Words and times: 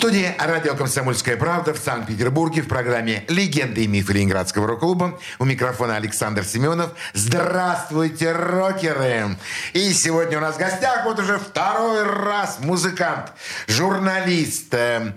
Студии 0.00 0.34
радио 0.38 0.74
«Комсомольская 0.76 1.36
правда» 1.36 1.74
в 1.74 1.78
Санкт-Петербурге 1.78 2.62
в 2.62 2.68
программе 2.68 3.22
«Легенды 3.28 3.84
и 3.84 3.86
мифы 3.86 4.14
Ленинградского 4.14 4.66
рок-клуба». 4.66 5.20
У 5.38 5.44
микрофона 5.44 5.96
Александр 5.96 6.42
Семенов. 6.42 6.92
Здравствуйте, 7.12 8.32
рокеры! 8.32 9.36
И 9.74 9.92
сегодня 9.92 10.38
у 10.38 10.40
нас 10.40 10.54
в 10.54 10.58
гостях 10.58 11.04
вот 11.04 11.18
уже 11.18 11.38
второй 11.38 12.04
раз 12.04 12.60
музыкант, 12.60 13.34
журналист, 13.68 14.72
э, 14.72 15.12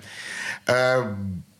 э, 0.67 1.15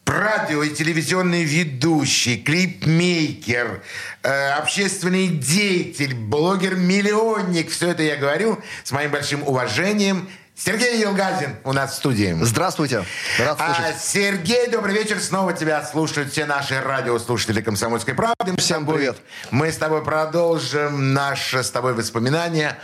радио 0.06 0.62
и 0.62 0.70
телевизионный 0.76 1.46
ведущий, 1.46 2.44
клипмейкер, 2.44 3.84
э, 4.24 4.50
общественный 4.50 5.30
деятель, 5.30 6.14
блогер-миллионник. 6.14 7.72
Все 7.72 7.92
это 7.92 8.04
я 8.04 8.18
говорю 8.18 8.62
с 8.84 8.92
моим 8.92 9.12
большим 9.12 9.48
уважением. 9.48 10.28
Сергей 10.56 11.02
Елгазин 11.02 11.56
у 11.64 11.74
нас 11.74 11.94
в 11.94 11.96
студии. 11.96 12.38
Здравствуйте. 12.42 13.04
Рад 13.40 13.58
А, 13.60 13.74
слышать. 13.74 14.02
Сергей, 14.02 14.68
добрый 14.68 14.94
вечер. 14.94 15.20
Снова 15.20 15.54
тебя 15.54 15.84
слушают 15.84 16.32
все 16.32 16.46
наши 16.46 16.80
радиослушатели 16.80 17.62
«Комсомольской 17.62 18.14
правды». 18.14 18.56
Всем 18.58 18.86
привет. 18.86 19.18
Мы 19.50 19.72
с 19.72 19.78
тобой 19.78 20.04
продолжим 20.04 21.14
наше 21.14 21.64
с 21.64 21.72
тобой 21.72 21.96
воспоминания 21.96 22.78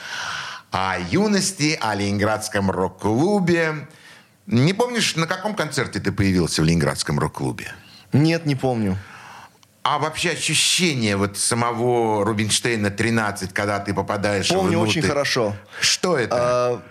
о 0.72 0.98
юности, 1.00 1.78
о 1.80 1.94
Ленинградском 1.94 2.72
рок-клубе. 2.72 3.88
Не 4.48 4.74
помнишь, 4.74 5.16
на 5.16 5.28
каком 5.28 5.54
концерте 5.54 6.00
ты 6.00 6.12
появился 6.12 6.64
в 6.64 6.66
Ленинградском 6.66 7.20
рок-клубе? 7.20 7.72
Нет, 8.14 8.48
не 8.48 8.56
помню. 8.56 8.98
А 9.92 9.98
вообще 9.98 10.34
ощущение 10.34 11.18
вот 11.18 11.36
самого 11.36 12.24
Рубинштейна 12.24 12.92
13, 12.92 13.52
когда 13.52 13.80
ты 13.80 13.92
попадаешь 13.92 14.48
Помню 14.48 14.78
внутрь? 14.78 15.00
очень 15.00 15.02
хорошо. 15.02 15.56
Что 15.82 16.16
это? 16.16 16.36
А, 16.40 16.82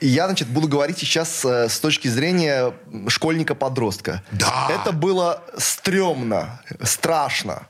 Я, 0.00 0.24
значит, 0.24 0.48
буду 0.48 0.66
говорить 0.66 0.96
сейчас 0.96 1.44
э, 1.44 1.68
с 1.68 1.78
точки 1.78 2.08
зрения 2.08 2.72
школьника-подростка. 3.06 4.22
Да. 4.30 4.68
Это 4.70 4.92
было 4.92 5.42
стрёмно, 5.58 6.62
страшно. 6.82 7.66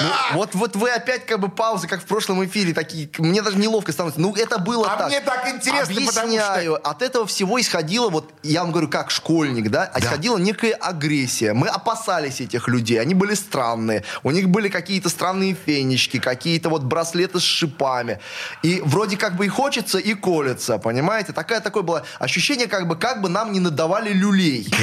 Ну, 0.00 0.10
вот, 0.34 0.54
вот 0.54 0.74
вы 0.74 0.90
опять 0.90 1.26
как 1.26 1.38
бы 1.38 1.48
паузы, 1.48 1.86
как 1.86 2.00
в 2.00 2.06
прошлом 2.06 2.42
эфире, 2.46 2.72
такие, 2.72 3.10
мне 3.18 3.42
даже 3.42 3.58
неловко 3.58 3.92
становится. 3.92 4.20
Ну, 4.20 4.34
это 4.34 4.58
было 4.58 4.90
А 4.90 4.96
так. 4.96 5.08
мне 5.08 5.20
так 5.20 5.46
интересно, 5.48 5.94
потому 5.94 6.10
что- 6.10 6.22
Объясняю. 6.22 6.88
От 6.88 7.02
этого 7.02 7.26
всего 7.26 7.60
исходило, 7.60 8.08
вот 8.08 8.30
я 8.42 8.62
вам 8.62 8.70
говорю, 8.72 8.88
как 8.88 9.10
школьник, 9.10 9.70
да, 9.70 9.92
исходила 9.96 10.38
некая 10.38 10.72
агрессия. 10.72 11.52
Мы 11.52 11.68
опасались 11.68 12.40
этих 12.40 12.68
людей, 12.68 13.00
они 13.00 13.14
были 13.14 13.34
странные. 13.34 14.02
У 14.22 14.30
них 14.30 14.48
были 14.48 14.68
какие-то 14.68 15.10
странные 15.10 15.54
фенечки, 15.54 16.18
какие-то 16.18 16.70
вот 16.70 16.82
браслеты 16.82 17.38
с 17.38 17.42
шипами. 17.42 18.18
И 18.62 18.80
вроде 18.84 19.16
как 19.18 19.36
бы 19.36 19.44
и 19.44 19.48
хочется, 19.48 19.98
и 19.98 20.14
колется, 20.14 20.78
понимаете? 20.78 21.32
Такое, 21.32 21.60
такое 21.60 21.82
было 21.82 22.04
ощущение, 22.18 22.66
как 22.66 22.88
бы, 22.88 22.96
как 22.96 23.20
бы 23.20 23.28
нам 23.28 23.52
не 23.52 23.60
надавали 23.60 24.12
люлей. 24.12 24.68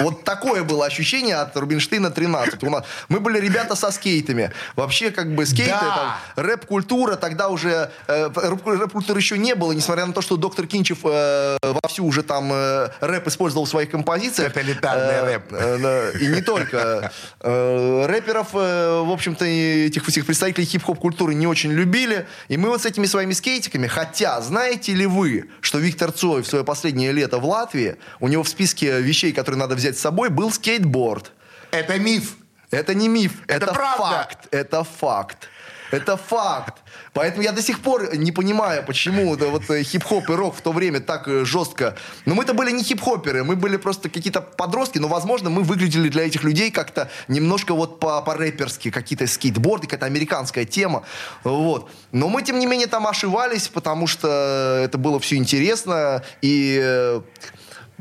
Вот 0.00 0.22
такое 0.22 0.62
было 0.62 0.86
ощущение 0.86 1.34
от 1.34 1.56
Рубинштейна 1.56 2.12
13. 2.12 2.62
У 2.62 2.70
нас, 2.70 2.84
мы 3.08 3.18
были 3.18 3.40
ребята 3.40 3.74
со 3.74 3.90
скейтами. 4.18 4.50
Вообще, 4.76 5.10
как 5.10 5.34
бы 5.34 5.46
скейты, 5.46 5.70
Да. 5.70 6.18
там, 6.34 6.44
рэп-культура, 6.44 7.16
тогда 7.16 7.48
уже 7.48 7.90
э, 8.08 8.26
рэп- 8.28 8.66
рэп-культуры 8.80 9.20
еще 9.20 9.38
не 9.38 9.54
было, 9.54 9.72
несмотря 9.72 10.06
на 10.06 10.12
то, 10.12 10.22
что 10.22 10.36
доктор 10.36 10.66
Кинчев 10.66 10.98
э, 11.04 11.56
вовсю 11.82 12.04
уже 12.06 12.22
там 12.22 12.50
э, 12.52 12.88
рэп 13.00 13.28
использовал 13.28 13.64
в 13.64 13.68
своих 13.68 13.90
композициях. 13.90 14.52
Тоталитарный 14.52 15.14
Э, 15.14 15.24
рэп. 15.24 15.42
э, 15.52 16.12
и 16.20 16.26
не 16.26 16.40
только. 16.42 17.10
Э, 17.40 18.06
рэперов, 18.06 18.48
э, 18.54 19.02
в 19.04 19.10
общем-то, 19.10 19.44
этих 19.44 20.04
всех 20.06 20.26
представителей 20.26 20.66
хип-хоп 20.66 20.98
культуры 20.98 21.34
не 21.34 21.46
очень 21.46 21.72
любили. 21.72 22.26
И 22.48 22.56
мы 22.56 22.68
вот 22.68 22.82
с 22.82 22.86
этими 22.86 23.06
своими 23.06 23.32
скейтиками, 23.32 23.86
хотя, 23.86 24.40
знаете 24.40 24.94
ли 24.94 25.06
вы, 25.06 25.44
что 25.60 25.78
Виктор 25.78 26.12
Цой 26.12 26.42
в 26.42 26.46
свое 26.46 26.64
последнее 26.64 27.12
лето 27.12 27.38
в 27.38 27.44
Латвии, 27.44 27.96
у 28.20 28.28
него 28.28 28.42
в 28.42 28.48
списке 28.48 29.00
вещей, 29.00 29.32
которые 29.32 29.58
надо 29.58 29.74
взять 29.74 29.96
с 29.98 30.00
собой, 30.00 30.28
был 30.28 30.50
скейтборд. 30.50 31.32
Это 31.70 31.98
миф. 31.98 32.34
Это 32.70 32.94
не 32.94 33.08
миф, 33.08 33.32
Это 33.46 33.66
это, 33.66 33.74
правда. 33.74 34.02
факт. 34.02 34.48
Это 34.50 34.84
факт. 34.84 35.48
Это 35.90 36.18
факт. 36.18 36.74
Поэтому 37.14 37.42
я 37.42 37.52
до 37.52 37.62
сих 37.62 37.80
пор 37.80 38.14
не 38.14 38.30
понимаю, 38.30 38.84
почему 38.84 39.34
это 39.34 39.46
вот 39.46 39.70
э, 39.70 39.82
хип-хоп 39.82 40.28
и 40.28 40.34
рок 40.34 40.54
в 40.54 40.60
то 40.60 40.72
время 40.72 41.00
так 41.00 41.26
э, 41.28 41.46
жестко. 41.46 41.96
Но 42.26 42.34
мы-то 42.34 42.52
были 42.52 42.70
не 42.72 42.82
хип-хоперы, 42.84 43.42
мы 43.42 43.56
были 43.56 43.78
просто 43.78 44.10
какие-то 44.10 44.42
подростки, 44.42 44.98
но, 44.98 45.08
возможно, 45.08 45.48
мы 45.48 45.62
выглядели 45.62 46.10
для 46.10 46.26
этих 46.26 46.44
людей 46.44 46.70
как-то 46.70 47.10
немножко 47.26 47.72
вот 47.72 48.00
по- 48.00 48.20
по-рэперски, 48.20 48.90
какие-то 48.90 49.26
скейтборды, 49.26 49.86
какая-то 49.86 50.04
американская 50.04 50.66
тема. 50.66 51.04
Вот. 51.42 51.90
Но 52.12 52.28
мы, 52.28 52.42
тем 52.42 52.58
не 52.58 52.66
менее, 52.66 52.86
там 52.86 53.06
ошивались, 53.06 53.68
потому 53.68 54.06
что 54.06 54.82
это 54.84 54.98
было 54.98 55.18
все 55.18 55.36
интересно. 55.36 56.22
И 56.42 56.78
э, 56.82 57.22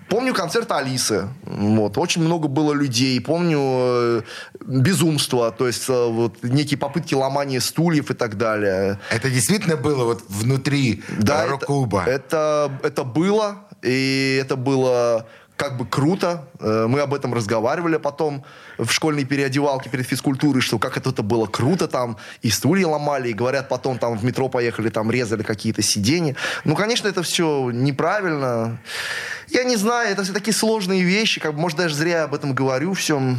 Помню 0.09 0.33
концерт 0.33 0.71
Алисы. 0.71 1.27
Вот. 1.43 1.97
Очень 1.97 2.21
много 2.23 2.47
было 2.47 2.73
людей. 2.73 3.19
Помню 3.19 3.59
э, 3.61 4.21
безумство, 4.65 5.51
то 5.51 5.67
есть 5.67 5.89
э, 5.89 6.07
вот, 6.09 6.43
некие 6.43 6.77
попытки 6.77 7.13
ломания 7.13 7.59
стульев 7.59 8.09
и 8.11 8.13
так 8.13 8.37
далее. 8.37 8.99
Это 9.09 9.29
действительно 9.29 9.75
было 9.75 10.05
вот 10.05 10.23
внутри 10.29 11.03
Да, 11.19 11.41
э, 11.41 11.43
это- 11.43 11.51
рок-клуба? 11.51 12.03
Это, 12.05 12.71
это 12.83 13.03
было, 13.03 13.67
и 13.83 14.39
это 14.41 14.55
было 14.55 15.27
как 15.57 15.75
бы 15.75 15.85
круто. 15.85 16.47
Э, 16.59 16.85
Мы 16.87 17.01
об 17.01 17.13
этом 17.13 17.33
разговаривали 17.33 17.97
потом 17.97 18.43
в 18.77 18.89
школьной 18.91 19.25
переодевалке 19.25 19.89
перед 19.89 20.05
физкультурой, 20.05 20.61
что 20.61 20.79
как 20.79 20.95
это, 20.97 21.11
было 21.23 21.47
круто 21.47 21.87
там, 21.87 22.17
и 22.43 22.49
стулья 22.49 22.87
ломали, 22.87 23.29
и 23.29 23.33
говорят, 23.33 23.67
потом 23.67 23.97
там 23.97 24.17
в 24.17 24.23
метро 24.23 24.49
поехали, 24.49 24.89
там 24.89 25.11
резали 25.11 25.43
какие-то 25.43 25.81
сиденья. 25.81 26.35
Ну, 26.63 26.75
конечно, 26.75 27.07
это 27.07 27.23
все 27.23 27.71
неправильно. 27.71 28.79
Я 29.49 29.63
не 29.63 29.77
знаю, 29.77 30.11
это 30.11 30.23
все 30.23 30.33
такие 30.33 30.53
сложные 30.53 31.03
вещи, 31.03 31.41
как 31.41 31.53
бы, 31.53 31.59
может, 31.59 31.77
даже 31.77 31.95
зря 31.95 32.17
я 32.17 32.23
об 32.23 32.35
этом 32.35 32.53
говорю 32.53 32.93
всем. 32.93 33.37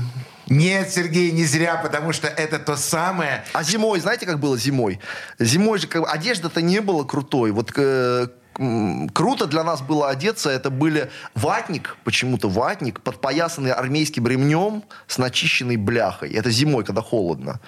Нет, 0.48 0.90
Сергей, 0.90 1.30
не 1.30 1.44
зря, 1.44 1.76
потому 1.76 2.12
что 2.12 2.26
это 2.26 2.58
то 2.58 2.76
самое. 2.76 3.44
А 3.52 3.62
зимой, 3.62 4.00
знаете, 4.00 4.24
как 4.24 4.40
было 4.40 4.56
зимой? 4.56 4.98
Зимой 5.38 5.78
же 5.78 5.86
как 5.86 6.02
бы, 6.02 6.08
одежда-то 6.08 6.62
не 6.62 6.80
было 6.80 7.04
крутой. 7.04 7.50
Вот 7.50 7.70
э, 7.76 8.28
круто 9.14 9.46
для 9.46 9.64
нас 9.64 9.80
было 9.80 10.08
одеться. 10.10 10.50
Это 10.50 10.70
были 10.70 11.10
ватник, 11.34 11.96
почему-то 12.04 12.48
ватник, 12.48 13.00
подпоясанный 13.00 13.72
армейским 13.72 14.26
ремнем 14.26 14.82
с 15.06 15.18
начищенной 15.18 15.76
бляхой. 15.76 16.30
Это 16.32 16.50
зимой, 16.50 16.84
когда 16.84 17.02
холодно. 17.02 17.60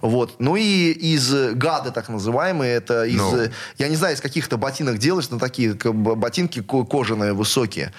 Вот. 0.00 0.40
Ну 0.40 0.56
и 0.56 0.90
из 0.90 1.32
гады, 1.54 1.92
так 1.92 2.08
называемые, 2.08 2.74
это 2.74 3.04
из, 3.04 3.20
Ну. 3.20 3.36
э, 3.36 3.50
я 3.78 3.88
не 3.88 3.94
знаю, 3.96 4.16
из 4.16 4.20
каких-то 4.20 4.56
ботинок 4.56 4.98
делаешь, 4.98 5.30
но 5.30 5.38
такие 5.38 5.74
ботинки 5.74 6.60
ко- 6.60 6.84
кожаные, 6.84 7.32
высокие. 7.34 7.92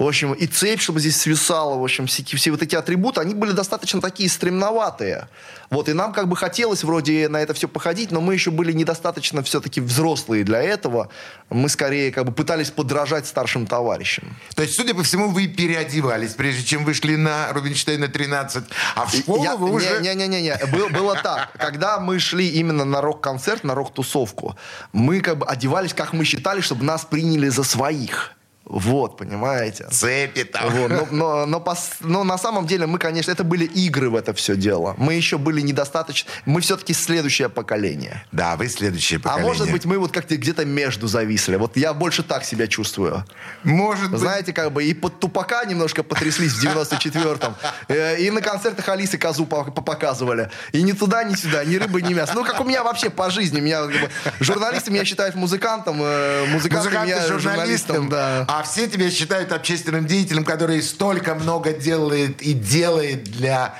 В 0.00 0.06
общем, 0.06 0.32
и 0.32 0.46
цепь, 0.46 0.80
чтобы 0.80 0.98
здесь 0.98 1.18
свисала, 1.18 1.76
в 1.76 1.84
общем, 1.84 2.06
все, 2.06 2.24
все 2.24 2.50
вот 2.50 2.62
эти 2.62 2.74
атрибуты, 2.74 3.20
они 3.20 3.34
были 3.34 3.52
достаточно 3.52 4.00
такие 4.00 4.30
стремноватые. 4.30 5.28
Вот, 5.68 5.90
и 5.90 5.92
нам 5.92 6.14
как 6.14 6.26
бы 6.26 6.36
хотелось 6.36 6.84
вроде 6.84 7.28
на 7.28 7.36
это 7.36 7.52
все 7.52 7.68
походить, 7.68 8.10
но 8.10 8.22
мы 8.22 8.32
еще 8.32 8.50
были 8.50 8.72
недостаточно 8.72 9.42
все-таки 9.42 9.82
взрослые 9.82 10.42
для 10.42 10.62
этого. 10.62 11.10
Мы 11.50 11.68
скорее 11.68 12.12
как 12.12 12.24
бы 12.24 12.32
пытались 12.32 12.70
подражать 12.70 13.26
старшим 13.26 13.66
товарищам. 13.66 14.34
То 14.56 14.62
есть, 14.62 14.74
судя 14.74 14.94
по 14.94 15.02
всему, 15.02 15.28
вы 15.28 15.48
переодевались, 15.48 16.32
прежде 16.32 16.64
чем 16.64 16.86
вышли 16.86 17.16
на 17.16 17.52
Рубинштейна 17.52 18.08
13, 18.08 18.64
а 18.96 19.04
в 19.04 19.14
школу 19.14 19.44
Я- 19.44 19.56
вы 19.56 19.70
уже... 19.70 20.00
Не-не-не, 20.00 20.56
Был- 20.72 20.88
было 20.88 21.14
так. 21.22 21.52
Когда 21.58 22.00
мы 22.00 22.18
шли 22.20 22.48
именно 22.48 22.86
на 22.86 23.02
рок-концерт, 23.02 23.64
на 23.64 23.74
рок-тусовку, 23.74 24.56
мы 24.94 25.20
как 25.20 25.36
бы 25.36 25.44
одевались, 25.44 25.92
как 25.92 26.14
мы 26.14 26.24
считали, 26.24 26.62
чтобы 26.62 26.84
нас 26.84 27.04
приняли 27.04 27.50
за 27.50 27.64
своих. 27.64 28.34
Вот, 28.72 29.16
понимаете? 29.16 29.88
Цепи 29.90 30.44
там. 30.44 30.70
Вот, 30.70 30.90
но, 30.90 31.08
но, 31.10 31.46
но 31.46 31.58
пос- 31.58 31.96
но 32.00 32.22
на 32.22 32.38
самом 32.38 32.66
деле 32.68 32.86
мы, 32.86 32.98
конечно, 32.98 33.32
это 33.32 33.42
были 33.42 33.64
игры 33.64 34.10
в 34.10 34.14
это 34.14 34.32
все 34.32 34.54
дело. 34.54 34.94
Мы 34.96 35.14
еще 35.14 35.38
были 35.38 35.60
недостаточно... 35.60 36.30
Мы 36.44 36.60
все-таки 36.60 36.94
следующее 36.94 37.48
поколение. 37.48 38.24
Да, 38.30 38.54
вы 38.56 38.68
следующее 38.68 39.18
А 39.18 39.22
поколение. 39.22 39.48
может 39.48 39.70
быть, 39.72 39.84
мы 39.86 39.98
вот 39.98 40.12
как-то 40.12 40.36
где-то 40.36 40.64
между 40.64 41.08
зависли. 41.08 41.56
Вот 41.56 41.76
я 41.76 41.92
больше 41.92 42.22
так 42.22 42.44
себя 42.44 42.68
чувствую. 42.68 43.24
Может 43.64 44.10
быть... 44.12 44.20
Знаете, 44.20 44.52
как 44.52 44.70
бы 44.72 44.84
и 44.84 44.94
под 44.94 45.18
тупака 45.18 45.64
немножко 45.64 46.04
потряслись 46.04 46.52
в 46.52 46.64
94-м. 46.64 47.54
Э, 47.88 48.18
И 48.20 48.30
на 48.30 48.40
концертах 48.40 48.88
Алисы 48.88 49.18
Козу 49.18 49.46
по- 49.46 49.64
по- 49.64 49.82
показывали. 49.82 50.48
И 50.70 50.82
ни 50.82 50.92
туда, 50.92 51.24
ни 51.24 51.34
сюда, 51.34 51.64
ни 51.64 51.74
рыбы, 51.74 52.02
ни 52.02 52.14
мяса. 52.14 52.34
Ну, 52.34 52.44
как 52.44 52.60
у 52.60 52.64
меня 52.64 52.84
вообще 52.84 53.10
по 53.10 53.30
жизни. 53.30 53.58
Меня, 53.58 53.82
как 53.82 53.90
бы, 54.00 54.10
журналисты 54.38 54.92
меня 54.92 55.04
считают 55.04 55.34
музыкантом, 55.34 56.00
э, 56.00 56.46
музыканты, 56.46 56.88
Музыканты 56.90 57.06
меня 57.06 57.26
журналистом, 57.26 57.40
журналистом. 57.40 58.08
Да. 58.08 58.44
а 58.48 58.59
все 58.62 58.88
тебя 58.88 59.10
считают 59.10 59.52
общественным 59.52 60.06
деятелем, 60.06 60.44
который 60.44 60.82
столько 60.82 61.34
много 61.34 61.72
делает 61.72 62.42
и 62.42 62.52
делает 62.52 63.24
для 63.24 63.76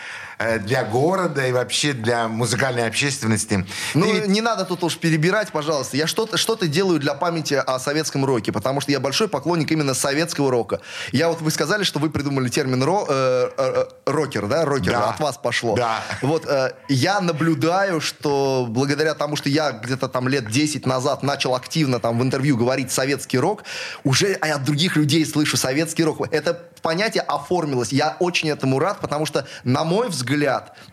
для 0.64 0.84
города 0.84 1.46
и 1.46 1.52
вообще 1.52 1.92
для 1.92 2.26
музыкальной 2.28 2.86
общественности. 2.86 3.66
Ну, 3.94 4.06
Ты 4.06 4.12
ведь- 4.12 4.28
не 4.28 4.40
надо 4.40 4.64
тут 4.64 4.82
уж 4.84 4.96
перебирать, 4.96 5.52
пожалуйста. 5.52 5.96
Я 5.96 6.06
что-то 6.06 6.36
что 6.38 6.56
делаю 6.60 6.98
для 6.98 7.14
памяти 7.14 7.54
о 7.54 7.78
советском 7.78 8.24
роке, 8.24 8.52
потому 8.52 8.80
что 8.80 8.90
я 8.92 9.00
большой 9.00 9.28
поклонник 9.28 9.70
именно 9.72 9.94
советского 9.94 10.50
рока. 10.50 10.80
Я 11.12 11.28
вот, 11.28 11.40
вы 11.40 11.50
сказали, 11.50 11.84
что 11.84 11.98
вы 11.98 12.10
придумали 12.10 12.48
термин 12.48 12.82
ро, 12.82 13.06
э, 13.08 13.50
э, 13.56 13.84
рокер, 14.06 14.46
да, 14.46 14.64
рокер, 14.64 14.92
Да. 14.92 15.10
от 15.10 15.20
вас 15.20 15.36
пошло. 15.38 15.76
Да. 15.76 16.02
Вот 16.22 16.46
э, 16.46 16.72
я 16.88 17.20
наблюдаю, 17.20 18.00
что 18.00 18.66
благодаря 18.68 19.14
тому, 19.14 19.36
что 19.36 19.48
я 19.48 19.72
где-то 19.72 20.08
там 20.08 20.28
лет 20.28 20.48
10 20.50 20.86
назад 20.86 21.22
начал 21.22 21.54
активно 21.54 22.00
там 22.00 22.18
в 22.18 22.22
интервью 22.22 22.56
говорить 22.56 22.90
советский 22.92 23.38
рок, 23.38 23.62
уже 24.04 24.32
от 24.34 24.64
других 24.64 24.96
людей 24.96 25.24
слышу 25.26 25.56
советский 25.56 26.04
рок. 26.04 26.26
Это 26.32 26.54
понятие 26.82 27.22
оформилось. 27.22 27.92
Я 27.92 28.16
очень 28.20 28.48
этому 28.48 28.78
рад, 28.78 29.00
потому 29.00 29.26
что, 29.26 29.46
на 29.64 29.84
мой 29.84 30.08
взгляд, 30.08 30.29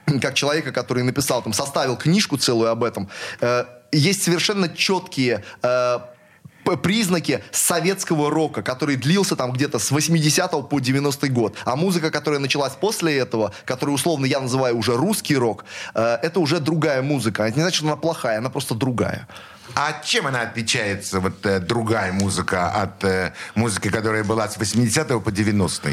как 0.22 0.34
человека, 0.36 0.72
который 0.72 1.04
написал, 1.04 1.42
там, 1.42 1.54
составил 1.54 1.98
книжку 1.98 2.38
целую 2.38 2.69
об 2.69 2.84
этом, 2.84 3.10
э, 3.42 3.66
есть 3.92 4.24
совершенно 4.24 4.69
четкие 4.69 5.44
э, 5.62 6.00
признаки 6.75 7.44
советского 7.51 8.30
рока, 8.30 8.62
который 8.62 8.98
длился 8.98 9.36
там 9.38 9.54
где-то 9.54 9.80
с 9.80 9.92
80 9.92 10.69
по 10.69 10.80
90 10.80 11.30
год. 11.30 11.56
А 11.63 11.75
музыка, 11.75 12.12
которая 12.12 12.42
началась 12.42 12.74
после 12.74 13.18
этого, 13.18 13.54
которую 13.63 13.95
условно 13.95 14.25
я 14.25 14.42
называю 14.42 14.78
уже 14.78 14.98
русский 14.98 15.38
рок, 15.38 15.63
э, 15.94 16.18
это 16.22 16.39
уже 16.42 16.60
другая 16.60 17.01
музыка. 17.01 17.44
Это 17.44 17.56
не 17.56 17.62
значит, 17.62 17.78
что 17.78 17.88
она 17.88 17.95
плохая, 17.95 18.39
она 18.39 18.50
просто 18.50 18.75
другая. 18.75 19.28
А 19.75 20.01
чем 20.04 20.28
она 20.28 20.42
отличается, 20.42 21.19
вот 21.19 21.45
э, 21.45 21.60
другая 21.60 22.12
музыка, 22.12 22.69
от 22.72 23.04
э, 23.04 23.34
музыки, 23.56 23.89
которая 23.89 24.24
была 24.24 24.48
с 24.50 24.57
80 24.57 25.24
по 25.24 25.31
90 25.31 25.92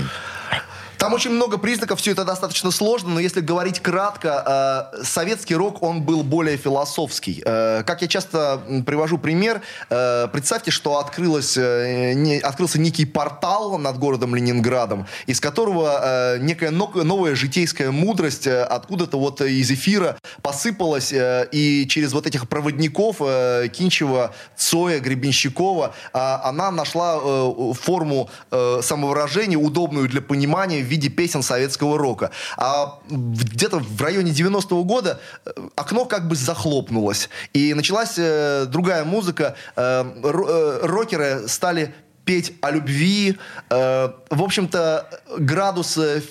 Там 0.99 1.12
очень 1.12 1.31
много 1.31 1.58
признаков, 1.58 2.00
все 2.00 2.12
это 2.12 2.25
достаточно 2.25 2.70
сложно, 2.70 3.11
но 3.11 3.20
если 3.20 3.41
говорить 3.41 3.81
кратко, 3.81 4.91
э, 4.94 5.05
советский 5.05 5.55
рок, 5.55 5.82
он 5.82 6.02
был 6.02 6.23
более 6.23 6.56
философский. 6.56 7.43
Э, 7.44 7.82
как 7.85 8.02
я 8.02 8.08
часто 8.08 8.61
привожу 8.87 9.19
пример, 9.19 9.61
э, 9.91 10.29
представьте, 10.32 10.70
что 10.70 10.99
открылось, 10.99 11.56
э, 11.56 12.12
не- 12.14 12.38
открылся 12.38 12.79
некий 12.81 13.05
портал 13.05 13.76
над 13.79 13.99
городом 13.99 14.35
Ленинградом, 14.35 15.06
из 15.26 15.41
которого 15.41 16.00
э, 16.02 16.38
некая 16.38 16.70
но- 16.70 16.91
новая 16.94 17.35
житейская 17.35 17.91
мудрость 17.91 18.46
э, 18.46 18.62
откуда-то 18.62 19.19
вот 19.19 19.41
из 19.41 19.70
эфира 19.70 20.17
посыпалась, 20.43 21.12
э, 21.12 21.49
и 21.52 21.87
через 21.88 22.12
вот 22.12 22.26
этих 22.26 22.49
проводников 22.49 23.17
э, 23.20 23.69
Кинчева, 23.69 24.32
Цоя, 24.56 25.00
Гребенщикова, 25.00 25.94
а, 26.12 26.41
она 26.44 26.70
нашла 26.70 27.19
э, 27.23 27.73
форму 27.81 28.31
э, 28.50 28.81
самовыражения, 28.82 29.58
удобную 29.58 30.08
для 30.08 30.23
понимания 30.23 30.81
виде 30.94 31.08
песен 31.08 31.43
советского 31.43 31.99
рока. 31.99 32.31
А 32.56 32.99
где-то 33.08 33.79
в 33.79 34.00
районе 34.00 34.32
90-го 34.32 34.85
года 34.85 35.20
э, 35.44 35.50
окно 35.76 36.05
как 36.05 36.29
бы 36.29 36.37
захлопнулось. 36.37 37.29
И 37.52 37.75
началась 37.75 38.14
э, 38.17 38.67
другая 38.67 39.05
музыка. 39.05 39.56
Э, 39.76 40.05
э, 40.23 40.79
рокеры 40.82 41.49
стали 41.49 41.94
петь 42.24 42.52
о 42.60 42.70
любви. 42.70 43.36
Э, 43.70 44.10
в 44.30 44.42
общем-то, 44.42 45.08
градус 45.38 45.98
э, 45.98 46.22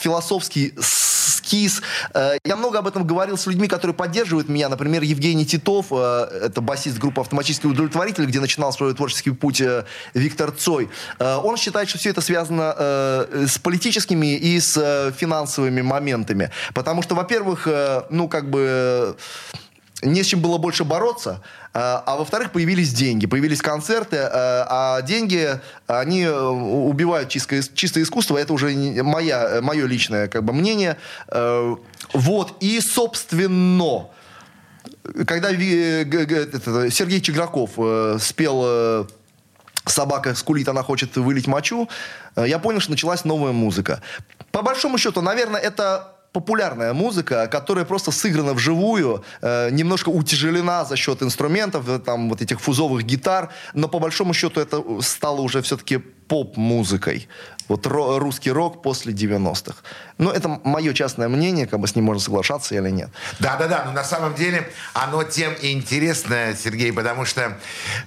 философский 0.00 0.74
скис. 0.78 1.82
Э, 2.14 2.38
я 2.44 2.56
много 2.56 2.78
об 2.78 2.86
этом 2.86 3.06
говорил 3.06 3.36
с 3.36 3.46
людьми, 3.46 3.68
которые 3.68 3.94
поддерживают 3.94 4.48
меня. 4.48 4.68
Например, 4.68 5.02
Евгений 5.02 5.44
Титов, 5.44 5.86
э, 5.90 6.28
это 6.44 6.60
басист 6.60 6.98
группы 6.98 7.20
«Автоматический 7.20 7.68
удовлетворитель», 7.68 8.26
где 8.26 8.40
начинал 8.40 8.72
свой 8.72 8.94
творческий 8.94 9.30
путь 9.30 9.60
э, 9.60 9.84
Виктор 10.14 10.52
Цой. 10.52 10.88
Э, 11.18 11.36
он 11.36 11.56
считает, 11.56 11.88
что 11.88 11.98
все 11.98 12.10
это 12.10 12.20
связано 12.20 12.74
э, 12.78 13.46
с 13.48 13.58
политическими 13.58 14.36
и 14.36 14.60
с 14.60 14.76
э, 14.76 15.12
финансовыми 15.16 15.82
моментами. 15.82 16.50
Потому 16.74 17.02
что, 17.02 17.14
во-первых, 17.14 17.66
э, 17.66 18.02
ну, 18.10 18.28
как 18.28 18.50
бы... 18.50 18.60
э, 18.60 19.14
не 20.02 20.22
с 20.22 20.26
чем 20.26 20.40
было 20.40 20.58
больше 20.58 20.84
бороться, 20.84 21.42
э, 21.74 21.78
а 21.78 22.16
во-вторых, 22.16 22.52
появились 22.52 22.92
деньги, 22.92 23.26
появились 23.26 23.60
концерты, 23.60 24.16
э, 24.16 24.28
а 24.32 25.02
деньги, 25.02 25.60
они 25.86 26.22
э, 26.22 26.32
убивают 26.32 27.28
чистое, 27.28 27.62
чистое 27.62 28.04
искусство, 28.04 28.38
это 28.38 28.52
уже 28.52 28.70
моя, 29.02 29.60
мое 29.62 29.86
личное 29.86 30.28
как 30.28 30.44
бы, 30.44 30.52
мнение. 30.52 30.96
Вот, 32.12 32.56
и, 32.60 32.80
собственно, 32.80 34.08
когда 35.26 35.50
Сергей 35.50 37.20
Чеграков 37.20 37.70
спел 38.20 39.06
собака 39.86 40.34
скулит, 40.34 40.68
она 40.68 40.82
хочет 40.82 41.16
вылить 41.16 41.46
мочу, 41.46 41.88
я 42.36 42.58
понял, 42.58 42.80
что 42.80 42.90
началась 42.90 43.24
новая 43.24 43.52
музыка. 43.52 44.02
По 44.50 44.62
большому 44.62 44.98
счету, 44.98 45.20
наверное, 45.20 45.60
это 45.60 46.19
популярная 46.32 46.92
музыка, 46.92 47.48
которая 47.48 47.84
просто 47.84 48.10
сыграна 48.10 48.54
вживую, 48.54 49.24
э, 49.42 49.70
немножко 49.70 50.10
утяжелена 50.10 50.84
за 50.84 50.96
счет 50.96 51.22
инструментов, 51.22 51.88
э, 51.88 51.98
там 51.98 52.28
вот 52.28 52.42
этих 52.42 52.60
фузовых 52.60 53.04
гитар, 53.04 53.48
но 53.74 53.88
по 53.88 53.98
большому 53.98 54.34
счету 54.34 54.60
это 54.60 54.82
стало 55.02 55.40
уже 55.40 55.60
все-таки 55.62 55.98
поп-музыкой. 56.28 57.28
Вот 57.70 57.86
русский 57.86 58.50
рок 58.50 58.82
после 58.82 59.12
90-х. 59.12 59.76
Но 60.18 60.32
это 60.32 60.48
мое 60.64 60.92
частное 60.92 61.28
мнение, 61.28 61.68
как 61.68 61.78
бы 61.78 61.86
с 61.86 61.94
ним 61.94 62.06
можно 62.06 62.20
соглашаться 62.20 62.74
или 62.74 62.90
нет. 62.90 63.10
Да-да-да, 63.38 63.84
но 63.84 63.92
на 63.92 64.02
самом 64.02 64.34
деле 64.34 64.68
оно 64.92 65.22
тем 65.22 65.54
и 65.54 65.70
интересно, 65.70 66.52
Сергей, 66.58 66.92
потому 66.92 67.24
что 67.24 67.56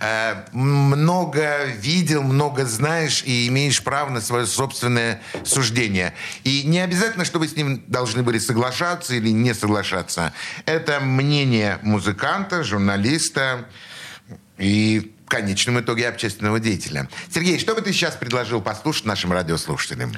э, 0.02 0.36
много 0.52 1.64
видел, 1.78 2.24
много 2.24 2.66
знаешь 2.66 3.24
и 3.24 3.48
имеешь 3.48 3.82
право 3.82 4.10
на 4.10 4.20
свое 4.20 4.48
собственное 4.48 5.22
суждение. 5.46 6.14
И 6.44 6.64
не 6.66 6.82
обязательно, 6.82 7.24
чтобы 7.24 7.48
с 7.48 7.56
ним 7.56 7.86
должны 7.88 8.22
были 8.22 8.40
соглашаться 8.40 9.16
или 9.16 9.30
не 9.30 9.54
соглашаться. 9.54 10.34
Это 10.66 11.00
мнение 11.00 11.80
музыканта, 11.84 12.66
журналиста 12.66 13.66
и 14.58 15.13
конечном 15.34 15.80
итоге 15.80 16.08
общественного 16.08 16.60
деятеля. 16.60 17.10
Сергей, 17.34 17.58
что 17.58 17.74
бы 17.74 17.82
ты 17.82 17.92
сейчас 17.92 18.16
предложил 18.16 18.62
послушать 18.62 19.06
нашим 19.06 19.34
радиослушателям? 19.34 20.12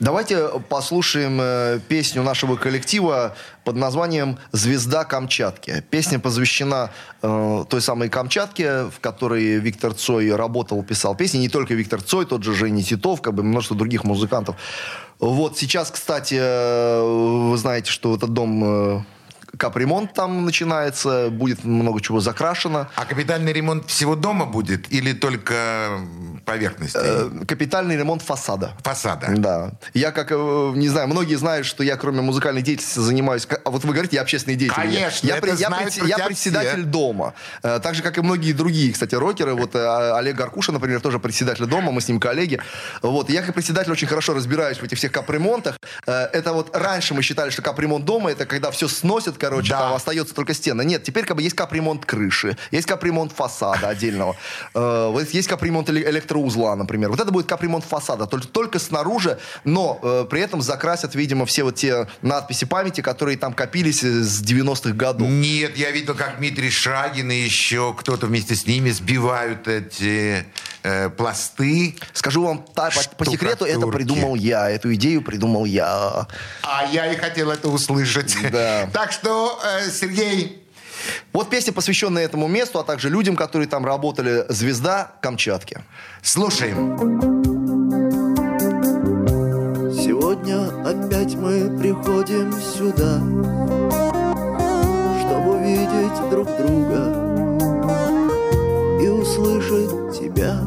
Давайте 0.00 0.48
послушаем 0.68 1.38
э, 1.40 1.78
песню 1.86 2.24
нашего 2.24 2.56
коллектива 2.56 3.36
под 3.64 3.76
названием 3.76 4.36
«Звезда 4.50 5.04
Камчатки». 5.04 5.84
Песня 5.90 6.18
посвящена 6.18 6.90
э, 7.22 7.64
той 7.68 7.80
самой 7.80 8.08
Камчатке, 8.08 8.86
в 8.86 8.98
которой 9.00 9.60
Виктор 9.60 9.94
Цой 9.94 10.34
работал, 10.34 10.82
писал 10.82 11.14
песни. 11.14 11.38
Не 11.38 11.48
только 11.48 11.74
Виктор 11.74 12.02
Цой, 12.02 12.26
тот 12.26 12.42
же 12.42 12.52
Женя 12.52 12.82
Титов, 12.82 13.22
как 13.22 13.34
бы 13.34 13.44
множество 13.44 13.76
других 13.76 14.02
музыкантов. 14.02 14.56
Вот 15.20 15.56
сейчас, 15.56 15.92
кстати, 15.92 16.36
э, 16.36 17.48
вы 17.50 17.56
знаете, 17.56 17.92
что 17.92 18.16
этот 18.16 18.32
дом... 18.32 19.06
Капремонт 19.58 20.14
там 20.14 20.44
начинается, 20.44 21.30
будет 21.30 21.64
много 21.64 22.00
чего 22.00 22.20
закрашено. 22.20 22.88
А 22.94 23.04
капитальный 23.04 23.52
ремонт 23.52 23.86
всего 23.90 24.14
дома 24.14 24.46
будет 24.46 24.90
или 24.92 25.12
только 25.12 25.98
поверхности? 26.44 26.98
Э, 27.00 27.44
Капитальный 27.46 27.96
ремонт 27.96 28.22
фасада. 28.22 28.72
Фасада. 28.82 29.26
Да. 29.36 29.72
Я 29.94 30.12
как, 30.12 30.28
э, 30.30 30.72
не 30.76 30.88
знаю, 30.88 31.08
многие 31.08 31.34
знают, 31.34 31.66
что 31.66 31.82
я 31.82 31.96
кроме 31.96 32.20
музыкальной 32.22 32.62
деятельности 32.62 33.00
занимаюсь... 33.00 33.46
А 33.64 33.70
вот 33.70 33.84
вы 33.84 33.92
говорите, 33.92 34.16
я 34.16 34.22
общественный 34.22 34.56
деятель. 34.56 34.74
Конечно, 34.74 35.26
я, 35.26 35.36
это 35.38 35.48
я, 35.48 35.56
знают 35.68 35.94
я 35.96 36.16
тебя 36.16 36.26
председатель 36.26 36.82
все. 36.82 36.88
дома. 36.90 37.34
Э, 37.62 37.80
Так 37.82 37.94
же, 37.96 38.02
как 38.02 38.16
и 38.18 38.20
многие 38.20 38.52
другие, 38.52 38.92
кстати, 38.92 39.14
рокеры. 39.16 39.54
Вот 39.54 39.74
э, 39.74 40.12
Олег 40.14 40.40
Аркуша, 40.40 40.70
например, 40.72 41.00
тоже 41.00 41.18
председатель 41.18 41.66
дома, 41.66 41.90
мы 41.90 42.00
с 42.00 42.08
ним 42.08 42.20
коллеги. 42.20 42.60
Вот. 43.02 43.28
Я 43.28 43.42
как 43.42 43.54
председатель 43.54 43.90
очень 43.90 44.06
хорошо 44.06 44.34
разбираюсь 44.34 44.78
в 44.78 44.84
этих 44.84 44.98
всех 44.98 45.10
капремонтах. 45.10 45.76
Это 46.06 46.52
вот 46.52 46.74
раньше 46.76 47.14
мы 47.14 47.22
считали, 47.22 47.50
что 47.50 47.62
капремонт 47.62 48.04
дома, 48.04 48.30
это 48.30 48.46
когда 48.46 48.70
все 48.70 48.86
сносят, 48.88 49.36
короче, 49.48 49.70
Да. 49.70 49.78
там 49.80 49.94
остается 49.94 50.34
только 50.34 50.54
стена. 50.54 50.84
Нет, 50.84 51.02
теперь 51.02 51.24
как 51.24 51.36
бы 51.36 51.42
есть 51.42 51.56
капремонт 51.56 52.04
крыши, 52.06 52.56
есть 52.70 52.86
капремонт 52.86 53.32
фасада 53.32 53.88
отдельного. 53.88 54.36
Э, 54.74 55.08
Вот 55.12 55.28
есть 55.30 55.48
капремонт 55.48 55.88
эле- 55.88 56.08
электроузла, 56.10 56.74
например. 56.74 57.10
Вот 57.10 57.20
это 57.20 57.30
будет 57.32 57.46
капремонт 57.46 57.84
фасада, 57.84 58.26
только, 58.26 58.46
только 58.48 58.78
снаружи, 58.78 59.38
но 59.64 59.98
э, 60.02 60.26
при 60.30 60.40
этом 60.40 60.62
закрасят, 60.62 61.14
видимо, 61.14 61.44
все 61.46 61.62
вот 61.64 61.74
те 61.76 62.06
надписи 62.22 62.64
памяти, 62.66 63.00
которые 63.00 63.36
там 63.38 63.52
копились 63.52 64.02
с 64.02 64.42
90-х 64.42 64.94
годов. 64.94 65.28
Нет, 65.28 65.76
я 65.76 65.90
видел, 65.90 66.14
как 66.14 66.38
Дмитрий 66.38 66.70
Шагин 66.70 67.30
и 67.30 67.34
еще 67.36 67.94
кто-то 67.98 68.26
вместе 68.26 68.54
с 68.54 68.66
ними 68.66 68.90
сбивают 68.90 69.66
эти 69.68 70.44
э, 70.82 71.08
пласты. 71.10 71.96
Скажу 72.12 72.44
вам 72.44 72.64
та- 72.74 72.90
по, 73.16 73.24
по 73.24 73.30
секрету, 73.30 73.64
это 73.64 73.86
придумал 73.88 74.34
я, 74.34 74.68
эту 74.70 74.92
идею 74.94 75.22
придумал 75.22 75.64
я. 75.64 76.26
А 76.62 76.84
я 76.92 77.12
и 77.12 77.16
хотел 77.16 77.50
это 77.50 77.68
услышать. 77.68 78.36
Да. 78.50 78.88
Так 78.92 79.12
что, 79.12 79.37
э, 79.62 79.90
Сергей, 79.90 80.62
Вот 81.32 81.50
песня, 81.50 81.72
посвященная 81.72 82.24
этому 82.24 82.48
месту, 82.48 82.78
а 82.78 82.84
также 82.84 83.08
людям, 83.08 83.36
которые 83.36 83.68
там 83.68 83.84
работали. 83.84 84.44
«Звезда 84.48 85.12
Камчатки». 85.20 85.80
слушаем. 86.22 86.98
Сегодня 89.92 90.68
опять 90.84 91.34
мы 91.34 91.78
приходим 91.78 92.52
сюда, 92.52 93.18
чтобы 95.20 95.58
увидеть 95.58 96.30
друг 96.30 96.48
друга 96.56 97.02
и 99.02 99.08
услышать 99.08 100.18
тебя. 100.18 100.60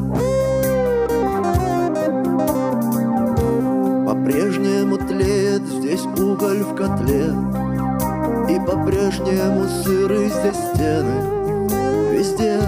По-прежнему 4.06 4.98
тлеет 4.98 5.62
здесь 5.62 6.02
уголь 6.02 6.62
в 6.62 6.74
котле, 6.76 7.32
по-прежнему 8.64 9.68
сыры 9.82 10.28
здесь 10.28 10.56
стены. 10.56 12.12
Везде 12.12 12.60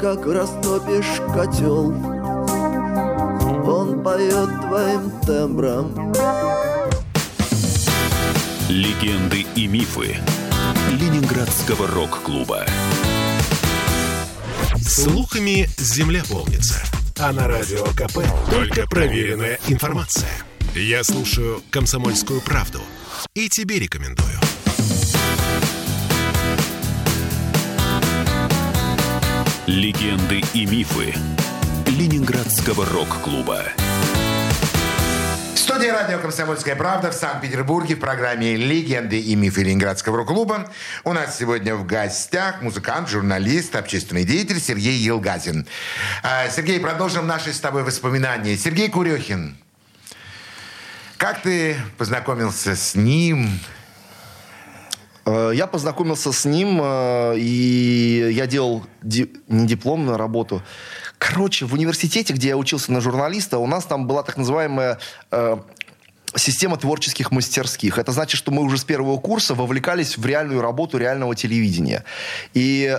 как 0.00 0.26
растопишь 0.26 1.20
котел 1.34 1.90
Он 3.66 4.02
поет 4.02 4.48
твоим 4.60 5.10
тембром 5.26 6.12
Легенды 8.68 9.44
и 9.56 9.66
мифы 9.66 10.16
Ленинградского 10.90 11.86
рок-клуба. 11.88 12.66
Слухами 14.76 15.68
земля 15.78 16.22
полнится. 16.28 16.80
А 17.18 17.32
на 17.32 17.48
радио 17.48 17.84
КП 17.86 18.18
только 18.50 18.86
проверенная 18.86 19.58
информация. 19.68 20.30
Я 20.74 21.02
слушаю 21.02 21.62
«Комсомольскую 21.70 22.40
правду» 22.40 22.80
и 23.34 23.48
тебе 23.48 23.78
рекомендую. 23.78 24.38
Легенды 29.68 30.40
и 30.54 30.64
мифы 30.64 31.14
Ленинградского 31.86 32.86
рок-клуба. 32.86 33.64
В 35.54 35.58
студии 35.58 35.88
радио 35.88 36.18
«Комсомольская 36.20 36.74
правда» 36.74 37.10
в 37.10 37.14
Санкт-Петербурге 37.14 37.96
в 37.96 38.00
программе 38.00 38.56
«Легенды 38.56 39.20
и 39.20 39.34
мифы 39.34 39.64
Ленинградского 39.64 40.16
рок-клуба». 40.16 40.72
У 41.04 41.12
нас 41.12 41.36
сегодня 41.36 41.74
в 41.74 41.84
гостях 41.84 42.62
музыкант, 42.62 43.10
журналист, 43.10 43.76
общественный 43.76 44.24
деятель 44.24 44.58
Сергей 44.58 44.96
Елгазин. 44.96 45.66
А, 46.22 46.48
Сергей, 46.48 46.80
продолжим 46.80 47.26
наши 47.26 47.52
с 47.52 47.60
тобой 47.60 47.82
воспоминания. 47.84 48.56
Сергей 48.56 48.88
Курехин. 48.88 49.54
Как 51.18 51.42
ты 51.42 51.76
познакомился 51.98 52.74
с 52.74 52.94
ним? 52.94 53.60
Э, 55.28 55.52
Я 55.54 55.66
познакомился 55.66 56.32
с 56.32 56.44
ним, 56.46 56.80
э, 56.82 57.34
и 57.38 58.30
я 58.32 58.46
делал 58.46 58.82
ди- 59.02 59.30
не 59.48 59.66
дипломную 59.66 60.16
работу. 60.16 60.62
Короче, 61.18 61.66
в 61.66 61.74
университете, 61.74 62.32
где 62.32 62.48
я 62.48 62.56
учился 62.56 62.92
на 62.92 63.00
журналиста, 63.00 63.58
у 63.58 63.66
нас 63.66 63.84
там 63.84 64.06
была 64.06 64.22
так 64.22 64.36
называемая 64.38 64.98
э, 65.30 65.56
система 66.34 66.76
творческих 66.78 67.30
мастерских. 67.30 67.98
Это 67.98 68.12
значит, 68.12 68.38
что 68.38 68.50
мы 68.52 68.62
уже 68.62 68.78
с 68.78 68.84
первого 68.84 69.18
курса 69.18 69.54
вовлекались 69.54 70.16
в 70.16 70.24
реальную 70.24 70.62
работу 70.62 70.96
реального 70.96 71.34
телевидения. 71.34 72.04
И 72.54 72.98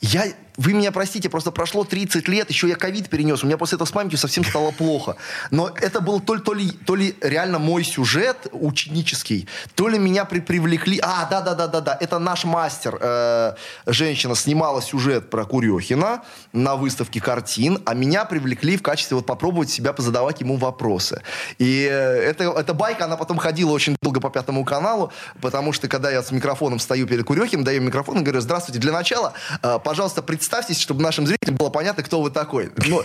я, 0.00 0.24
вы 0.58 0.72
меня 0.72 0.90
простите, 0.90 1.30
просто 1.30 1.52
прошло 1.52 1.84
30 1.84 2.26
лет, 2.26 2.50
еще 2.50 2.68
я 2.68 2.74
ковид 2.74 3.08
перенес, 3.08 3.44
у 3.44 3.46
меня 3.46 3.56
после 3.56 3.76
этого 3.76 3.86
с 3.86 3.92
памятью 3.92 4.18
совсем 4.18 4.44
стало 4.44 4.72
плохо. 4.72 5.16
Но 5.52 5.68
это 5.68 6.00
был 6.00 6.18
то, 6.18 6.34
ли- 6.34 6.42
то, 6.42 6.52
ли, 6.52 6.70
то 6.70 6.96
ли 6.96 7.14
реально 7.20 7.60
мой 7.60 7.84
сюжет 7.84 8.48
ученический, 8.50 9.46
то 9.76 9.88
ли 9.88 9.98
меня 9.98 10.24
при, 10.24 10.40
привлекли... 10.40 10.98
А, 11.00 11.26
да-да-да-да-да, 11.30 11.96
это 12.00 12.18
наш 12.18 12.44
мастер, 12.44 12.98
э, 13.00 13.54
женщина, 13.86 14.34
снимала 14.34 14.82
сюжет 14.82 15.30
про 15.30 15.44
Курехина 15.44 16.22
на 16.52 16.74
выставке 16.74 17.20
картин, 17.20 17.80
а 17.86 17.94
меня 17.94 18.24
привлекли 18.24 18.76
в 18.76 18.82
качестве 18.82 19.16
вот 19.16 19.26
попробовать 19.26 19.70
себя 19.70 19.92
позадавать 19.92 20.40
ему 20.40 20.56
вопросы. 20.56 21.22
И 21.58 21.88
э, 21.88 21.94
это, 21.94 22.44
эта 22.44 22.74
байка, 22.74 23.04
она 23.04 23.16
потом 23.16 23.38
ходила 23.38 23.70
очень 23.70 23.96
долго 24.02 24.20
по 24.20 24.28
Пятому 24.28 24.64
каналу, 24.64 25.12
потому 25.40 25.72
что 25.72 25.86
когда 25.86 26.10
я 26.10 26.20
с 26.20 26.32
микрофоном 26.32 26.80
стою 26.80 27.06
перед 27.06 27.24
Курехиным, 27.24 27.62
даю 27.62 27.80
микрофон 27.80 28.18
и 28.18 28.22
говорю, 28.22 28.40
здравствуйте, 28.40 28.80
для 28.80 28.90
начала, 28.92 29.34
э, 29.62 29.78
пожалуйста, 29.84 30.20
представьтесь, 30.48 30.80
чтобы 30.80 31.02
нашим 31.02 31.26
зрителям 31.26 31.56
было 31.56 31.68
понятно, 31.68 32.02
кто 32.02 32.22
вы 32.22 32.30
такой. 32.30 32.70
Ну, 32.86 33.02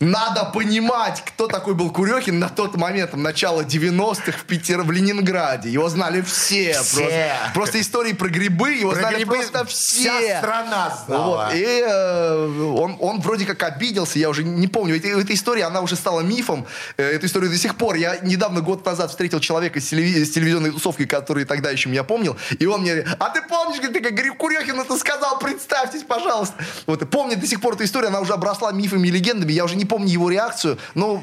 надо 0.00 0.44
понимать, 0.52 1.22
кто 1.24 1.46
такой 1.46 1.72
был 1.74 1.90
Курехин 1.90 2.38
на 2.38 2.50
тот 2.50 2.76
момент, 2.76 3.12
там, 3.12 3.22
начало 3.22 3.62
90-х 3.62 4.32
в 4.32 4.44
Питере, 4.44 4.82
в 4.82 4.90
Ленинграде. 4.90 5.70
Его 5.70 5.88
знали 5.88 6.20
все. 6.20 6.74
Все. 6.82 6.98
Просто, 7.00 7.50
просто 7.54 7.80
истории 7.80 8.12
про 8.12 8.28
грибы 8.28 8.72
его 8.72 8.90
Про 8.90 9.00
знали 9.00 9.16
грибы 9.16 9.36
просто 9.36 9.64
все. 9.64 10.10
вся 10.20 10.38
страна 10.40 10.98
знала. 11.06 11.46
Вот. 11.46 11.54
И 11.54 11.64
э, 11.64 12.74
он, 12.76 12.96
он 13.00 13.20
вроде 13.20 13.46
как 13.46 13.62
обиделся, 13.62 14.18
я 14.18 14.28
уже 14.28 14.44
не 14.44 14.68
помню. 14.68 14.96
Эта, 14.96 15.08
эта 15.08 15.32
история, 15.32 15.64
она 15.64 15.80
уже 15.80 15.96
стала 15.96 16.20
мифом. 16.20 16.66
Э, 16.98 17.14
Эту 17.14 17.26
историю 17.26 17.50
до 17.50 17.56
сих 17.56 17.76
пор. 17.76 17.94
Я 17.94 18.18
недавно, 18.18 18.60
год 18.60 18.84
назад, 18.84 19.10
встретил 19.10 19.40
человека 19.40 19.80
с, 19.80 19.92
телеви- 19.92 20.24
с 20.24 20.30
телевизионной 20.32 20.72
тусовкой, 20.72 21.06
который 21.06 21.44
тогда 21.44 21.70
еще 21.70 21.88
меня 21.88 22.04
помнил. 22.04 22.36
И 22.58 22.66
он 22.66 22.82
мне, 22.82 23.06
а 23.18 23.30
ты 23.30 23.40
помнишь, 23.42 23.80
говорит, 23.80 24.02
ты 24.02 24.14
как 24.14 24.36
Курехин 24.36 24.78
это 24.80 24.98
сказал, 24.98 25.38
представьтесь, 25.54 26.02
пожалуйста. 26.02 26.56
Вот, 26.86 27.02
и 27.02 27.06
помнит 27.06 27.40
до 27.40 27.46
сих 27.46 27.60
пор 27.60 27.74
эту 27.74 27.84
историю, 27.84 28.08
она 28.08 28.20
уже 28.20 28.32
обросла 28.32 28.72
мифами 28.72 29.08
и 29.08 29.10
легендами. 29.10 29.52
Я 29.52 29.64
уже 29.64 29.76
не 29.76 29.84
помню 29.84 30.08
его 30.08 30.30
реакцию. 30.30 30.78
Ну, 30.94 31.22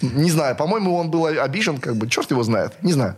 не 0.00 0.30
знаю, 0.30 0.56
по-моему, 0.56 0.96
он 0.96 1.10
был 1.10 1.26
обижен, 1.26 1.78
как 1.78 1.96
бы, 1.96 2.08
черт 2.08 2.30
его 2.30 2.42
знает, 2.42 2.74
не 2.82 2.92
знаю. 2.92 3.16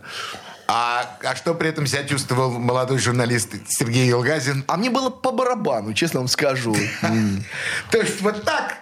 А, 0.67 1.17
а 1.23 1.35
что 1.35 1.53
при 1.53 1.69
этом 1.69 1.85
себя 1.85 2.03
чувствовал 2.03 2.51
молодой 2.51 2.97
журналист 2.97 3.53
Сергей 3.67 4.07
Елгазин? 4.07 4.63
А 4.67 4.77
мне 4.77 4.89
было 4.89 5.09
по 5.09 5.31
барабану, 5.31 5.93
честно 5.93 6.19
вам 6.21 6.27
скажу. 6.27 6.75
То 7.91 7.99
есть 7.99 8.21
вот 8.21 8.43
так. 8.43 8.77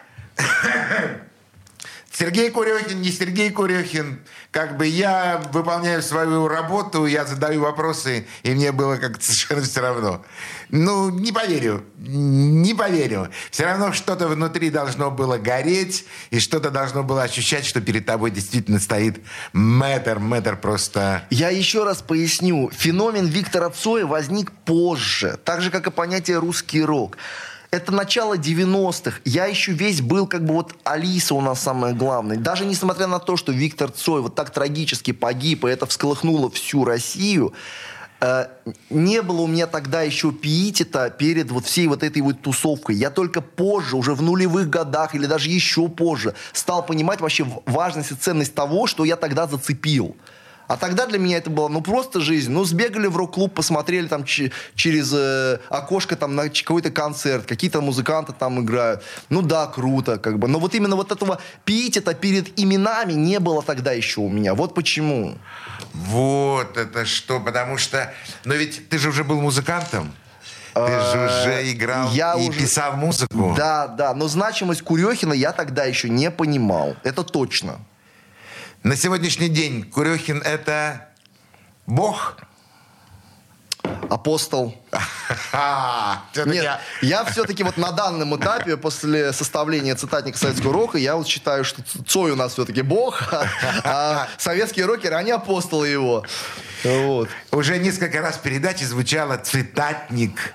Сергей 2.12 2.52
Курехин, 2.52 3.02
не 3.02 3.12
Сергей 3.12 3.52
Курехин. 3.52 4.20
Как 4.54 4.78
бы 4.78 4.86
я 4.86 5.42
выполняю 5.52 6.04
свою 6.04 6.48
работу, 6.48 7.08
я 7.08 7.26
задаю 7.26 7.62
вопросы, 7.62 8.28
и 8.44 8.52
мне 8.52 8.72
было 8.72 8.98
как-то 8.98 9.26
совершенно 9.26 9.64
все 9.64 9.82
равно. 9.82 10.24
Ну, 10.70 11.10
не 11.10 11.32
поверю, 11.32 11.84
не 11.98 12.76
поверю. 12.76 13.32
Все 13.50 13.66
равно 13.66 13.94
что-то 13.94 14.28
внутри 14.28 14.70
должно 14.70 15.10
было 15.10 15.40
гореть, 15.40 16.06
и 16.30 16.40
что-то 16.40 16.70
должно 16.70 17.02
было 17.02 17.24
ощущать, 17.24 17.66
что 17.66 17.82
перед 17.82 18.06
тобой 18.06 18.30
действительно 18.30 18.80
стоит 18.80 19.24
мэтр, 19.54 20.20
мэтр 20.20 20.56
просто... 20.56 21.24
Я 21.32 21.50
еще 21.50 21.84
раз 21.84 22.04
поясню. 22.04 22.70
Феномен 22.72 23.26
Виктора 23.26 23.72
Цоя 23.72 24.06
возник 24.06 24.52
позже, 24.52 25.40
так 25.44 25.64
же, 25.64 25.72
как 25.72 25.88
и 25.88 25.92
понятие 25.92 26.38
«русский 26.38 26.84
рок». 26.84 27.18
Это 27.74 27.92
начало 27.92 28.38
90-х. 28.38 29.22
Я 29.26 29.48
еще 29.48 29.72
весь 29.72 30.00
был 30.00 30.28
как 30.28 30.46
бы 30.46 30.54
вот 30.54 30.76
Алиса 30.84 31.34
у 31.34 31.42
нас 31.42 31.60
самая 31.60 31.96
главная. 31.96 32.38
Даже 32.38 32.66
несмотря 32.66 33.08
на 33.08 33.18
то, 33.18 33.36
что 33.36 33.52
Виктор 33.52 33.90
Цой 33.90 34.22
вот 34.22 34.36
так 34.36 34.52
трагически 34.52 35.12
погиб, 35.12 35.66
и 35.66 35.70
это 35.70 35.88
всколыхнуло 35.88 36.52
всю 36.52 36.86
Россию, 36.86 37.52
э, 38.22 38.46
не 38.92 39.24
было 39.24 39.42
у 39.42 39.48
меня 39.48 39.66
тогда 39.66 40.04
еще 40.04 40.32
пиитета 40.32 41.10
перед 41.10 41.50
вот 41.50 41.66
всей 41.66 41.88
вот 41.88 42.04
этой 42.04 42.22
вот 42.22 42.44
тусовкой. 42.44 42.96
Я 42.96 43.10
только 43.10 43.42
позже, 43.42 43.96
уже 43.96 44.14
в 44.14 44.22
нулевых 44.22 44.70
годах 44.70 45.16
или 45.16 45.26
даже 45.26 45.50
еще 45.50 45.90
позже, 45.90 46.36
стал 46.52 46.86
понимать 46.86 47.22
вообще 47.22 47.44
важность 47.66 48.12
и 48.12 48.16
ценность 48.16 48.54
того, 48.54 48.86
что 48.86 49.04
я 49.04 49.16
тогда 49.16 49.48
зацепил. 49.48 50.16
А 50.68 50.78
тогда 50.78 51.06
для 51.06 51.20
меня 51.20 51.38
это 51.38 51.50
было, 51.50 51.68
ну, 51.68 51.82
просто 51.82 52.22
жизнь. 52.22 52.52
Ну, 52.52 52.64
сбегали 52.64 53.08
в 53.08 53.18
рок-клуб, 53.18 53.54
посмотрели 53.54 54.08
там 54.08 54.24
через 54.24 55.14
э, 55.14 55.60
окошко 55.70 56.16
там 56.16 56.36
на 56.36 56.50
какой-то 56.50 56.90
концерт, 56.90 57.46
какие-то 57.46 57.82
музыканты 57.82 58.34
там 58.34 58.62
играют. 58.62 59.04
Ну, 59.30 59.42
да, 59.42 59.68
круто, 59.68 60.18
как 60.18 60.40
бы. 60.40 60.48
Но 60.48 60.60
вот 60.60 60.74
именно 60.76 60.96
вот 60.96 61.12
этого 61.12 61.40
это 61.68 62.14
перед 62.14 62.60
именами 62.60 63.14
не 63.14 63.40
было 63.40 63.62
тогда 63.62 63.92
еще 63.92 64.22
у 64.22 64.30
меня. 64.30 64.54
Вот 64.54 64.74
почему. 64.74 65.38
Вот 65.94 66.78
это 66.78 67.06
что, 67.06 67.40
потому 67.40 67.78
что... 67.78 68.14
Но 68.46 68.54
ведь 68.54 68.90
ты 68.90 68.98
же 68.98 69.10
уже 69.10 69.24
был 69.24 69.42
музыкантом. 69.42 70.14
Ты 70.74 70.92
же 71.12 71.26
уже 71.26 71.72
играл 71.72 72.12
я 72.14 72.34
и 72.34 72.50
уже- 72.50 72.60
писал 72.60 72.94
музыку. 72.94 73.54
Да, 73.56 73.88
да, 73.88 74.14
но 74.16 74.28
значимость 74.28 74.82
Курехина 74.82 75.34
я 75.34 75.52
тогда 75.52 75.84
еще 75.86 76.10
не 76.10 76.32
понимал. 76.32 76.96
Это 77.04 77.24
точно. 77.24 77.80
На 78.84 78.98
сегодняшний 78.98 79.48
день 79.48 79.90
Курехин 79.90 80.42
это 80.42 81.08
бог? 81.88 82.36
Апостол. 84.10 84.78
Нет, 86.46 86.80
я 87.02 87.24
все-таки 87.24 87.64
вот 87.64 87.78
на 87.78 87.94
данном 87.94 88.36
этапе, 88.36 88.76
после 88.76 89.32
составления 89.32 89.96
цитатника 89.96 90.38
советского 90.38 90.74
рока, 90.74 90.98
я 90.98 91.16
вот 91.16 91.30
считаю, 91.30 91.64
что 91.64 91.82
Цой 92.06 92.32
у 92.32 92.36
нас 92.36 92.54
все-таки 92.54 92.82
бог, 92.82 93.32
а, 93.32 93.48
а 93.86 94.28
советские 94.38 94.86
рокеры, 94.86 95.16
они 95.16 95.32
апостолы 95.32 95.88
его. 95.88 96.26
Вот. 96.84 97.30
Уже 97.52 97.78
несколько 97.78 98.20
раз 98.20 98.36
в 98.36 98.42
передаче 98.42 98.86
звучало 98.86 99.38
«цитатник». 99.38 100.54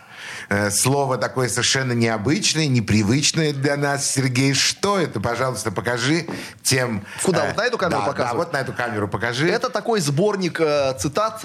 Э, 0.49 0.71
Слово 0.71 1.19
такое 1.19 1.49
совершенно 1.49 1.93
необычное, 1.93 2.67
непривычное 2.67 3.53
для 3.53 3.77
нас. 3.77 4.11
Сергей, 4.11 4.55
что 4.55 4.99
это? 4.99 5.21
Пожалуйста, 5.21 5.71
покажи 5.71 6.27
тем... 6.63 7.05
Куда? 7.23 7.45
э, 7.45 7.49
Вот 7.49 7.57
на 7.57 7.67
эту 7.67 7.79
камеру 7.79 8.01
да, 8.01 8.07
показывать? 8.07 8.33
Да, 8.33 8.39
вот 8.39 8.53
на 8.53 8.57
эту 8.59 8.73
камеру 8.73 9.09
покажи. 9.09 9.49
Это 9.49 9.69
такой 9.69 10.01
сборник 10.01 10.61
э, 10.61 10.95
цитат 10.99 11.41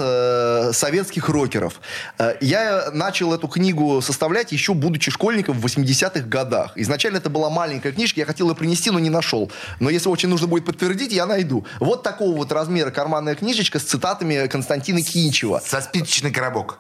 советских 0.76 1.30
рокеров. 1.30 1.80
Я 2.42 2.90
начал 2.94 3.34
эту 3.34 3.48
книгу 3.48 4.02
составлять 4.02 4.52
еще 4.52 4.74
будучи 4.74 5.12
школьником 5.12 5.60
в 5.60 5.66
80-х 5.66 6.22
годах. 6.28 6.72
Изначально 6.76 7.18
это 7.18 7.30
была 7.30 7.50
маленькая 7.50 7.92
книжка, 7.92 8.20
я 8.20 8.26
хотел 8.26 8.50
ее 8.50 8.56
принести, 8.56 8.90
но 8.92 9.00
не 9.00 9.10
нашел. 9.10 9.52
Но 9.80 9.90
если 9.90 10.10
очень 10.10 10.30
нужно 10.30 10.48
будет 10.48 10.66
подтвердить, 10.66 11.12
я 11.12 11.26
найду. 11.26 11.66
Вот 11.80 12.04
такого 12.04 12.36
вот 12.36 12.52
размера 12.52 12.92
карманная 12.92 13.36
книжечка 13.36 13.80
с 13.80 13.84
цитатами 13.84 14.48
Константина 14.48 15.02
Кинчева. 15.02 15.62
Со 15.66 15.82
спичечный 15.82 16.32
коробок. 16.32 16.80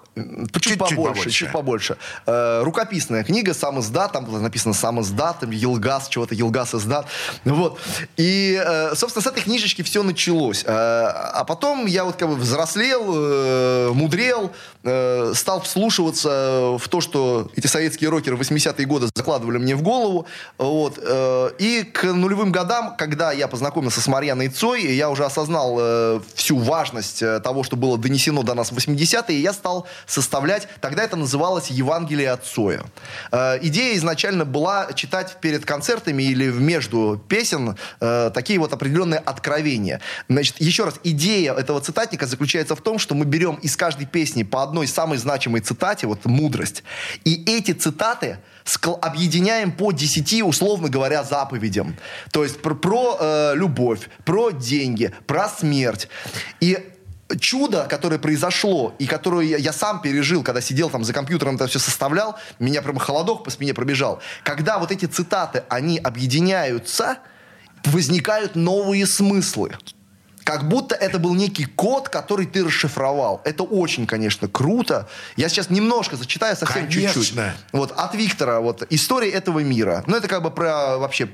Чуть, 0.62 0.78
побольше, 0.78 1.32
чуть 1.32 1.52
побольше. 1.52 1.98
Э, 2.28 2.62
рукописная 2.64 3.24
книга, 3.24 3.54
сам 3.54 3.80
издат, 3.80 4.12
там 4.12 4.26
было 4.26 4.40
написано 4.40 4.74
сам 4.76 5.02
издат, 5.02 5.40
там 5.40 5.50
Елгаз, 5.50 6.08
чего-то 6.08 6.36
Елгаз 6.36 6.76
издат. 6.76 7.08
Вот. 7.46 7.80
И, 8.16 8.62
э, 8.64 8.96
собственно, 8.96 9.24
с 9.24 9.28
этой 9.28 9.42
книжечки 9.42 9.82
все 9.82 10.04
началось. 10.04 10.64
Э, 10.66 10.68
а 10.68 11.44
потом 11.46 11.88
я 11.88 12.04
вот 12.04 12.16
как 12.16 12.30
бы 12.30 12.36
взрослел, 12.36 13.04
э, 13.08 13.92
мудрел, 13.94 14.52
э, 14.84 15.34
стал 15.36 15.62
вслушиваться 15.62 16.78
в 16.78 16.88
то, 16.90 17.02
что 17.02 17.50
эти 17.56 17.66
советские 17.66 18.12
рокеры 18.12 18.36
в 18.36 18.42
80-е 18.42 18.86
годы 18.86 19.10
закладывали 19.16 19.58
мне 19.58 19.76
в 19.76 19.82
голову. 19.82 20.28
Вот. 20.60 21.00
Э, 21.02 21.50
и 21.58 21.84
к 21.84 22.04
нулевым 22.04 22.52
годам, 22.52 22.96
когда 22.98 23.32
я 23.32 23.48
познакомился 23.48 24.00
с 24.00 24.08
Марьяной 24.08 24.50
Цой, 24.50 24.94
я 24.94 25.10
уже 25.10 25.26
осознал 25.26 25.78
э, 25.80 26.20
всю 26.36 26.60
важность 26.60 27.24
э, 27.24 27.40
того, 27.40 27.64
что 27.64 27.76
было 27.76 27.98
донесено 27.98 28.44
до 28.44 28.54
нас 28.54 28.72
в 28.72 28.78
80-е, 28.78 29.42
я 29.42 29.54
стал 29.54 29.88
составлять, 30.06 30.68
тогда 30.82 31.04
это 31.04 31.16
называлось 31.16 31.68
Евангелие 31.68 32.32
от 32.32 32.46
Цоя. 32.46 32.84
Э, 33.32 33.58
идея 33.62 33.96
изначально 33.98 34.46
была 34.46 34.94
читать 34.94 35.38
перед 35.42 35.66
концертами 35.66 36.24
или 36.24 36.52
между 36.52 37.24
песен 37.28 37.78
э, 38.00 38.32
такие 38.34 38.60
вот 38.60 38.74
определенные 38.74 39.20
откровения. 39.20 40.02
Значит, 40.30 40.60
еще 40.60 40.86
раз, 40.86 40.96
идея 41.04 41.54
этого 41.54 41.82
цитатника 41.82 42.26
заключается 42.26 42.76
в 42.76 42.82
том, 42.82 43.00
что 43.00 43.16
мы 43.16 43.26
берем 43.26 43.56
из 43.56 43.76
каждой 43.76 44.06
песни 44.06 44.44
по 44.44 44.64
одной 44.64 44.88
самой 44.88 45.18
значимой 45.18 45.62
цитате, 45.62 46.08
вот 46.08 46.26
мудрость, 46.26 46.84
и 47.24 47.44
эти 47.46 47.72
цитаты 47.72 48.40
объединяем 49.02 49.72
по 49.72 49.92
10, 49.92 50.44
условно 50.44 50.90
говоря, 50.90 51.24
заповедям. 51.24 51.96
То 52.32 52.44
есть 52.44 52.62
про, 52.62 52.76
про, 52.76 53.18
э, 53.20 53.54
любовь, 53.56 54.10
про 54.26 54.52
деньги, 54.52 55.12
про 55.28 55.50
смерть. 55.50 56.08
И 56.60 56.78
чудо, 57.40 57.88
которое 57.90 58.20
произошло, 58.20 58.94
и 59.00 59.06
которое 59.06 59.46
я, 59.48 59.58
я 59.58 59.74
сам 59.74 60.02
пережил, 60.02 60.44
когда 60.44 60.62
сидел 60.62 60.90
там 60.90 61.04
за 61.04 61.14
компьютером, 61.14 61.56
это 61.56 61.68
все 61.68 61.80
составлял, 61.80 62.38
меня 62.60 62.82
прям 62.82 62.98
холодок 62.98 63.44
по 63.44 63.50
спине 63.50 63.74
пробежал. 63.74 64.22
Когда 64.44 64.78
вот 64.78 64.92
эти 64.92 65.06
цитаты, 65.06 65.64
они 65.70 65.98
объединяются, 65.98 67.20
возникают 67.86 68.56
новые 68.56 69.06
смыслы. 69.08 69.78
Как 70.44 70.68
будто 70.68 70.94
это 70.96 71.20
был 71.20 71.36
некий 71.36 71.66
код, 71.66 72.10
который 72.10 72.46
ты 72.46 72.64
расшифровал. 72.66 73.42
Это 73.46 73.64
очень, 73.64 74.06
конечно, 74.06 74.48
круто. 74.48 75.08
Я 75.38 75.48
сейчас 75.48 75.70
немножко 75.70 76.18
зачитаю, 76.18 76.56
совсем 76.58 76.90
чуть-чуть. 76.90 77.34
Вот, 77.72 77.92
от 77.92 78.14
Виктора, 78.16 78.60
вот, 78.60 78.84
история 78.90 79.30
этого 79.30 79.60
мира. 79.60 80.04
Ну, 80.06 80.18
это 80.18 80.28
как 80.28 80.44
бы 80.44 80.52
про, 80.52 80.98
вообще, 80.98 81.30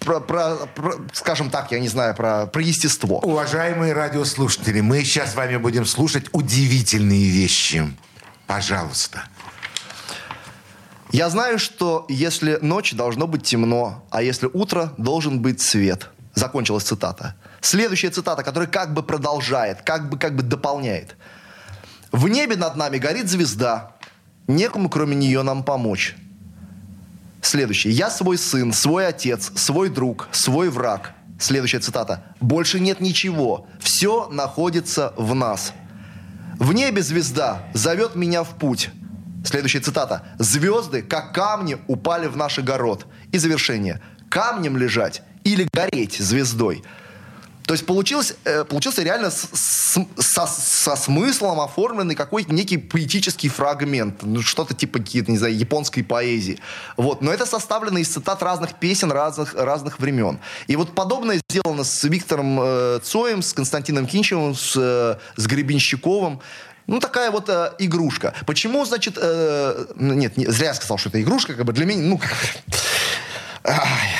про, 0.00 0.20
про- 0.20 0.66
про, 0.66 0.94
скажем 1.12 1.50
так, 1.50 1.70
я 1.70 1.78
не 1.78 1.88
знаю, 1.88 2.14
про, 2.16 2.46
про 2.46 2.62
естество. 2.62 3.20
Уважаемые 3.20 3.92
радиослушатели, 3.92 4.80
мы 4.80 5.04
сейчас 5.04 5.32
с 5.32 5.34
вами 5.36 5.56
будем 5.56 5.86
слушать 5.86 6.26
удивительные 6.32 7.30
вещи. 7.30 7.88
Пожалуйста. 8.46 9.22
Я 11.12 11.28
знаю, 11.28 11.58
что 11.58 12.04
если 12.08 12.58
ночь, 12.62 12.92
должно 12.94 13.26
быть 13.26 13.44
темно, 13.44 14.04
а 14.10 14.22
если 14.22 14.48
утро, 14.52 14.92
должен 14.96 15.40
быть 15.40 15.60
свет. 15.60 16.08
Закончилась 16.34 16.84
цитата. 16.84 17.34
Следующая 17.60 18.10
цитата, 18.10 18.42
которая 18.42 18.68
как 18.68 18.94
бы 18.94 19.02
продолжает, 19.02 19.82
как 19.82 20.08
бы, 20.08 20.18
как 20.18 20.34
бы 20.34 20.42
дополняет. 20.42 21.16
В 22.12 22.28
небе 22.28 22.56
над 22.56 22.76
нами 22.76 22.98
горит 22.98 23.28
звезда. 23.28 23.92
Некому, 24.46 24.88
кроме 24.88 25.14
нее, 25.14 25.42
нам 25.42 25.62
помочь. 25.62 26.16
Следующий. 27.42 27.90
Я 27.90 28.10
свой 28.10 28.36
сын, 28.38 28.72
свой 28.72 29.06
отец, 29.06 29.52
свой 29.54 29.88
друг, 29.88 30.28
свой 30.32 30.70
враг. 30.70 31.12
Следующая 31.38 31.78
цитата. 31.78 32.24
Больше 32.40 32.80
нет 32.80 33.00
ничего. 33.00 33.66
Все 33.78 34.28
находится 34.28 35.14
в 35.16 35.34
нас. 35.34 35.72
В 36.58 36.72
небе 36.74 37.02
звезда 37.02 37.62
зовет 37.72 38.14
меня 38.14 38.42
в 38.42 38.50
путь. 38.56 38.90
Следующая 39.44 39.80
цитата. 39.80 40.22
Звезды, 40.38 41.00
как 41.00 41.32
камни, 41.34 41.78
упали 41.86 42.26
в 42.26 42.36
наш 42.36 42.58
огород. 42.58 43.06
И 43.32 43.38
завершение. 43.38 44.00
Камнем 44.28 44.76
лежать 44.76 45.22
или 45.44 45.66
гореть 45.72 46.18
звездой. 46.18 46.84
То 47.70 47.74
есть 47.74 47.86
получилось, 47.86 48.34
э, 48.42 48.64
получился 48.64 49.04
реально 49.04 49.30
с- 49.30 49.48
с- 49.54 50.04
со, 50.18 50.44
со 50.48 50.96
смыслом 50.96 51.60
оформленный 51.60 52.16
какой-то 52.16 52.52
некий 52.52 52.78
поэтический 52.78 53.48
фрагмент. 53.48 54.22
Ну, 54.22 54.42
что-то 54.42 54.74
типа, 54.74 54.98
не 54.98 55.38
знаю, 55.38 55.56
японской 55.56 56.02
поэзии. 56.02 56.58
Вот. 56.96 57.22
Но 57.22 57.32
это 57.32 57.46
составлено 57.46 57.98
из 57.98 58.08
цитат 58.08 58.42
разных 58.42 58.74
песен 58.80 59.12
разных, 59.12 59.54
разных 59.54 60.00
времен. 60.00 60.40
И 60.66 60.74
вот 60.74 60.96
подобное 60.96 61.40
сделано 61.48 61.84
с 61.84 62.02
Виктором 62.02 62.58
э, 62.60 62.98
Цоем, 63.04 63.40
с 63.40 63.52
Константином 63.52 64.08
Кинчевым, 64.08 64.56
с, 64.56 64.74
э, 64.76 65.18
с 65.36 65.46
Гребенщиковым. 65.46 66.40
Ну, 66.88 66.98
такая 66.98 67.30
вот 67.30 67.48
э, 67.48 67.72
игрушка. 67.78 68.34
Почему, 68.46 68.84
значит... 68.84 69.16
э, 69.16 69.86
нет, 69.94 70.36
не, 70.36 70.46
зря 70.46 70.70
я 70.70 70.74
сказал, 70.74 70.98
что 70.98 71.10
это 71.10 71.22
игрушка. 71.22 71.54
Как 71.54 71.64
бы 71.64 71.72
для 71.72 71.86
меня... 71.86 72.02
Ну, 72.02 72.20
ай. 73.62 74.19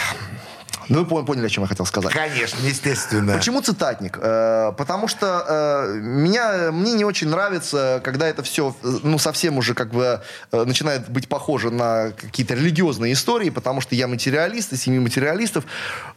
Ну 0.90 1.04
вы 1.04 1.04
пон- 1.04 1.24
поняли, 1.24 1.46
о 1.46 1.48
чем 1.48 1.62
я 1.64 1.68
хотел 1.68 1.86
сказать. 1.86 2.12
Конечно, 2.12 2.58
естественно. 2.66 3.32
Почему 3.34 3.62
цитатник? 3.62 4.18
Э, 4.20 4.72
потому 4.76 5.08
что 5.08 5.86
э, 5.86 5.94
меня, 5.94 6.70
мне 6.72 6.92
не 6.92 7.04
очень 7.04 7.28
нравится, 7.28 8.00
когда 8.04 8.28
это 8.28 8.42
все, 8.42 8.74
ну, 8.82 9.18
совсем 9.18 9.56
уже 9.56 9.74
как 9.74 9.90
бы 9.90 10.20
э, 10.52 10.64
начинает 10.64 11.08
быть 11.08 11.28
похоже 11.28 11.70
на 11.70 12.10
какие-то 12.10 12.54
религиозные 12.54 13.12
истории, 13.12 13.50
потому 13.50 13.80
что 13.80 13.94
я 13.94 14.08
материалист, 14.08 14.72
из 14.72 14.82
семьи 14.82 14.98
материалистов. 14.98 15.64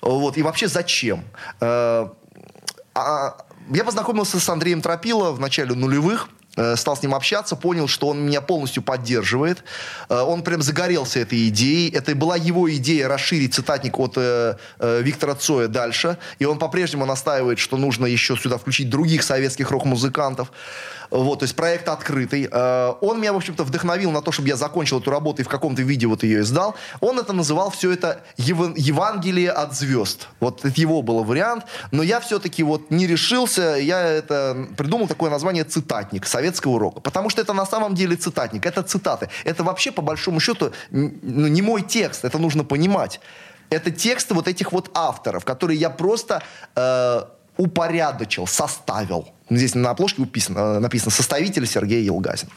Вот, 0.02 0.38
и 0.38 0.42
вообще 0.42 0.68
зачем? 0.68 1.24
А, 2.96 3.36
я 3.70 3.84
познакомился 3.84 4.40
с 4.40 4.50
Андреем 4.50 4.82
Тропило 4.82 5.32
в 5.32 5.40
начале 5.40 5.74
нулевых. 5.74 6.30
Э, 6.56 6.76
Стал 6.76 6.96
с 6.98 7.02
ним 7.04 7.16
общаться, 7.16 7.56
понял, 7.56 7.88
что 7.88 8.08
он 8.08 8.26
меня 8.26 8.42
полностью 8.42 8.84
поддерживает. 8.84 9.64
Э, 10.10 10.22
Он 10.22 10.44
прям 10.44 10.62
загорелся 10.62 11.20
этой 11.20 11.48
идеей. 11.50 11.90
Это 11.92 12.16
была 12.16 12.36
его 12.36 12.74
идея 12.76 13.08
расширить 13.08 13.54
цитатник 13.54 14.00
от 14.00 14.14
э, 14.18 14.56
э, 14.80 15.02
Виктора 15.02 15.36
Цоя 15.36 15.68
дальше. 15.68 16.18
И 16.40 16.46
он 16.46 16.60
по-прежнему 16.60 17.06
настаивает, 17.06 17.60
что 17.60 17.78
нужно 17.78 18.06
еще 18.06 18.36
сюда 18.38 18.58
включить 18.58 18.90
других 18.90 19.24
советских 19.24 19.72
рок-музыкантов. 19.72 20.52
Вот, 21.14 21.40
то 21.40 21.44
есть 21.44 21.56
проект 21.56 21.88
открытый. 21.90 22.50
Э, 22.52 22.94
Он 23.02 23.20
меня, 23.20 23.34
в 23.34 23.36
общем-то, 23.36 23.64
вдохновил 23.64 24.10
на 24.12 24.22
то, 24.24 24.32
чтобы 24.32 24.48
я 24.48 24.56
закончил 24.56 25.00
эту 25.00 25.12
работу 25.12 25.44
и 25.44 25.46
в 25.46 25.48
каком-то 25.48 25.84
виде 25.84 26.08
вот 26.08 26.24
ее 26.24 26.42
издал. 26.42 26.76
Он 27.02 27.20
это 27.20 27.34
называл 27.34 27.70
все 27.70 27.92
это 27.92 28.24
Ев- 28.38 28.76
Евангелие 28.76 29.52
от 29.52 29.76
звезд. 29.76 30.28
Вот 30.40 30.66
это 30.66 30.82
его 30.82 31.04
был 31.04 31.24
вариант. 31.24 31.66
Но 31.92 32.02
я 32.02 32.20
все-таки 32.20 32.64
вот 32.64 32.90
не 32.90 33.06
решился. 33.06 33.76
Я 33.76 34.02
это 34.02 34.68
придумал 34.76 35.08
такое 35.08 35.30
название 35.30 35.64
цитатник 35.64 36.26
советского 36.26 36.80
рока. 36.80 37.00
Потому 37.00 37.30
что 37.30 37.42
это 37.42 37.54
на 37.54 37.68
самом 37.68 37.94
деле 37.94 38.16
цитатник. 38.16 38.66
Это 38.66 38.82
цитаты. 38.82 39.30
Это 39.44 39.64
вообще, 39.64 39.92
по 39.92 40.02
большому 40.02 40.40
счету, 40.40 40.72
ну, 40.90 41.48
не 41.48 41.62
мой 41.62 41.84
текст. 41.84 42.26
Это 42.26 42.40
нужно 42.40 42.64
понимать. 42.64 43.20
Это 43.70 43.92
тексты 43.92 44.34
вот 44.34 44.48
этих 44.48 44.72
вот 44.72 44.90
авторов, 44.96 45.46
которые 45.46 45.80
я 45.80 45.92
просто 45.92 46.42
э, 46.76 47.22
упорядочил, 47.58 48.48
составил. 48.48 49.30
Здесь 49.58 49.76
на 49.76 49.90
обложке 49.92 50.22
написано, 50.22 50.80
написано 50.80 51.12
«Составитель 51.12 51.66
Сергей 51.68 52.04
Елгазин». 52.04 52.50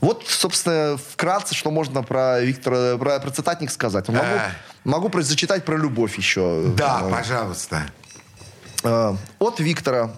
Вот, 0.00 0.24
собственно, 0.28 0.98
вкратце, 1.12 1.54
что 1.54 1.70
можно 1.70 2.02
про 2.02 2.40
Виктора, 2.40 2.96
про, 2.98 3.20
про 3.20 3.30
цитатник 3.30 3.70
сказать. 3.70 4.08
Могу, 4.08 4.20
А. 4.24 4.50
могу 4.84 5.08
про- 5.08 5.22
зачитать 5.22 5.64
про 5.64 5.76
любовь 5.76 6.18
еще. 6.18 6.72
Да, 6.76 7.00
Э, 7.04 7.10
пожалуйста. 7.10 7.86
Э, 8.82 9.14
От 9.38 9.60
Виктора. 9.60 10.10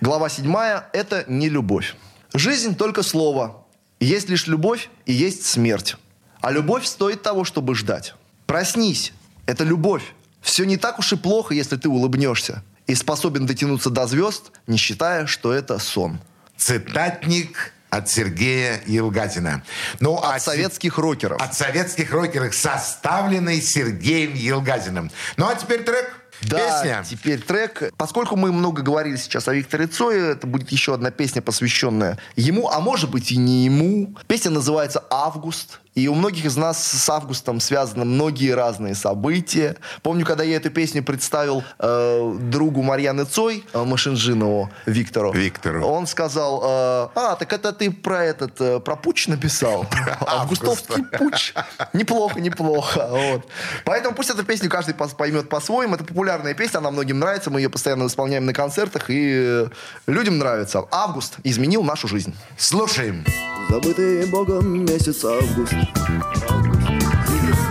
Глава 0.00 0.28
7. 0.28 0.54
Это 0.92 1.24
не 1.26 1.48
любовь. 1.48 1.96
Жизнь 2.34 2.76
только 2.76 3.02
слово. 3.02 3.64
Есть 3.98 4.28
лишь 4.28 4.46
любовь 4.46 4.90
и 5.06 5.12
есть 5.12 5.46
смерть. 5.46 5.96
А 6.42 6.50
любовь 6.52 6.84
стоит 6.84 7.22
того, 7.22 7.44
чтобы 7.44 7.74
ждать. 7.74 8.14
Проснись. 8.46 9.12
Это 9.46 9.64
любовь. 9.64 10.02
Все 10.42 10.64
не 10.64 10.76
так 10.76 10.98
уж 10.98 11.12
и 11.12 11.16
плохо, 11.16 11.54
если 11.54 11.76
ты 11.76 11.88
улыбнешься. 11.88 12.62
И 12.86 12.94
способен 12.94 13.46
дотянуться 13.46 13.90
до 13.90 14.06
звезд, 14.06 14.52
не 14.66 14.76
считая, 14.76 15.26
что 15.26 15.52
это 15.52 15.78
сон. 15.78 16.20
Цитатник 16.56 17.72
от 17.90 18.08
Сергея 18.08 18.80
Елгатина. 18.86 19.62
Ну, 20.00 20.20
а 20.22 20.34
От 20.36 20.42
советских 20.42 20.98
рокеров. 20.98 21.40
От 21.40 21.54
советских 21.54 22.12
рокеров, 22.12 22.54
составленный 22.54 23.60
Сергеем 23.60 24.34
Елгазиным. 24.34 25.10
Ну, 25.36 25.48
а 25.48 25.54
теперь 25.54 25.82
трек. 25.82 26.12
Да, 26.42 26.58
Песня. 26.58 27.04
теперь 27.08 27.40
трек. 27.40 27.94
Поскольку 27.96 28.36
мы 28.36 28.52
много 28.52 28.82
говорили 28.82 29.16
сейчас 29.16 29.48
о 29.48 29.54
Викторе 29.54 29.86
Цое, 29.86 30.32
это 30.32 30.46
будет 30.46 30.70
еще 30.70 30.92
одна 30.92 31.10
песня, 31.10 31.40
посвященная 31.40 32.18
ему, 32.36 32.68
а 32.68 32.80
может 32.80 33.10
быть 33.10 33.32
и 33.32 33.38
не 33.38 33.64
ему. 33.64 34.14
Песня 34.26 34.50
называется 34.50 35.02
«Август». 35.10 35.80
И 35.96 36.08
у 36.08 36.14
многих 36.14 36.44
из 36.44 36.56
нас 36.58 36.86
с 36.86 37.08
августом 37.08 37.58
связаны 37.58 38.04
многие 38.04 38.50
разные 38.50 38.94
события. 38.94 39.76
Помню, 40.02 40.26
когда 40.26 40.44
я 40.44 40.56
эту 40.56 40.70
песню 40.70 41.02
представил 41.02 41.64
э, 41.78 42.36
другу 42.38 42.82
Марьяны 42.82 43.24
Цой, 43.24 43.64
э, 43.72 43.82
Машинжинову, 43.82 44.70
Виктору. 44.84 45.32
Виктору. 45.32 45.86
Он 45.86 46.06
сказал, 46.06 46.60
э, 46.62 47.08
а, 47.14 47.36
так 47.36 47.50
это 47.50 47.72
ты 47.72 47.90
про 47.90 48.22
этот, 48.24 48.60
э, 48.60 48.78
про 48.78 48.94
путч 48.94 49.28
написал. 49.28 49.86
Августовский 50.20 51.02
путч. 51.04 51.54
Неплохо, 51.94 52.40
неплохо. 52.40 53.08
Вот. 53.10 53.46
Поэтому 53.86 54.14
пусть 54.14 54.28
эту 54.28 54.44
песню 54.44 54.68
каждый 54.68 54.92
поймет 54.94 55.48
по-своему. 55.48 55.94
Это 55.94 56.04
популярная 56.04 56.52
песня, 56.52 56.78
она 56.78 56.90
многим 56.90 57.18
нравится. 57.18 57.48
Мы 57.48 57.60
ее 57.60 57.70
постоянно 57.70 58.06
исполняем 58.06 58.44
на 58.44 58.52
концертах, 58.52 59.08
и 59.08 59.32
э, 59.32 59.68
людям 60.06 60.36
нравится. 60.36 60.84
Август 60.90 61.36
изменил 61.42 61.82
нашу 61.82 62.06
жизнь. 62.06 62.34
Слушаем. 62.58 63.24
Забытый 63.70 64.26
Богом 64.26 64.84
месяц 64.84 65.24
август 65.24 65.74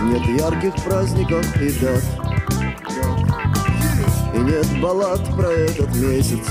Нет 0.02 0.40
ярких 0.40 0.74
праздников 0.84 1.44
и 1.60 1.70
дат. 1.80 2.04
И 4.34 4.38
нет 4.38 4.80
баллад 4.80 5.20
про 5.36 5.48
этот 5.48 5.94
месяц. 5.96 6.46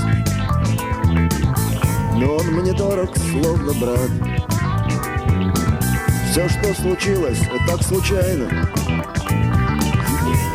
Но 2.14 2.36
он 2.36 2.46
мне 2.46 2.72
дорог, 2.72 3.10
словно 3.16 3.72
брат. 3.74 4.10
Все, 6.30 6.48
что 6.48 6.74
случилось, 6.74 7.40
так 7.66 7.82
случайно. 7.82 8.68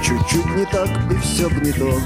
Чуть-чуть 0.04 0.56
не 0.56 0.65
так, 0.65 0.89
и 1.12 1.15
все 1.17 1.50
б 1.50 1.56
не 1.62 1.71
то. 1.71 2.00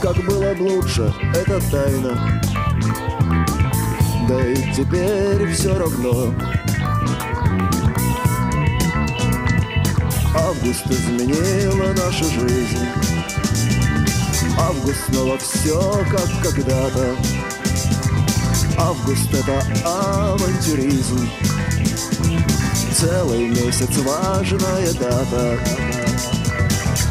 Как 0.00 0.16
было 0.24 0.54
б 0.54 0.60
лучше, 0.60 1.12
это 1.34 1.60
тайна. 1.70 2.40
Да 4.28 4.46
и 4.46 4.72
теперь 4.72 5.46
все 5.52 5.76
равно 5.76 6.32
Август 10.34 10.86
изменила 10.90 11.92
нашу 11.92 12.24
жизнь. 12.24 12.86
Август 14.58 15.04
снова 15.10 15.36
все 15.36 16.04
как 16.10 16.28
когда-то. 16.42 17.14
Август 18.78 19.32
это 19.34 19.62
авантюризм. 19.84 21.28
Целый 22.98 23.48
месяц 23.48 23.94
важная 23.98 24.92
дата. 24.94 25.58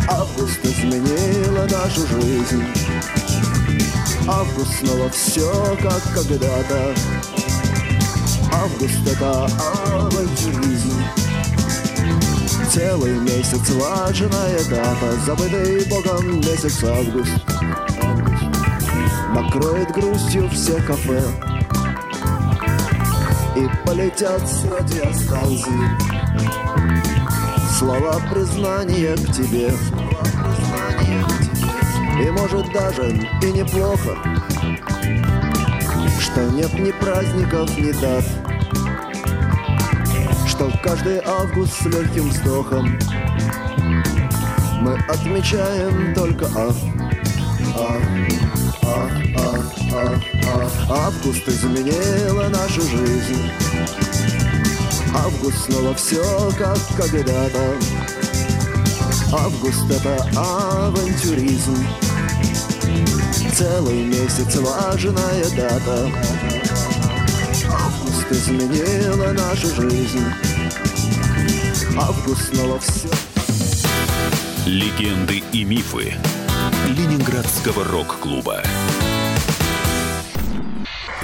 Август 0.10 0.66
изменила 0.66 1.68
нашу 1.70 2.08
жизнь. 2.08 2.64
Август 4.28 4.80
снова 4.80 5.10
все 5.12 5.78
как 5.80 6.02
когда-то. 6.16 6.96
Август 8.52 9.08
это 9.08 9.46
авантюризм 9.46 11.21
Целый 12.74 13.20
месяц 13.20 13.70
важная 13.72 14.58
дата 14.70 15.12
Забытый 15.26 15.86
Богом 15.90 16.38
месяц 16.38 16.82
август. 16.86 17.34
Накроет 19.36 19.92
грустью 19.92 20.50
все 20.52 20.82
кафе. 20.82 21.22
И 23.58 23.68
полетят 23.86 24.48
с 24.48 24.64
радиостанций 24.64 25.74
Слова 27.78 28.22
признания 28.34 29.18
к 29.18 29.34
тебе. 29.34 29.74
И 32.24 32.30
может 32.32 32.72
даже 32.72 33.10
и 33.42 33.52
неплохо. 33.52 34.16
Что 36.22 36.50
нет 36.52 36.74
ни 36.76 36.92
праздников, 36.92 37.78
ни 37.78 37.92
дат 37.92 38.51
Что 40.62 40.72
каждый 40.84 41.20
август 41.26 41.74
с 41.74 41.86
легким 41.88 42.30
вздохом 42.30 43.00
Мы 44.82 44.94
отмечаем 45.10 46.14
только 46.14 46.46
ав 46.46 46.76
а, 47.76 48.00
а, 48.84 49.10
а, 49.34 49.56
а, 49.92 50.20
а. 50.88 51.08
Август 51.08 51.48
изменила 51.50 52.48
нашу 52.50 52.82
жизнь. 52.82 53.50
Август 55.16 55.66
снова 55.66 55.96
все 55.96 56.52
как 56.60 56.78
когда-то. 56.96 57.76
Август 59.34 59.90
это 59.90 60.24
авантюризм. 60.36 61.78
Целый 63.56 64.04
месяц 64.04 64.56
важная 64.58 65.44
дата. 65.56 66.12
Август 67.68 68.32
изменила 68.32 69.32
нашу 69.32 69.68
жизнь 69.82 70.51
Август 71.98 72.54
снова 72.54 72.80
все 72.80 73.10
Легенды 74.66 75.44
и 75.52 75.64
мифы 75.64 76.14
Ленинградского 76.88 77.84
рок-клуба. 77.84 78.62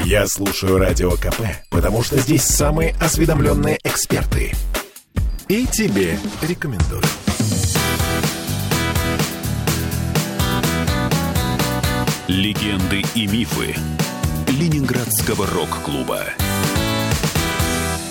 Я 0.03 0.27
слушаю 0.27 0.77
Радио 0.77 1.11
КП, 1.11 1.41
потому 1.69 2.03
что 2.03 2.17
здесь 2.19 2.43
самые 2.43 2.95
осведомленные 2.99 3.79
эксперты. 3.83 4.53
И 5.47 5.65
тебе 5.67 6.17
рекомендую. 6.41 7.01
Легенды 12.27 13.03
и 13.15 13.27
мифы 13.27 13.75
Ленинградского 14.47 15.47
рок-клуба. 15.47 16.25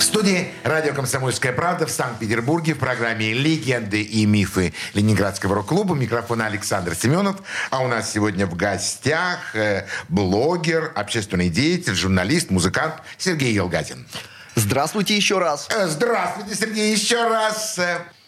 Студии 0.07 0.53
радио 0.63 0.95
«Комсомольская 0.95 1.53
правда» 1.53 1.85
в 1.85 1.91
Санкт-Петербурге 1.91 2.75
в 2.75 2.79
программе 2.79 3.33
«Легенды 3.33 4.03
и 4.03 4.25
мифы 4.25 4.73
Ленинградского 4.95 5.57
рок-клуба». 5.57 5.97
Микрофон 5.97 6.43
Александр 6.43 6.95
Семенов. 6.95 7.39
А 7.71 7.81
у 7.81 7.89
нас 7.89 8.13
сегодня 8.13 8.47
в 8.47 8.55
гостях 8.55 9.57
э, 9.57 9.85
блогер, 10.09 10.93
общественный 10.95 11.49
деятель, 11.49 11.97
журналист, 11.97 12.51
музыкант 12.51 12.95
Сергей 13.19 13.53
Елгатин. 13.53 14.07
Здравствуйте 14.55 15.17
еще 15.17 15.41
раз. 15.41 15.67
Э, 15.71 15.89
Здравствуйте, 15.89 16.55
Сергей, 16.55 16.93
еще 16.93 17.29
раз. 17.29 17.77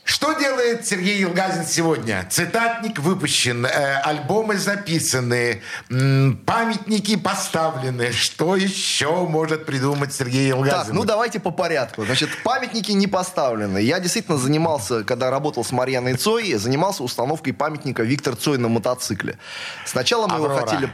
Что 0.09 0.33
делает 0.33 0.87
Сергей 0.87 1.19
Елгазин 1.19 1.67
сегодня? 1.67 2.27
Цитатник 2.31 2.99
выпущен, 2.99 3.67
э, 3.67 4.01
альбомы 4.01 4.57
записаны, 4.57 5.61
м, 5.91 6.39
памятники 6.47 7.15
поставлены. 7.17 8.11
Что 8.13 8.57
еще 8.57 9.27
может 9.27 9.67
придумать 9.67 10.15
Сергей 10.15 10.49
Елгазин? 10.49 10.79
Так, 10.79 10.89
ну 10.95 11.05
давайте 11.05 11.41
по 11.41 11.51
порядку. 11.51 12.07
Значит, 12.07 12.31
памятники 12.43 12.91
не 12.93 13.07
поставлены. 13.07 13.81
Я 13.81 14.01
действительно 14.01 14.39
занимался, 14.39 15.05
когда 15.05 15.29
работал 15.31 15.63
с 15.63 15.73
Марьяной 15.73 16.15
Цой, 16.15 16.55
занимался 16.55 17.03
установкой 17.03 17.53
памятника 17.53 18.03
Виктор 18.03 18.35
Цой 18.35 18.57
на 18.57 18.69
мотоцикле. 18.69 19.37
Сначала 19.85 20.27
мы, 20.27 20.37
его 20.37 20.57
хотели, 20.57 20.91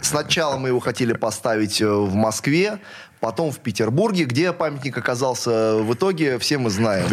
сначала 0.00 0.56
мы 0.56 0.68
его 0.68 0.80
хотели 0.80 1.12
поставить 1.12 1.82
э, 1.82 1.86
в 1.86 2.14
Москве, 2.14 2.78
потом 3.20 3.52
в 3.52 3.58
Петербурге, 3.58 4.24
где 4.24 4.54
памятник 4.54 4.96
оказался 4.96 5.76
в 5.76 5.92
итоге, 5.92 6.38
все 6.38 6.56
мы 6.56 6.70
знаем. 6.70 7.08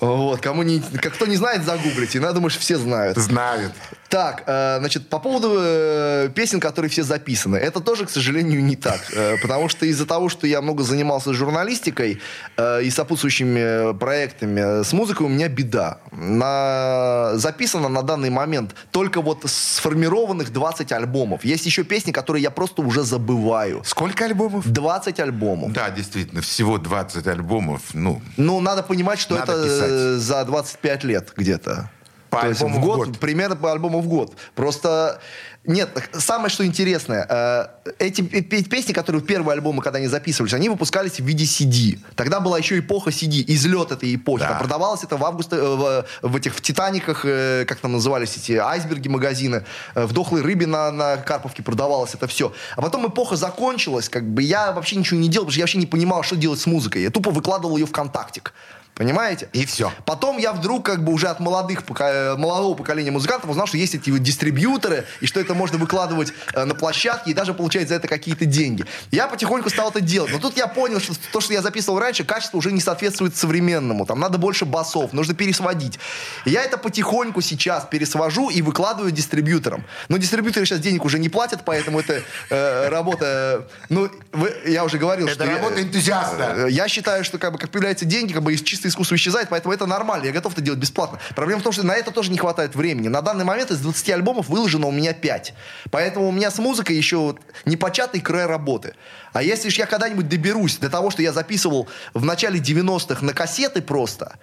Вот, 0.00 0.40
кому 0.40 0.62
не, 0.62 0.80
кто 0.80 1.26
не 1.26 1.36
знает, 1.36 1.64
загуглите. 1.64 2.20
Думаю, 2.20 2.50
что 2.50 2.60
все 2.60 2.78
знают. 2.78 3.18
Знают. 3.18 3.72
Так, 4.10 4.42
э, 4.46 4.78
значит, 4.80 5.08
по 5.08 5.20
поводу 5.20 5.54
э, 5.56 6.30
песен, 6.34 6.58
которые 6.58 6.90
все 6.90 7.04
записаны. 7.04 7.56
Это 7.56 7.78
тоже, 7.78 8.06
к 8.06 8.10
сожалению, 8.10 8.60
не 8.60 8.74
так. 8.74 9.00
Э, 9.12 9.36
потому 9.40 9.68
что 9.68 9.86
из-за 9.86 10.04
того, 10.04 10.28
что 10.28 10.48
я 10.48 10.60
много 10.60 10.82
занимался 10.82 11.32
журналистикой 11.32 12.20
и 12.58 12.90
сопутствующими 12.90 13.96
проектами, 13.96 14.82
с 14.82 14.92
музыкой 14.92 15.26
у 15.26 15.28
меня 15.28 15.48
беда. 15.48 15.98
На... 16.10 17.32
Записано 17.34 17.88
на 17.88 18.02
данный 18.02 18.30
момент 18.30 18.74
только 18.90 19.20
вот 19.20 19.44
сформированных 19.46 20.52
20 20.52 20.90
альбомов. 20.90 21.44
Есть 21.44 21.66
еще 21.66 21.84
песни, 21.84 22.10
которые 22.10 22.42
я 22.42 22.50
просто 22.50 22.82
уже 22.82 23.04
забываю. 23.04 23.82
Сколько 23.84 24.24
альбомов? 24.24 24.66
20 24.66 25.20
альбомов. 25.20 25.72
Да, 25.72 25.88
действительно, 25.90 26.40
всего 26.42 26.78
20 26.78 27.26
альбомов. 27.28 27.82
Ну, 27.94 28.20
Ну, 28.36 28.60
надо 28.60 28.82
понимать, 28.82 29.20
что 29.20 29.36
Надо 29.36 29.52
это 29.52 29.64
писать. 29.64 29.90
за 30.20 30.44
25 30.44 31.04
лет 31.04 31.32
где-то. 31.36 31.90
По 32.30 32.42
То 32.42 32.48
есть 32.48 32.60
в 32.60 32.68
в 32.68 32.80
год, 32.80 33.06
год. 33.08 33.18
примерно 33.18 33.56
по 33.56 33.72
альбому 33.72 34.00
в 34.00 34.06
год. 34.06 34.34
Просто 34.54 35.20
нет, 35.64 35.90
самое 36.14 36.48
что 36.48 36.64
интересное, 36.64 37.26
э, 37.28 37.66
эти 37.98 38.22
пе- 38.22 38.40
пе- 38.40 38.62
песни, 38.62 38.92
которые 38.92 39.20
в 39.20 39.26
первые 39.26 39.54
альбомы, 39.54 39.82
когда 39.82 39.98
они 39.98 40.06
записывались, 40.06 40.54
они 40.54 40.68
выпускались 40.70 41.20
в 41.20 41.24
виде 41.24 41.44
CD. 41.44 41.98
Тогда 42.14 42.40
была 42.40 42.56
еще 42.56 42.78
эпоха 42.78 43.10
CD, 43.10 43.44
излет 43.46 43.92
этой 43.92 44.14
эпохи. 44.14 44.40
Да. 44.42 44.50
Там 44.50 44.58
продавалось 44.58 45.04
это 45.04 45.18
в 45.18 45.24
августе, 45.24 45.56
э, 45.56 45.60
в, 45.60 46.06
в 46.22 46.36
этих 46.36 46.54
в 46.54 46.60
Титаниках, 46.62 47.24
э, 47.24 47.64
как 47.68 47.78
там 47.80 47.92
назывались 47.92 48.36
эти 48.38 48.52
айсберги 48.52 49.08
магазины, 49.08 49.64
в 49.94 50.12
дохлой 50.12 50.40
рыбе 50.42 50.66
на, 50.66 50.90
на 50.92 51.16
Карповке 51.18 51.62
продавалось 51.62 52.14
это 52.14 52.26
все. 52.26 52.52
А 52.76 52.80
потом 52.80 53.06
эпоха 53.08 53.36
закончилась, 53.36 54.08
как 54.08 54.24
бы 54.26 54.42
я 54.42 54.72
вообще 54.72 54.96
ничего 54.96 55.20
не 55.20 55.28
делал, 55.28 55.44
потому 55.44 55.52
что 55.52 55.58
я 55.58 55.64
вообще 55.64 55.78
не 55.78 55.86
понимал, 55.86 56.22
что 56.22 56.36
делать 56.36 56.60
с 56.60 56.66
музыкой. 56.66 57.02
Я 57.02 57.10
тупо 57.10 57.30
выкладывал 57.32 57.76
ее 57.76 57.86
ВКонтактик. 57.86 58.54
Понимаете? 59.00 59.48
И 59.54 59.64
всё. 59.64 59.90
Потом 60.04 60.36
я 60.36 60.52
вдруг 60.52 60.84
как 60.84 61.02
бы 61.02 61.14
уже 61.14 61.28
от 61.28 61.40
молодых, 61.40 61.84
э, 62.00 62.36
молодого 62.36 62.74
поколения 62.74 63.10
музыкантов 63.10 63.48
узнал, 63.48 63.66
что 63.66 63.78
есть 63.78 63.94
эти 63.94 64.10
вот 64.10 64.22
дистрибьюторы, 64.22 65.06
и 65.22 65.26
что 65.26 65.40
это 65.40 65.54
можно 65.54 65.78
выкладывать 65.78 66.34
э, 66.52 66.64
на 66.64 66.74
площадке 66.74 67.30
и 67.30 67.32
даже 67.34 67.54
получать 67.54 67.88
за 67.88 67.94
это 67.94 68.08
какие-то 68.08 68.44
деньги. 68.44 68.84
Я 69.10 69.26
потихоньку 69.26 69.70
стал 69.70 69.88
это 69.88 70.02
делать. 70.02 70.30
Но 70.34 70.38
тут 70.38 70.58
я 70.58 70.66
понял, 70.66 71.00
что 71.00 71.14
то, 71.32 71.40
что 71.40 71.54
я 71.54 71.62
записывал 71.62 71.98
раньше, 71.98 72.24
качество 72.24 72.58
уже 72.58 72.72
не 72.72 72.80
соответствует 72.82 73.34
современному. 73.34 74.04
Там 74.04 74.20
надо 74.20 74.36
больше 74.36 74.66
басов, 74.66 75.14
нужно 75.14 75.32
пересводить. 75.32 75.98
И 76.44 76.50
я 76.50 76.62
это 76.62 76.76
потихоньку 76.76 77.40
сейчас 77.40 77.86
пересвожу 77.90 78.50
и 78.50 78.60
выкладываю 78.60 79.12
дистрибьюторам. 79.12 79.82
Но 80.10 80.18
дистрибьюторы 80.18 80.66
сейчас 80.66 80.80
денег 80.80 81.06
уже 81.06 81.18
не 81.18 81.30
платят, 81.30 81.62
поэтому 81.64 82.00
это 82.00 82.22
э, 82.50 82.88
работа... 82.90 83.64
э, 83.66 83.72
ну, 83.88 84.10
вы- 84.32 84.54
я 84.66 84.84
уже 84.84 84.98
говорил, 84.98 85.24
это 85.26 85.36
что... 85.36 85.44
я- 85.46 85.56
работа 85.56 85.80
энтузиаста. 85.80 86.54
Э, 86.66 86.70
Я 86.70 86.86
считаю, 86.88 87.24
что 87.24 87.38
как 87.38 87.52
бы 87.54 87.58
как 87.58 87.70
появляются 87.70 88.04
деньги, 88.04 88.34
как 88.34 88.42
бы 88.42 88.52
из 88.52 88.60
чистое 88.60 88.89
искусство 88.90 89.14
исчезает, 89.14 89.48
поэтому 89.48 89.72
это 89.72 89.86
нормально. 89.86 90.26
Я 90.26 90.32
готов 90.32 90.52
это 90.52 90.60
делать 90.60 90.78
бесплатно. 90.78 91.18
Проблема 91.34 91.60
в 91.60 91.64
том, 91.64 91.72
что 91.72 91.84
на 91.84 91.94
это 91.94 92.10
тоже 92.10 92.30
не 92.30 92.38
хватает 92.38 92.74
времени. 92.74 93.08
На 93.08 93.22
данный 93.22 93.44
момент 93.44 93.70
из 93.70 93.78
20 93.78 94.10
альбомов 94.10 94.48
выложено 94.48 94.86
у 94.86 94.92
меня 94.92 95.12
5. 95.14 95.54
Поэтому 95.90 96.28
у 96.28 96.32
меня 96.32 96.50
с 96.50 96.58
музыкой 96.58 96.96
еще 96.96 97.36
непочатый 97.64 98.20
край 98.20 98.46
работы. 98.46 98.94
А 99.32 99.42
если 99.42 99.68
же 99.68 99.80
я 99.80 99.86
когда-нибудь 99.86 100.28
доберусь 100.28 100.76
до 100.76 100.90
того, 100.90 101.10
что 101.10 101.22
я 101.22 101.32
записывал 101.32 101.88
в 102.14 102.24
начале 102.24 102.60
90-х 102.60 103.24
на 103.24 103.32
кассеты 103.32 103.80
просто, 103.80 104.38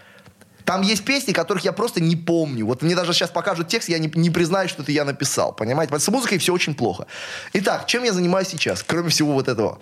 там 0.67 0.81
есть 0.81 1.05
песни, 1.05 1.31
которых 1.31 1.63
я 1.63 1.71
просто 1.71 2.01
не 2.01 2.17
помню. 2.17 2.65
Вот 2.65 2.81
мне 2.81 2.93
даже 2.93 3.13
сейчас 3.13 3.29
покажут 3.29 3.69
текст, 3.69 3.87
я 3.87 3.99
не, 3.99 4.11
не 4.15 4.29
признаю, 4.29 4.67
что 4.67 4.81
это 4.83 4.91
я 4.91 5.05
написал. 5.05 5.53
Понимаете? 5.53 5.97
С 5.97 6.09
музыкой 6.09 6.39
все 6.39 6.53
очень 6.53 6.75
плохо. 6.75 7.07
Итак, 7.53 7.87
чем 7.87 8.03
я 8.03 8.11
занимаюсь 8.11 8.49
сейчас, 8.49 8.83
кроме 8.83 9.07
всего 9.07 9.31
вот 9.31 9.47
этого? 9.47 9.79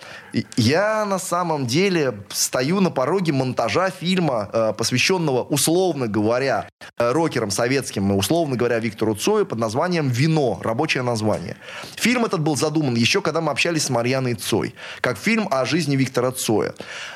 Я 0.57 1.03
на 1.05 1.17
самом 1.17 1.65
деле 1.65 2.23
стою 2.29 2.81
на 2.81 2.91
пороге 2.91 3.33
монтажа 3.33 3.89
фильма, 3.89 4.47
э, 4.53 4.73
посвященного, 4.77 5.41
условно 5.41 6.07
говоря, 6.07 6.69
э, 6.99 7.11
рокерам 7.11 7.49
советским, 7.49 8.15
условно 8.15 8.55
говоря, 8.55 8.77
Виктору 8.77 9.15
Цою 9.15 9.47
под 9.47 9.57
названием 9.57 10.09
«Вино». 10.09 10.59
Рабочее 10.63 11.01
название. 11.01 11.57
Фильм 11.95 12.25
этот 12.25 12.41
был 12.41 12.55
задуман 12.55 12.93
еще, 12.93 13.21
когда 13.21 13.41
мы 13.41 13.51
общались 13.51 13.85
с 13.85 13.89
Марьяной 13.89 14.35
Цой. 14.35 14.75
Как 15.01 15.17
фильм 15.17 15.47
о 15.49 15.65
жизни 15.65 15.95
Виктора 15.95 16.31
Цоя. 16.31 16.75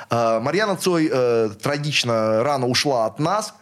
Э, 0.10 0.40
Марьяна 0.40 0.76
Цой 0.76 1.10
э, 1.12 1.50
трагично 1.62 2.44
рано 2.44 2.68
ушла 2.68 3.06
от 3.06 3.20
нас. 3.20 3.54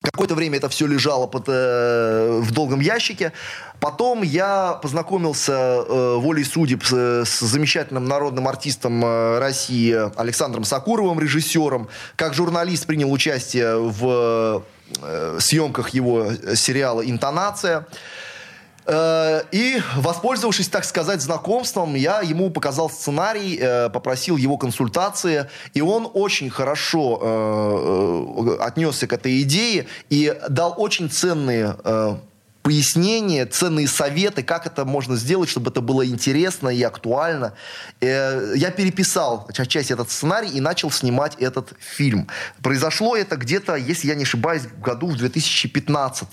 Какое-то 0.00 0.36
время 0.36 0.58
это 0.58 0.68
все 0.68 0.86
лежало 0.86 1.26
под, 1.26 1.44
э, 1.48 2.40
в 2.40 2.52
долгом 2.52 2.80
ящике. 2.80 3.32
Потом 3.80 4.22
я 4.22 4.78
познакомился 4.80 5.52
э, 5.52 6.16
волей 6.16 6.44
судеб 6.44 6.84
с, 6.84 7.24
с 7.24 7.40
замечательным 7.40 8.04
народным 8.04 8.46
артистом 8.46 9.04
э, 9.04 9.38
России 9.38 9.96
Александром 10.18 10.64
Сакуровым, 10.64 11.18
режиссером. 11.18 11.88
Как 12.16 12.34
журналист 12.34 12.86
принял 12.86 13.12
участие 13.12 13.76
в 13.76 14.62
э, 15.02 15.38
съемках 15.40 15.90
его 15.90 16.28
сериала 16.54 17.02
«Интонация». 17.02 17.78
Э, 17.78 17.84
И, 18.90 19.82
воспользовавшись, 19.96 20.68
так 20.68 20.84
сказать, 20.84 21.20
знакомством, 21.20 21.94
я 21.94 22.20
ему 22.22 22.50
показал 22.50 22.88
сценарий, 22.88 23.58
э, 23.60 23.90
попросил 23.90 24.38
его 24.38 24.56
консультации, 24.56 25.48
и 25.74 25.82
он 25.82 26.08
очень 26.14 26.48
хорошо 26.48 27.18
э, 27.20 28.56
э, 28.56 28.62
отнесся 28.62 29.06
к 29.06 29.12
этой 29.12 29.42
идее 29.42 29.86
и 30.08 30.34
дал 30.48 30.74
очень 30.78 31.10
ценные 31.10 31.76
э, 31.84 32.16
пояснения, 32.62 33.46
ценные 33.46 33.88
советы, 33.88 34.42
как 34.42 34.66
это 34.66 34.84
можно 34.84 35.16
сделать, 35.16 35.48
чтобы 35.48 35.70
это 35.70 35.80
было 35.80 36.06
интересно 36.06 36.68
и 36.68 36.82
актуально. 36.82 37.54
Э, 38.00 38.52
Я 38.56 38.70
переписал 38.70 39.46
отчасти 39.48 39.92
этот 39.92 40.10
сценарий 40.10 40.50
и 40.50 40.60
начал 40.60 40.90
снимать 40.90 41.34
этот 41.36 41.72
фильм. 41.78 42.28
Произошло 42.62 43.16
это 43.16 43.36
где-то, 43.36 43.74
если 43.76 44.08
я 44.08 44.14
не 44.14 44.24
ошибаюсь, 44.24 44.62
в 44.62 44.80
году 44.80 45.06
в 45.06 45.16
2015. 45.16 46.28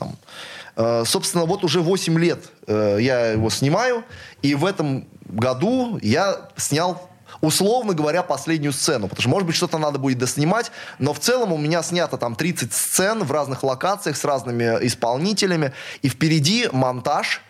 Э, 0.75 1.03
Собственно, 1.05 1.45
вот 1.45 1.63
уже 1.63 1.81
8 1.81 2.19
лет 2.19 2.39
э, 2.67 2.97
я 2.99 3.31
его 3.31 3.49
снимаю, 3.49 4.03
и 4.41 4.55
в 4.55 4.65
этом 4.65 5.07
году 5.25 5.99
я 6.01 6.49
снял 6.57 7.09
условно 7.41 7.93
говоря, 7.93 8.23
последнюю 8.23 8.71
сцену. 8.71 9.07
Потому 9.07 9.21
что, 9.21 9.29
может 9.29 9.45
быть, 9.45 9.55
что-то 9.55 9.77
надо 9.77 9.99
будет 9.99 10.17
доснимать, 10.17 10.71
но 10.99 11.13
в 11.13 11.19
целом 11.19 11.51
у 11.51 11.57
меня 11.57 11.83
снято 11.83 12.17
там 12.17 12.33
30 12.35 12.73
сцен 12.73 13.23
в 13.23 13.31
разных 13.31 13.61
локациях 13.63 14.15
с 14.15 14.23
разными 14.23 14.63
исполнителями, 14.85 15.73
и 16.01 16.07
впереди 16.07 16.69
монтаж 16.71 17.41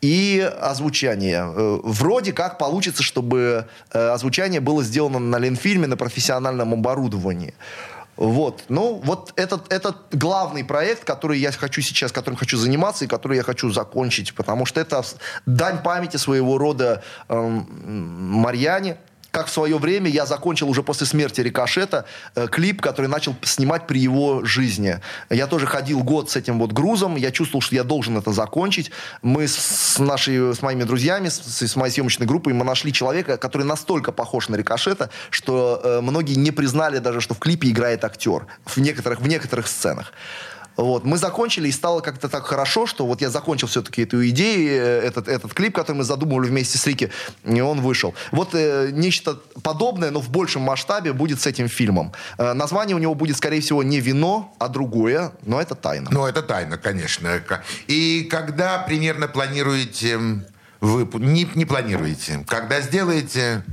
и 0.00 0.40
озвучание. 0.60 1.44
Э, 1.54 1.78
Вроде 1.84 2.32
как 2.32 2.58
получится, 2.58 3.02
чтобы 3.02 3.68
озвучание 3.90 4.60
было 4.60 4.82
сделано 4.82 5.20
на 5.20 5.38
Ленфильме 5.38 5.86
на 5.86 5.96
профессиональном 5.96 6.74
оборудовании. 6.74 7.54
Вот. 8.18 8.64
Ну, 8.68 9.00
вот 9.04 9.32
этот, 9.36 9.72
этот 9.72 9.96
главный 10.10 10.64
проект, 10.64 11.04
который 11.04 11.38
я 11.38 11.52
хочу 11.52 11.80
сейчас, 11.80 12.10
которым 12.10 12.36
хочу 12.36 12.58
заниматься 12.58 13.04
и 13.04 13.08
который 13.08 13.36
я 13.36 13.44
хочу 13.44 13.70
закончить, 13.70 14.34
потому 14.34 14.66
что 14.66 14.80
это 14.80 15.04
дань 15.46 15.82
памяти 15.84 16.16
своего 16.16 16.58
рода 16.58 17.04
эм, 17.28 17.64
Марьяне. 17.70 18.98
Как 19.30 19.46
в 19.46 19.50
свое 19.50 19.76
время 19.78 20.08
я 20.10 20.24
закончил 20.24 20.68
уже 20.70 20.82
после 20.82 21.06
смерти 21.06 21.42
Рикошета 21.42 22.06
э, 22.34 22.48
клип, 22.48 22.80
который 22.80 23.08
начал 23.08 23.36
снимать 23.42 23.86
при 23.86 24.00
его 24.00 24.44
жизни. 24.44 25.00
Я 25.28 25.46
тоже 25.46 25.66
ходил 25.66 26.02
год 26.02 26.30
с 26.30 26.36
этим 26.36 26.58
вот 26.58 26.72
грузом, 26.72 27.16
я 27.16 27.30
чувствовал, 27.30 27.60
что 27.60 27.74
я 27.74 27.84
должен 27.84 28.16
это 28.16 28.32
закончить. 28.32 28.90
Мы 29.20 29.46
с, 29.46 29.98
нашей, 29.98 30.54
с 30.54 30.62
моими 30.62 30.84
друзьями, 30.84 31.28
с, 31.28 31.60
с 31.60 31.76
моей 31.76 31.92
съемочной 31.92 32.26
группой, 32.26 32.54
мы 32.54 32.64
нашли 32.64 32.92
человека, 32.92 33.36
который 33.36 33.64
настолько 33.64 34.12
похож 34.12 34.48
на 34.48 34.56
Рикошета, 34.56 35.10
что 35.30 35.80
э, 35.84 36.00
многие 36.00 36.34
не 36.34 36.50
признали 36.50 36.98
даже, 36.98 37.20
что 37.20 37.34
в 37.34 37.38
клипе 37.38 37.68
играет 37.68 38.04
актер 38.04 38.46
в 38.64 38.78
некоторых, 38.78 39.20
в 39.20 39.28
некоторых 39.28 39.68
сценах. 39.68 40.12
Вот. 40.78 41.04
Мы 41.04 41.18
закончили, 41.18 41.68
и 41.68 41.72
стало 41.72 42.00
как-то 42.00 42.28
так 42.28 42.46
хорошо, 42.46 42.86
что 42.86 43.04
вот 43.04 43.20
я 43.20 43.30
закончил 43.30 43.66
все-таки 43.66 44.02
эту 44.02 44.26
идею, 44.28 44.70
э, 44.70 45.00
этот, 45.00 45.28
этот 45.28 45.52
клип, 45.52 45.74
который 45.74 45.98
мы 45.98 46.04
задумывали 46.04 46.48
вместе 46.48 46.78
с 46.78 46.86
Рики, 46.86 47.10
и 47.44 47.60
он 47.60 47.80
вышел. 47.80 48.14
Вот 48.30 48.54
э, 48.54 48.90
нечто 48.92 49.40
подобное, 49.62 50.12
но 50.12 50.20
в 50.20 50.30
большем 50.30 50.62
масштабе 50.62 51.12
будет 51.12 51.40
с 51.40 51.46
этим 51.46 51.68
фильмом. 51.68 52.12
Э, 52.38 52.52
название 52.52 52.94
у 52.94 53.00
него 53.00 53.16
будет, 53.16 53.36
скорее 53.36 53.60
всего, 53.60 53.82
не 53.82 53.98
«Вино», 53.98 54.54
а 54.58 54.68
другое, 54.68 55.32
но 55.44 55.60
это 55.60 55.74
тайна. 55.74 56.10
Ну, 56.12 56.24
это 56.24 56.42
тайна, 56.42 56.78
конечно. 56.78 57.42
И 57.88 58.28
когда 58.30 58.78
примерно 58.78 59.26
планируете 59.26 60.20
вы 60.80 61.08
не, 61.14 61.48
не 61.56 61.64
планируете. 61.64 62.44
Когда 62.46 62.80
сделаете, 62.80 63.64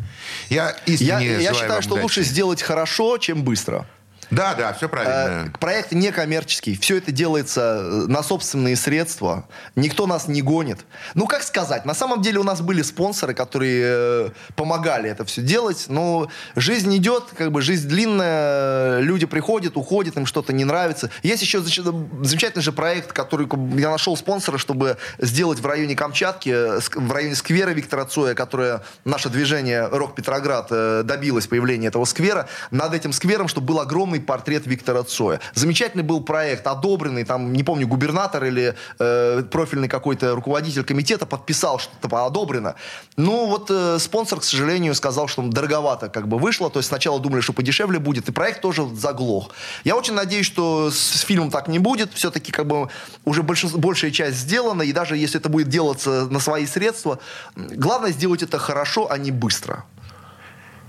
я 0.50 0.70
я 0.70 0.76
искренне 0.86 1.26
я 1.26 1.40
желаю 1.40 1.56
считаю, 1.56 1.82
что 1.84 1.92
удачи. 1.94 2.04
лучше 2.04 2.24
сделать 2.24 2.64
хорошо, 2.64 3.20
чем 3.20 3.44
быстро. 3.44 3.86
Да, 4.32 4.56
да, 4.56 4.74
все 4.74 4.90
правильно. 4.90 5.52
Э, 5.54 5.58
Проект 5.60 5.92
не 5.92 6.12
коммерческий. 6.12 6.76
Все 6.78 6.98
это 6.98 7.12
делается 7.12 7.82
э, 7.82 7.90
на 8.08 8.24
собственные 8.24 8.76
средства. 8.76 9.48
Никто 9.76 10.08
нас 10.08 10.28
не 10.28 10.42
гонит. 10.42 10.86
Ну, 11.14 11.28
как 11.28 11.44
сказать, 11.44 11.86
на 11.86 11.94
самом 11.94 12.22
деле 12.22 12.40
у 12.40 12.44
нас 12.44 12.62
были 12.62 12.82
спонсоры, 12.82 13.34
которые 13.34 13.84
э, 13.86 14.30
помогали 14.56 15.10
это 15.10 15.26
все 15.26 15.42
делать. 15.42 15.86
Но 15.90 16.30
жизнь 16.56 16.96
идет, 16.96 17.26
как 17.38 17.52
бы 17.52 17.62
жизнь 17.62 17.88
длинная, 17.88 19.00
люди 19.00 19.26
приходят, 19.26 19.78
уходят, 19.78 20.18
им 20.18 20.26
что-то 20.26 20.54
не 20.54 20.66
нравится. 20.66 21.10
Есть 21.24 21.42
еще 21.42 21.62
замечательный 21.62 22.64
же 22.64 22.72
проект, 22.72 23.14
который 23.14 23.48
я 23.80 23.90
нашел 23.90 24.18
спонсора, 24.18 24.58
чтобы 24.58 24.98
сделать 25.20 25.60
в 25.60 25.66
районе 25.66 25.96
Камчатки, 25.96 26.50
э, 26.50 26.80
в 26.96 27.12
районе 27.12 27.36
сквера 27.36 27.70
Виктора 27.72 28.06
Цоя, 28.06 28.34
которое 28.34 28.82
наше 29.04 29.30
движение 29.30 29.88
Рок 29.88 30.16
Петроград 30.16 30.70
добилось 31.06 31.48
появления 31.48 31.88
этого 31.88 32.06
сквера. 32.06 32.48
Над 32.72 32.94
этим 32.94 33.14
сквером, 33.14 33.48
чтобы 33.48 33.68
был 33.68 33.80
огромный 33.80 34.15
полный 34.16 34.20
портрет 34.20 34.68
Виктора 34.68 35.04
Цоя. 35.04 35.40
Замечательный 35.54 36.04
был 36.04 36.22
проект, 36.22 36.68
одобренный, 36.68 37.24
там, 37.24 37.54
не 37.54 37.64
помню, 37.64 37.88
губернатор 37.88 38.44
или 38.46 38.74
э, 39.00 39.44
профильный 39.52 39.88
какой-то 39.88 40.36
руководитель 40.36 40.84
комитета 40.84 41.26
подписал, 41.26 41.80
что 41.80 41.92
это 42.02 42.26
одобрено. 42.26 42.76
Ну, 43.18 43.48
вот 43.48 43.70
э, 43.70 44.00
спонсор, 44.00 44.40
к 44.40 44.44
сожалению, 44.44 44.96
сказал, 44.96 45.28
что 45.28 45.42
дороговато 45.42 46.10
как 46.10 46.28
бы 46.28 46.38
вышло, 46.38 46.70
то 46.70 46.80
есть 46.80 46.90
сначала 46.90 47.20
думали, 47.20 47.42
что 47.42 47.54
подешевле 47.54 48.00
будет, 48.00 48.30
и 48.30 48.32
проект 48.32 48.62
тоже 48.62 48.88
заглох. 48.96 49.52
Я 49.84 49.96
очень 49.96 50.14
надеюсь, 50.14 50.46
что 50.46 50.90
с, 50.92 50.98
с 50.98 51.22
фильмом 51.22 51.52
так 51.52 51.68
не 51.68 51.80
будет, 51.80 52.14
все-таки 52.14 52.52
как 52.52 52.66
бы 52.66 52.90
уже 53.26 53.44
большинство, 53.44 53.80
большая 53.80 54.12
часть 54.12 54.38
сделана, 54.38 54.84
и 54.84 54.94
даже 54.94 55.18
если 55.18 55.40
это 55.40 55.50
будет 55.50 55.70
делаться 55.70 56.28
на 56.30 56.40
свои 56.40 56.66
средства, 56.66 57.20
главное 57.56 58.12
сделать 58.12 58.44
это 58.44 58.58
хорошо, 58.58 59.08
а 59.10 59.18
не 59.18 59.32
быстро. 59.32 59.84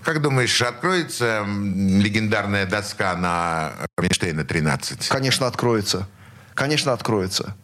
Как 0.07 0.23
думаешь, 0.23 0.63
откроется 0.63 1.45
легендарная 1.45 2.65
доска 2.65 3.17
на 3.17 3.73
Рубинштейна 3.97 4.45
13? 4.45 5.09
Конечно, 5.09 5.49
откроется. 5.49 6.07
Конечно, 6.55 6.93
откроется. 6.93 7.57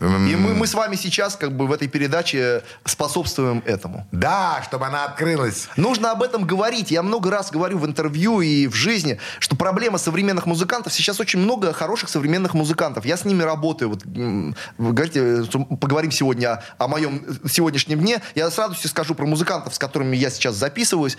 И 0.00 0.04
мы, 0.04 0.54
мы 0.54 0.66
с 0.66 0.74
вами 0.74 0.94
сейчас 0.94 1.34
как 1.34 1.56
бы 1.56 1.66
в 1.66 1.72
этой 1.72 1.88
передаче 1.88 2.62
способствуем 2.84 3.62
этому. 3.66 4.06
Да, 4.12 4.62
чтобы 4.64 4.86
она 4.86 5.04
открылась. 5.04 5.68
Нужно 5.76 6.12
об 6.12 6.22
этом 6.22 6.44
говорить. 6.44 6.92
Я 6.92 7.02
много 7.02 7.30
раз 7.30 7.50
говорю 7.50 7.78
в 7.78 7.86
интервью 7.86 8.40
и 8.40 8.68
в 8.68 8.74
жизни, 8.74 9.18
что 9.40 9.56
проблема 9.56 9.98
современных 9.98 10.46
музыкантов, 10.46 10.92
сейчас 10.92 11.18
очень 11.18 11.40
много 11.40 11.72
хороших 11.72 12.10
современных 12.10 12.54
музыкантов. 12.54 13.04
Я 13.04 13.16
с 13.16 13.24
ними 13.24 13.42
работаю. 13.42 13.90
Вот, 13.90 14.04
вы 14.04 14.92
говорите, 14.92 15.44
поговорим 15.80 16.12
сегодня 16.12 16.52
о, 16.78 16.84
о 16.84 16.88
моем 16.88 17.24
сегодняшнем 17.50 17.98
дне. 17.98 18.22
Я 18.36 18.50
с 18.50 18.58
радостью 18.58 18.90
скажу 18.90 19.16
про 19.16 19.26
музыкантов, 19.26 19.74
с 19.74 19.78
которыми 19.80 20.16
я 20.16 20.30
сейчас 20.30 20.54
записываюсь. 20.54 21.16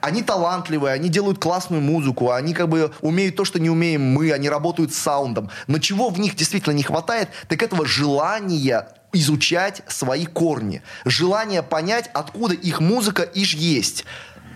Они 0.00 0.22
талантливые, 0.22 0.94
они 0.94 1.10
делают 1.10 1.38
классную 1.38 1.82
музыку, 1.82 2.30
они 2.30 2.54
как 2.54 2.70
бы 2.70 2.92
умеют 3.02 3.36
то, 3.36 3.44
что 3.44 3.60
не 3.60 3.68
умеем 3.68 4.02
мы, 4.02 4.32
они 4.32 4.48
работают 4.48 4.94
с 4.94 4.98
саундом. 4.98 5.50
Но 5.66 5.78
чего 5.78 6.08
в 6.08 6.18
них 6.18 6.34
действительно 6.34 6.72
не 6.72 6.82
хватает, 6.82 7.28
так 7.48 7.62
этого 7.62 7.84
желания 7.84 8.21
желание 8.22 8.86
изучать 9.12 9.82
свои 9.88 10.26
корни, 10.26 10.82
желание 11.04 11.62
понять, 11.62 12.08
откуда 12.14 12.54
их 12.54 12.80
музыка 12.80 13.22
иж 13.22 13.54
есть. 13.54 14.04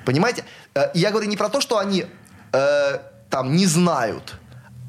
Понимаете? 0.04 0.44
Э, 0.74 0.90
я 0.94 1.10
говорю 1.10 1.28
не 1.28 1.36
про 1.36 1.48
то, 1.48 1.60
что 1.60 1.78
они 1.78 2.06
э, 2.52 2.98
там 3.28 3.56
не 3.56 3.66
знают, 3.66 4.34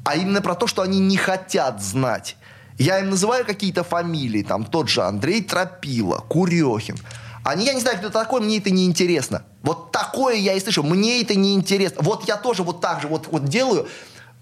а 0.04 0.14
именно 0.14 0.40
про 0.40 0.54
то, 0.54 0.68
что 0.68 0.82
они 0.82 1.00
не 1.00 1.16
хотят 1.16 1.82
знать. 1.82 2.36
Я 2.78 3.00
им 3.00 3.10
называю 3.10 3.44
какие-то 3.44 3.82
фамилии, 3.82 4.44
там 4.44 4.64
тот 4.64 4.88
же 4.88 5.02
Андрей 5.02 5.42
Тропила, 5.42 6.18
Курехин. 6.28 6.96
Они, 7.44 7.66
я 7.66 7.74
не 7.74 7.80
знаю, 7.80 7.98
кто 7.98 8.10
такой, 8.10 8.40
мне 8.40 8.58
это 8.58 8.70
не 8.70 8.86
интересно. 8.86 9.42
Вот 9.62 9.90
такое 9.90 10.36
я 10.36 10.54
и 10.54 10.60
слышу, 10.60 10.84
мне 10.84 11.20
это 11.20 11.34
не 11.34 11.54
интересно. 11.54 12.02
Вот 12.02 12.28
я 12.28 12.36
тоже 12.36 12.62
вот 12.62 12.80
так 12.80 13.02
же 13.02 13.08
вот, 13.08 13.26
вот 13.30 13.44
делаю. 13.44 13.88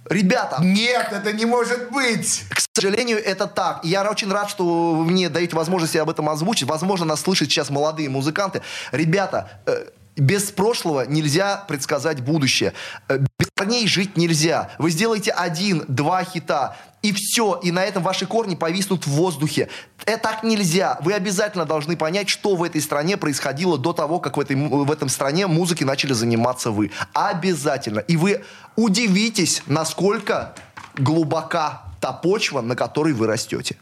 Ребята. 0.09 0.59
Нет, 0.63 1.09
это 1.13 1.33
не 1.33 1.47
может 1.47 1.91
быть. 1.91 2.45
К 2.51 2.61
сожалению, 2.75 3.23
это 3.23 3.47
так. 3.47 3.85
И 3.85 3.89
я 3.89 4.09
очень 4.09 4.31
рад, 4.31 4.51
что 4.51 4.95
вы 4.95 5.05
мне 5.05 5.29
даете 5.29 5.57
возможность 5.57 5.97
об 5.97 6.11
этом 6.11 6.29
озвучить. 6.29 6.69
Возможно, 6.69 7.07
нас 7.07 7.21
слышат 7.21 7.49
сейчас 7.49 7.71
молодые 7.71 8.09
музыканты. 8.09 8.63
Ребята, 8.93 9.61
э, 9.67 9.87
без 10.17 10.51
прошлого 10.51 11.07
нельзя 11.07 11.65
предсказать 11.69 12.21
будущее. 12.21 12.73
Э, 13.09 13.19
без 13.19 13.49
корней 13.55 13.87
жить 13.89 14.17
нельзя. 14.17 14.71
Вы 14.79 14.91
сделаете 14.91 15.33
один-два 15.33 16.25
хита, 16.25 16.77
и 17.07 17.13
все, 17.13 17.61
и 17.63 17.71
на 17.71 17.85
этом 17.85 18.03
ваши 18.03 18.27
корни 18.27 18.57
повиснут 18.57 19.07
в 19.07 19.11
воздухе. 19.11 19.69
Это 20.07 20.19
так 20.19 20.43
нельзя. 20.43 20.99
Вы 21.03 21.13
обязательно 21.13 21.65
должны 21.65 21.97
понять, 21.97 22.29
что 22.29 22.57
в 22.57 22.65
этой 22.65 22.81
стране 22.81 23.17
происходило 23.17 23.79
до 23.79 23.93
того, 23.93 24.19
как 24.19 24.37
в, 24.37 24.41
этой, 24.41 24.57
в 24.57 24.91
этом 24.91 25.09
стране 25.09 25.47
музыки 25.47 25.85
начали 25.85 26.15
заниматься 26.15 26.73
вы. 26.73 26.91
Обязательно. 27.13 28.01
И 28.01 28.17
вы 28.17 28.45
удивитесь, 28.75 29.63
насколько 29.67 30.57
глубока 30.97 31.85
та 32.01 32.13
почва, 32.13 32.61
на 32.61 32.75
которой 32.75 33.13
вы 33.13 33.29
растете. 33.29 33.77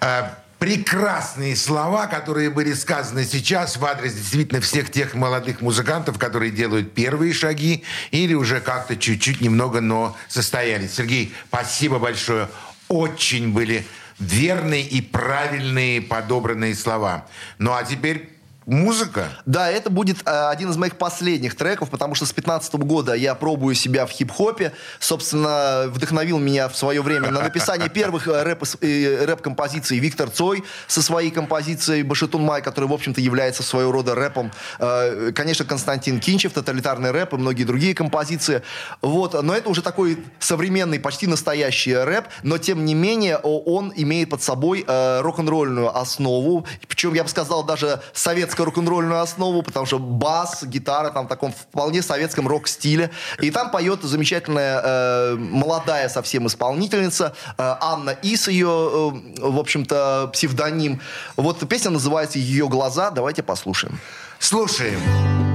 А, 0.00 0.34
прекрасные 0.58 1.56
слова, 1.56 2.06
которые 2.06 2.50
были 2.50 2.72
сказаны 2.74 3.24
сейчас 3.24 3.76
в 3.76 3.84
адрес 3.84 4.14
действительно 4.14 4.60
всех 4.60 4.90
тех 4.90 5.14
молодых 5.14 5.60
музыкантов, 5.60 6.18
которые 6.18 6.50
делают 6.50 6.94
первые 6.94 7.32
шаги 7.32 7.84
или 8.10 8.34
уже 8.34 8.60
как-то 8.60 8.96
чуть-чуть 8.96 9.40
немного, 9.40 9.80
но 9.80 10.16
состоялись. 10.28 10.94
Сергей, 10.94 11.34
спасибо 11.48 11.98
большое. 11.98 12.48
Очень 12.88 13.52
были 13.52 13.84
верные 14.18 14.82
и 14.82 15.00
правильные 15.00 16.00
подобранные 16.00 16.74
слова. 16.74 17.26
Ну 17.58 17.72
а 17.72 17.82
теперь 17.84 18.33
Музыка? 18.66 19.28
Да, 19.44 19.70
это 19.70 19.90
будет 19.90 20.22
э, 20.24 20.48
один 20.48 20.70
из 20.70 20.76
моих 20.78 20.96
последних 20.96 21.54
треков, 21.54 21.90
потому 21.90 22.14
что 22.14 22.24
с 22.24 22.32
15 22.32 22.74
года 22.76 23.12
я 23.12 23.34
пробую 23.34 23.74
себя 23.74 24.06
в 24.06 24.10
хип-хопе. 24.10 24.72
Собственно, 25.00 25.84
вдохновил 25.88 26.38
меня 26.38 26.70
в 26.70 26.76
свое 26.76 27.02
время 27.02 27.30
на 27.30 27.42
написание 27.42 27.88
первых 27.94 28.26
э, 28.26 28.42
рэп, 28.42 28.64
рэп-композиций 28.80 29.98
Виктор 29.98 30.30
Цой 30.30 30.64
со 30.86 31.02
своей 31.02 31.30
композицией 31.30 32.02
«Башитун 32.04 32.42
Май», 32.42 32.62
которая, 32.62 32.88
в 32.88 32.94
общем-то, 32.94 33.20
является 33.20 33.62
своего 33.62 33.92
рода 33.92 34.14
рэпом. 34.14 34.50
Э, 34.78 35.32
конечно, 35.34 35.66
Константин 35.66 36.18
Кинчев, 36.18 36.54
«Тоталитарный 36.54 37.10
рэп» 37.10 37.34
и 37.34 37.36
многие 37.36 37.64
другие 37.64 37.94
композиции. 37.94 38.62
Вот. 39.02 39.42
Но 39.42 39.54
это 39.54 39.68
уже 39.68 39.82
такой 39.82 40.24
современный, 40.38 40.98
почти 40.98 41.26
настоящий 41.26 41.94
рэп, 41.94 42.28
но, 42.42 42.56
тем 42.56 42.86
не 42.86 42.94
менее, 42.94 43.36
он 43.36 43.92
имеет 43.94 44.30
под 44.30 44.42
собой 44.42 44.86
э, 44.86 45.20
рок-н-ролльную 45.20 45.94
основу. 45.94 46.66
Причем, 46.88 47.12
я 47.12 47.24
бы 47.24 47.28
сказал, 47.28 47.62
даже 47.62 48.00
советский 48.14 48.53
советскую 48.54 48.66
рок-н-ролльную 48.66 49.20
основу, 49.20 49.62
потому 49.62 49.86
что 49.86 49.98
бас, 49.98 50.62
гитара 50.64 51.10
там 51.10 51.26
в 51.26 51.28
таком 51.28 51.52
вполне 51.52 52.02
советском 52.02 52.48
рок-стиле. 52.48 53.10
И 53.40 53.50
там 53.50 53.70
поет 53.70 54.02
замечательная 54.02 54.80
э, 54.82 55.34
молодая 55.36 56.08
совсем 56.08 56.46
исполнительница 56.46 57.34
э, 57.58 57.76
Анна 57.80 58.10
Ис, 58.22 58.48
ее, 58.48 58.68
э, 58.68 59.48
в 59.48 59.58
общем-то, 59.58 60.30
псевдоним. 60.32 61.00
Вот 61.36 61.68
песня 61.68 61.90
называется 61.90 62.38
«Ее 62.38 62.68
глаза». 62.68 63.10
Давайте 63.10 63.42
послушаем. 63.42 63.98
Слушаем. 64.38 65.53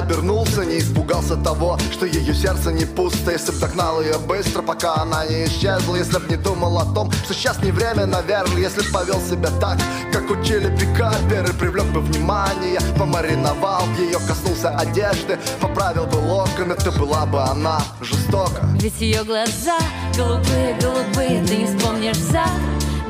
Обернулся, 0.00 0.64
не 0.64 0.78
испугался 0.78 1.36
того 1.36 1.78
Что 1.92 2.06
ее 2.06 2.34
сердце 2.34 2.72
не 2.72 2.84
пусто 2.84 3.30
Если 3.30 3.52
б 3.52 3.58
догнал 3.58 4.00
ее 4.02 4.18
быстро, 4.18 4.62
пока 4.62 4.96
она 4.96 5.24
не 5.26 5.44
исчезла. 5.44 5.96
Если 5.96 6.18
б 6.18 6.24
не 6.28 6.36
думал 6.36 6.78
о 6.78 6.84
том, 6.94 7.10
что 7.12 7.34
сейчас 7.34 7.62
не 7.62 7.70
время, 7.70 8.06
наверное 8.06 8.60
Если 8.60 8.82
б 8.82 8.92
повел 8.92 9.20
себя 9.20 9.50
так, 9.60 9.78
как 10.12 10.30
учили 10.30 10.74
пикаперы 10.76 11.52
Привлек 11.54 11.86
бы 11.86 12.00
внимание, 12.00 12.80
помариновал 12.98 13.84
Ее 13.98 14.18
коснулся 14.26 14.70
одежды, 14.70 15.38
поправил 15.60 16.06
бы 16.06 16.16
локон 16.16 16.72
Это 16.72 16.90
была 16.92 17.26
бы 17.26 17.40
она 17.42 17.80
жестоко 18.00 18.66
Ведь 18.80 19.00
ее 19.00 19.24
глаза 19.24 19.78
голубые-голубые 20.16 21.44
Ты 21.46 21.56
не 21.56 21.66
вспомнишь 21.66 22.16
завтра 22.16 22.60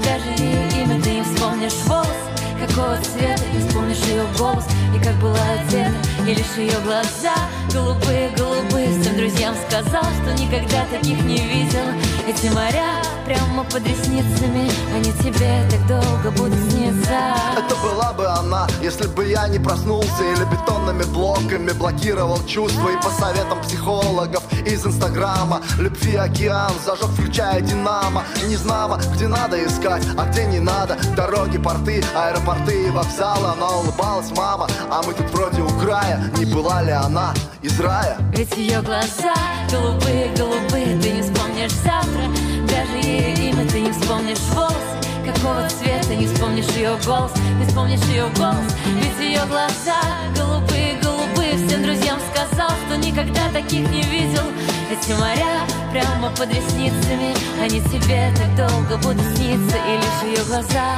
Даже 0.05 0.43
ее 0.43 0.83
имя 0.83 1.01
ты 1.03 1.11
не 1.11 1.23
вспомнишь. 1.23 1.75
Волосы 1.87 2.31
какого 2.61 2.97
цвета 2.99 3.43
Не 3.55 3.67
вспомнишь 3.67 3.99
ее 4.07 4.25
голос 4.39 4.65
и 4.95 5.03
как 5.03 5.15
была 5.21 5.39
одета 5.53 5.95
лишь 6.35 6.57
ее 6.57 6.79
глаза 6.81 7.35
голубые-голубые 7.73 9.01
Всем 9.01 9.17
друзьям 9.17 9.55
сказал, 9.69 10.03
что 10.03 10.35
никогда 10.35 10.85
таких 10.91 11.23
не 11.25 11.39
видел. 11.39 11.85
Эти 12.27 12.49
моря 12.49 13.03
прямо 13.25 13.65
под 13.65 13.87
ресницами. 13.87 14.71
Они 14.95 15.13
тебе 15.23 15.67
так 15.71 15.87
долго 15.87 16.31
будут 16.37 16.59
сниться. 16.71 17.35
Это 17.57 17.77
была 17.77 18.13
бы 18.13 18.27
она, 18.27 18.67
если 18.83 19.07
бы 19.07 19.27
я 19.27 19.49
не 19.49 19.59
проснулся 19.59 20.23
Или 20.23 20.45
бетонными 20.45 21.05
блоками 21.05 21.73
блокировал 21.73 22.45
чувства. 22.47 22.91
И 22.91 22.97
по 22.97 23.11
советам 23.11 23.61
психологов 23.63 24.43
из 24.67 24.85
инстаграма 24.85 25.63
Любви 25.79 26.17
океан 26.17 26.73
зажег, 26.85 27.09
включая 27.11 27.61
динамо 27.61 28.25
Не 28.47 28.57
знамо, 28.57 29.01
где 29.15 29.29
надо 29.29 29.65
искать, 29.65 30.03
а 30.19 30.27
где 30.27 30.45
не 30.47 30.61
надо. 30.61 30.97
Дороги, 31.17 31.59
порты, 31.59 32.03
аэропорты 32.15 32.87
и 32.87 32.91
вокзалы. 32.91 33.49
Она 33.49 33.69
улыбалась, 33.71 34.31
мама, 34.37 34.69
а 34.91 35.03
мы 35.07 35.15
тут 35.15 35.31
вроде 35.31 35.63
у 35.63 35.69
края 35.81 36.23
Не 36.39 36.45
была 36.45 36.83
ли 36.83 36.93
она 36.93 37.33
из 37.63 37.79
рая? 37.81 38.19
Ведь 38.35 38.57
ее 38.57 38.81
глаза 38.81 39.35
голубые-голубые 39.71 40.99
Ты 41.01 41.11
не 41.11 41.23
вспомнишь 41.23 41.73
завтра. 41.73 42.23
Даже 42.69 43.07
ее 43.07 43.51
имя 43.51 43.67
Ты 43.69 43.81
не 43.81 43.93
вспомнишь 43.93 44.39
волосы 44.55 44.97
Какого 45.25 45.69
цвета 45.69 46.15
не 46.15 46.27
вспомнишь 46.27 46.69
ее 46.77 46.97
голос 47.05 47.33
Не 47.59 47.67
вспомнишь 47.67 48.05
ее 48.13 48.27
голос. 48.37 48.75
Ведь 48.87 49.29
ее 49.29 49.45
глаза 49.47 50.01
голубые-голубые 50.37 51.57
Всем 51.67 51.83
друзьям 51.83 52.19
сказал, 52.33 52.71
что 52.87 52.97
никогда 52.97 53.49
таких 53.53 53.89
не 53.91 54.03
видел. 54.03 54.45
Эти 54.91 55.13
моря 55.13 55.61
прямо 55.93 56.31
под 56.31 56.49
ресницами 56.49 57.35
Они 57.63 57.81
тебе 57.81 58.33
так 58.37 58.57
долго 58.57 58.97
будут 58.99 59.37
сниться. 59.37 59.77
И 59.77 59.97
лишь 59.97 60.39
ее 60.39 60.45
глаза 60.45 60.97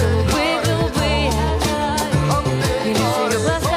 Голубые-голубые 0.00 1.32
И 2.84 2.88
лишь 2.88 3.32
ее 3.32 3.38
глаза 3.42 3.69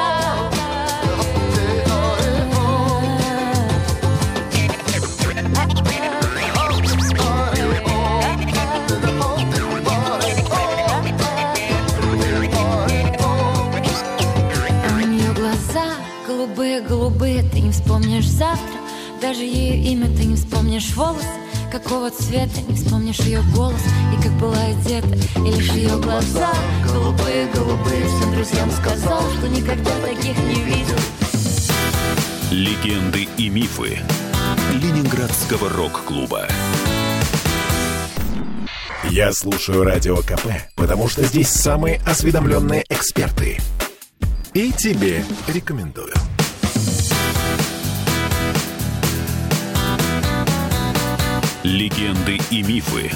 вспомнишь 17.94 18.28
завтра 18.28 18.80
Даже 19.20 19.42
ее 19.42 19.76
имя 19.92 20.08
ты 20.16 20.24
не 20.24 20.34
вспомнишь 20.34 20.94
волосы 20.96 21.24
Какого 21.70 22.10
цвета 22.10 22.60
не 22.68 22.74
вспомнишь 22.74 23.20
ее 23.20 23.40
голос 23.54 23.80
И 24.12 24.22
как 24.22 24.32
была 24.32 24.58
одета, 24.58 25.16
и 25.36 25.52
лишь 25.52 25.70
ее 25.70 25.96
глаза 25.98 26.52
Голубые, 26.84 27.46
голубые, 27.54 28.06
всем 28.06 28.34
друзьям 28.34 28.70
сказал 28.72 29.22
Что 29.38 29.48
никогда 29.48 29.92
таких 30.00 30.36
не 30.38 30.60
видел 30.64 30.98
Легенды 32.50 33.28
и 33.38 33.48
мифы 33.48 34.00
Ленинградского 34.72 35.68
рок-клуба. 35.68 36.48
Я 39.10 39.32
слушаю 39.32 39.84
Радио 39.84 40.16
КП, 40.16 40.48
потому 40.74 41.08
что 41.08 41.24
здесь 41.24 41.48
самые 41.48 42.00
осведомленные 42.06 42.84
эксперты. 42.88 43.58
И 44.52 44.72
тебе 44.72 45.24
рекомендую. 45.46 46.14
Легенды 51.64 52.38
и 52.50 52.62
мифы 52.62 53.10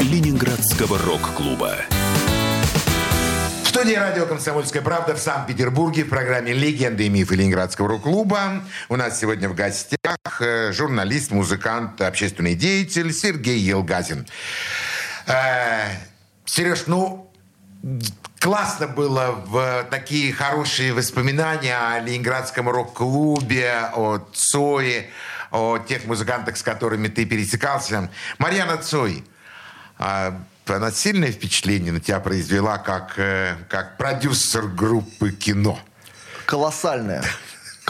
Ленинградского 0.00 0.98
рок-клуба. 0.98 1.76
В 3.64 3.68
студии 3.68 3.94
радио 3.94 4.26
«Комсомольская 4.26 4.82
правда» 4.82 5.14
в 5.14 5.18
Санкт-Петербурге 5.18 6.04
в 6.04 6.10
программе 6.10 6.52
«Легенды 6.52 7.06
и 7.06 7.08
мифы 7.08 7.36
Ленинградского 7.36 7.88
рок-клуба». 7.88 8.62
У 8.90 8.96
нас 8.96 9.18
сегодня 9.18 9.48
в 9.48 9.54
гостях 9.54 10.18
э, 10.40 10.72
журналист, 10.72 11.30
музыкант, 11.30 12.02
общественный 12.02 12.54
деятель 12.54 13.14
Сергей 13.14 13.58
Елгазин. 13.58 14.26
Э, 15.26 15.86
Сереж, 16.44 16.82
ну, 16.86 17.32
классно 18.38 18.88
было 18.88 19.42
в 19.46 19.86
такие 19.90 20.34
хорошие 20.34 20.92
воспоминания 20.92 21.78
о 21.78 21.98
Ленинградском 22.00 22.68
рок-клубе, 22.68 23.90
о 23.94 24.18
Цое, 24.34 25.06
о 25.50 25.78
тех 25.78 26.04
музыкантах, 26.04 26.56
с 26.56 26.62
которыми 26.62 27.08
ты 27.08 27.24
пересекался. 27.24 28.10
Марьяна 28.38 28.76
Цой, 28.78 29.24
а, 29.98 30.40
она 30.66 30.90
сильное 30.92 31.32
впечатление 31.32 31.92
на 31.92 32.00
тебя 32.00 32.20
произвела 32.20 32.78
как, 32.78 33.18
э, 33.18 33.56
как 33.68 33.96
продюсер 33.96 34.66
группы 34.66 35.32
кино? 35.32 35.80
Колоссальная. 36.46 37.24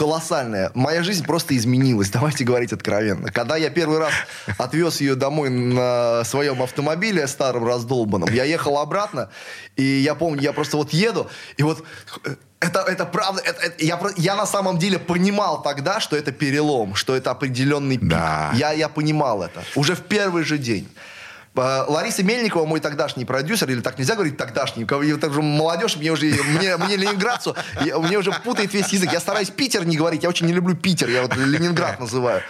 Колоссальная. 0.01 0.71
Моя 0.73 1.03
жизнь 1.03 1.23
просто 1.23 1.55
изменилась, 1.55 2.09
давайте 2.11 2.43
говорить 2.43 2.73
откровенно. 2.73 3.31
Когда 3.31 3.55
я 3.55 3.69
первый 3.69 3.99
раз 3.99 4.11
отвез 4.57 4.99
ее 4.99 5.13
домой 5.13 5.51
на 5.51 6.23
своем 6.23 6.63
автомобиле 6.63 7.27
старом 7.27 7.67
раздолбанном, 7.67 8.33
я 8.33 8.43
ехал 8.45 8.79
обратно, 8.79 9.29
и 9.75 9.83
я 9.83 10.15
помню, 10.15 10.41
я 10.41 10.53
просто 10.53 10.77
вот 10.77 10.91
еду, 10.91 11.29
и 11.55 11.61
вот 11.61 11.85
э, 12.25 12.35
это, 12.61 12.79
это 12.79 13.05
правда, 13.05 13.43
это, 13.45 13.61
это, 13.61 13.85
я, 13.85 13.99
я 14.17 14.35
на 14.35 14.47
самом 14.47 14.79
деле 14.79 14.97
понимал 14.97 15.61
тогда, 15.61 15.99
что 15.99 16.15
это 16.15 16.31
перелом, 16.31 16.95
что 16.95 17.15
это 17.15 17.29
определенный 17.29 17.99
пик. 17.99 18.09
Да. 18.09 18.49
Я, 18.55 18.71
я 18.71 18.89
понимал 18.89 19.43
это 19.43 19.61
уже 19.75 19.93
в 19.93 20.01
первый 20.01 20.43
же 20.43 20.57
день. 20.57 20.89
Э, 21.55 21.83
Лариса 21.87 22.23
Мельникова, 22.23 22.65
мой 22.65 22.79
тогдашний 22.79 23.25
продюсер, 23.25 23.69
или 23.69 23.81
так 23.81 23.97
нельзя 23.99 24.15
говорить 24.15 24.37
тогдашний, 24.37 24.85
я 24.89 25.17
так 25.17 25.33
же 25.33 25.41
молодежь, 25.41 25.97
мне 25.97 26.11
уже, 26.11 26.25
мне, 26.25 26.77
мне 26.77 26.95
ленинградцу, 26.95 27.55
я- 27.85 27.99
мне 27.99 28.17
уже 28.17 28.31
путает 28.31 28.73
весь 28.73 28.87
язык. 28.93 29.11
Я 29.11 29.19
стараюсь 29.19 29.49
Питер 29.49 29.85
не 29.85 29.97
говорить, 29.97 30.23
я 30.23 30.29
очень 30.29 30.47
не 30.47 30.53
люблю 30.53 30.75
Питер, 30.75 31.09
я 31.09 31.21
вот 31.23 31.35
Ленинград 31.35 31.99
называю. 31.99 32.41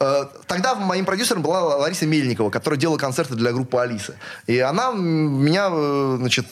Э, 0.00 0.24
Тогда 0.46 0.74
моим 0.74 1.04
продюсером 1.04 1.42
была 1.42 1.62
Лариса 1.76 2.06
Мельникова, 2.06 2.50
которая 2.50 2.78
делала 2.78 2.98
концерты 2.98 3.34
для 3.34 3.52
группы 3.52 3.78
Алисы. 3.78 4.14
И 4.46 4.58
она 4.58 4.92
меня, 4.92 5.68
э, 5.70 6.16
значит, 6.18 6.46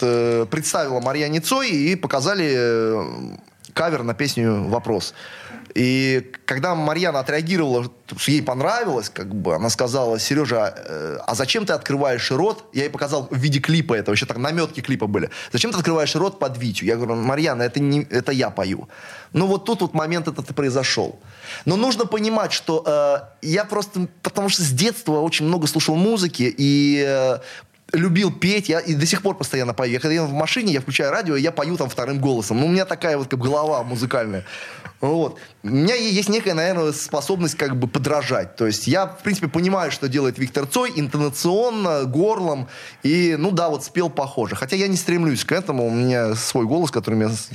представила 0.51 1.01
Марьяне 1.01 1.41
Цой 1.41 1.71
и 1.71 1.97
показали 1.97 3.07
кавер 3.75 4.03
на 4.03 4.14
песню 4.14 4.64
«Вопрос». 4.69 5.14
И 5.75 6.33
когда 6.45 6.75
Марьяна 6.75 7.21
отреагировала, 7.21 7.91
что 8.16 8.31
ей 8.31 8.43
понравилось, 8.43 9.09
как 9.09 9.35
бы, 9.35 9.55
она 9.55 9.71
сказала, 9.71 10.19
Сережа, 10.19 10.75
э, 10.77 11.19
а 11.27 11.35
зачем 11.35 11.66
ты 11.66 11.73
открываешь 11.73 12.31
рот? 12.31 12.64
Я 12.73 12.85
ей 12.85 12.91
показал 12.91 13.29
в 13.31 13.37
виде 13.37 13.61
клипа 13.61 13.95
этого, 13.95 14.14
еще 14.14 14.27
так 14.27 14.39
наметки 14.39 14.81
клипа 14.81 15.07
были. 15.07 15.31
Зачем 15.53 15.73
ты 15.73 15.79
открываешь 15.79 16.14
рот 16.16 16.39
под 16.39 16.59
Витю? 16.59 16.87
Я 16.87 16.97
говорю, 16.97 17.16
Марьяна, 17.16 17.62
это, 17.62 17.81
не, 17.81 18.03
это 18.05 18.33
я 18.33 18.51
пою. 18.51 18.89
Ну 19.33 19.47
вот 19.47 19.64
тут 19.64 19.83
вот 19.83 19.95
момент 19.95 20.29
этот 20.29 20.51
и 20.51 20.55
произошел. 20.55 21.19
Но 21.64 21.77
нужно 21.77 22.07
понимать, 22.07 22.53
что 22.53 22.83
э, 22.87 23.47
я 23.47 23.64
просто, 23.64 24.09
потому 24.23 24.49
что 24.49 24.62
с 24.62 24.71
детства 24.71 25.21
очень 25.21 25.47
много 25.47 25.66
слушал 25.66 25.97
музыки, 25.97 26.55
и 26.57 27.05
э, 27.07 27.39
любил 27.93 28.30
петь, 28.30 28.68
я 28.68 28.80
и 28.80 28.95
до 28.95 29.07
сих 29.07 29.22
пор 29.22 29.36
постоянно 29.36 29.74
пою. 29.74 29.93
Я 29.93 30.01
когда 30.01 30.14
еду 30.14 30.26
в 30.26 30.32
машине, 30.32 30.72
я 30.72 30.80
включаю 30.80 31.11
радио, 31.11 31.36
я 31.36 31.53
пою 31.53 31.76
там 31.76 31.89
вторым 31.89 32.20
голосом. 32.20 32.61
Ну, 32.61 32.66
у 32.66 32.68
меня 32.68 32.84
такая 32.84 33.16
вот 33.16 33.28
как 33.28 33.39
голова 33.39 33.82
музыкальная. 33.82 34.45
Вот. 35.01 35.39
У 35.62 35.68
меня 35.68 35.95
есть 35.95 36.28
некая, 36.28 36.55
наверное, 36.55 36.93
способность 36.93 37.55
как 37.55 37.76
бы 37.76 37.86
подражать. 37.86 38.57
То 38.57 38.66
есть 38.66 38.89
я, 38.89 39.07
в 39.07 39.22
принципе, 39.22 39.49
понимаю, 39.49 39.91
что 39.93 40.09
делает 40.09 40.39
Виктор 40.39 40.66
Цой 40.66 40.93
интонационно, 40.97 42.05
горлом. 42.05 42.68
И, 43.05 43.36
ну 43.39 43.53
да, 43.53 43.68
вот 43.68 43.84
спел 43.84 44.11
похоже. 44.11 44.57
Хотя 44.57 44.76
я 44.76 44.89
не 44.89 44.97
стремлюсь 44.97 45.45
к 45.45 45.53
этому. 45.53 45.86
У 45.86 45.91
меня 45.91 46.34
свой 46.34 46.66
голос, 46.66 46.91
которым 46.91 47.20
я 47.20 47.28
с- 47.28 47.49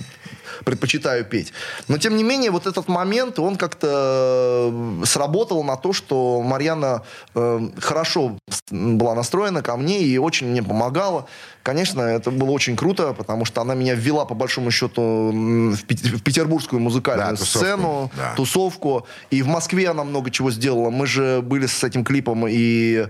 предпочитаю 0.66 1.26
петь. 1.26 1.54
Но, 1.88 1.98
тем 1.98 2.16
не 2.18 2.24
менее, 2.24 2.52
вот 2.52 2.68
этот 2.68 2.88
момент, 2.88 3.40
он 3.40 3.56
как-то 3.56 4.70
э, 5.02 5.06
сработал 5.06 5.64
на 5.64 5.76
то, 5.78 5.94
что 5.94 6.42
Марьяна 6.42 7.02
э, 7.36 7.60
хорошо 7.80 8.38
была 8.72 9.16
настроена 9.16 9.62
ко 9.62 9.76
мне 9.78 10.02
и 10.04 10.18
очень 10.18 10.48
мне 10.48 10.64
помогала. 10.64 11.26
Конечно, 11.64 12.02
это 12.02 12.30
было 12.32 12.52
очень 12.52 12.76
круто, 12.76 13.14
потому 13.14 13.46
что 13.46 13.62
она 13.62 13.74
меня 13.74 13.96
ввела, 13.96 14.26
по 14.26 14.36
большому 14.36 14.70
счету, 14.72 15.02
м, 15.32 15.72
в, 15.74 15.86
Пет- 15.86 16.18
в 16.18 16.22
петербургскую 16.22 16.82
музыкальную 16.82 17.32
Да, 17.32 17.36
тусовку, 17.38 17.60
сцену, 17.60 18.12
да. 18.18 18.34
тусовку. 18.36 19.08
И 19.32 19.42
в 19.42 19.48
Москве 19.48 19.90
она 19.90 20.04
много 20.04 20.30
чего 20.30 20.52
сделала. 20.52 20.90
Мы 20.90 21.08
же 21.08 21.42
были 21.42 21.66
с 21.68 21.84
этим 21.84 22.04
клипом 22.04 22.46
и... 22.50 23.08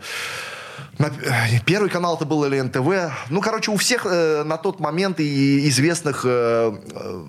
э, 0.99 1.59
Первый 1.65 1.89
канал 1.89 2.15
это 2.15 2.25
был 2.25 2.45
или 2.45 2.59
НТВ. 2.59 3.13
Ну, 3.29 3.41
короче, 3.41 3.71
у 3.71 3.77
всех 3.77 4.05
э, 4.05 4.43
на 4.43 4.57
тот 4.57 4.79
момент 4.79 5.19
и 5.19 5.67
известных, 5.69 6.23
э, 6.25 6.77
э, 6.91 7.25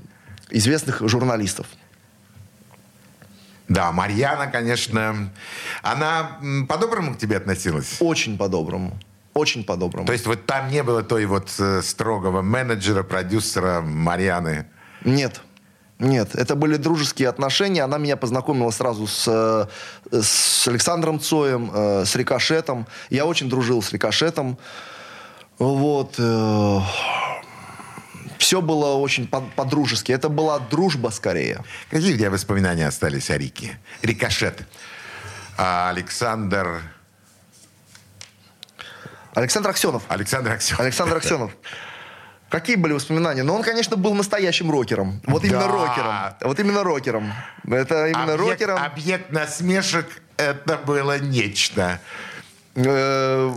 известных 0.51 1.07
журналистов. 1.09 1.67
Да, 3.69 3.93
Марьяна, 3.93 4.47
конечно, 4.47 5.31
она 5.83 6.39
по-доброму 6.69 7.15
к 7.15 7.19
тебе 7.19 7.39
относилась? 7.39 7.97
Очень 8.01 8.37
по-доброму. 8.37 8.99
Очень 9.33 9.65
по-доброму. 9.65 10.07
То 10.07 10.13
есть 10.13 10.27
вот 10.27 10.47
там 10.47 10.71
не 10.71 10.83
было 10.83 11.03
той 11.03 11.27
вот 11.27 11.53
э, 11.59 11.83
строгого 11.83 12.43
менеджера, 12.43 13.03
продюсера 13.03 13.81
Марьяны? 13.81 14.67
Нет. 15.05 15.41
Нет, 15.99 16.35
это 16.35 16.57
были 16.57 16.77
дружеские 16.77 17.29
отношения. 17.29 17.83
Она 17.85 17.99
меня 17.99 18.17
познакомила 18.17 18.71
сразу 18.71 19.07
с, 19.07 19.25
э, 19.29 19.67
с 20.23 20.67
Александром 20.69 21.21
Цоем, 21.21 21.71
э, 21.73 22.05
с 22.05 22.17
Рикошетом. 22.17 22.87
Я 23.11 23.27
очень 23.27 23.49
дружил 23.49 23.81
с 23.81 23.93
Рикошетом. 23.93 24.59
Вот. 25.59 26.19
Все 28.39 28.61
было 28.61 28.95
очень 28.95 29.27
по- 29.29 29.41
по-дружески. 29.41 30.11
Это 30.13 30.29
была 30.29 30.59
дружба 30.59 31.11
скорее. 31.11 31.63
Какие 31.91 32.15
у 32.15 32.19
тебя 32.19 32.31
воспоминания 32.31 32.87
остались 32.89 33.31
о 33.31 33.39
Рике? 33.39 33.79
Рикошет. 34.03 34.63
А 35.57 35.89
Александр... 35.91 36.83
Александр 39.35 39.71
Аксенов. 39.71 40.03
Александр 40.09 40.53
Аксенов. 40.53 40.81
Александр 40.81 41.17
Аксенов. 41.17 41.57
Какие 42.55 42.77
были 42.77 42.93
воспоминания? 42.93 43.43
Ну, 43.43 43.53
он, 43.53 43.65
конечно, 43.65 43.97
был 43.97 44.15
настоящим 44.15 44.71
рокером. 44.71 45.21
Вот 45.27 45.43
именно 45.43 45.63
Да. 45.63 45.67
рокером. 45.73 46.15
Вот 46.43 46.61
именно 46.61 46.85
рокером. 46.85 47.33
Это 47.69 48.07
именно 48.07 48.35
Объект, 48.35 48.41
рокером. 48.61 48.79
объект 48.81 49.33
насмешек 49.33 50.07
это 50.37 50.77
было 50.77 51.19
нечто. 51.19 51.99
Э, 52.77 53.53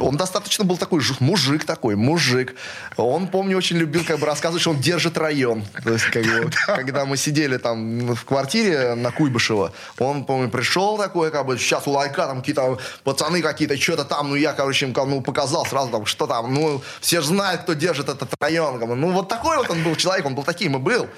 Он 0.00 0.16
достаточно 0.16 0.64
был 0.64 0.76
такой 0.76 1.02
мужик 1.20 1.64
такой, 1.64 1.96
мужик. 1.96 2.54
Он, 2.96 3.28
помню, 3.28 3.56
очень 3.56 3.76
любил 3.76 4.04
как 4.04 4.18
бы 4.18 4.26
рассказывать, 4.26 4.62
что 4.62 4.70
он 4.70 4.80
держит 4.80 5.18
район. 5.18 5.64
То 5.84 5.92
есть, 5.92 6.06
как 6.06 6.24
бы, 6.24 6.50
когда 6.66 7.04
мы 7.04 7.16
сидели 7.16 7.56
там 7.56 8.14
в 8.14 8.24
квартире 8.24 8.94
на 8.94 9.10
Куйбышева, 9.10 9.72
он, 9.98 10.24
помню, 10.24 10.50
пришел 10.50 10.98
такой, 10.98 11.30
как 11.30 11.46
бы, 11.46 11.58
сейчас 11.58 11.86
у 11.86 11.90
лайка 11.90 12.26
там 12.26 12.40
какие-то 12.40 12.78
пацаны 13.04 13.42
какие-то, 13.42 13.76
что-то 13.76 14.04
там, 14.04 14.30
ну, 14.30 14.34
я, 14.36 14.52
короче, 14.52 14.86
им 14.86 14.94
ну, 14.94 15.20
показал 15.20 15.66
сразу 15.66 15.90
там, 15.90 16.06
что 16.06 16.26
там, 16.26 16.52
ну, 16.52 16.82
все 17.00 17.20
же 17.20 17.28
знают, 17.28 17.62
кто 17.62 17.74
держит 17.74 18.08
этот 18.08 18.30
район. 18.40 18.78
Ну, 18.78 19.10
вот 19.10 19.28
такой 19.28 19.56
вот 19.56 19.70
он 19.70 19.82
был 19.82 19.96
человек, 19.96 20.26
он 20.26 20.34
был 20.34 20.42
таким 20.42 20.76
и 20.76 20.78
был. 20.78 21.08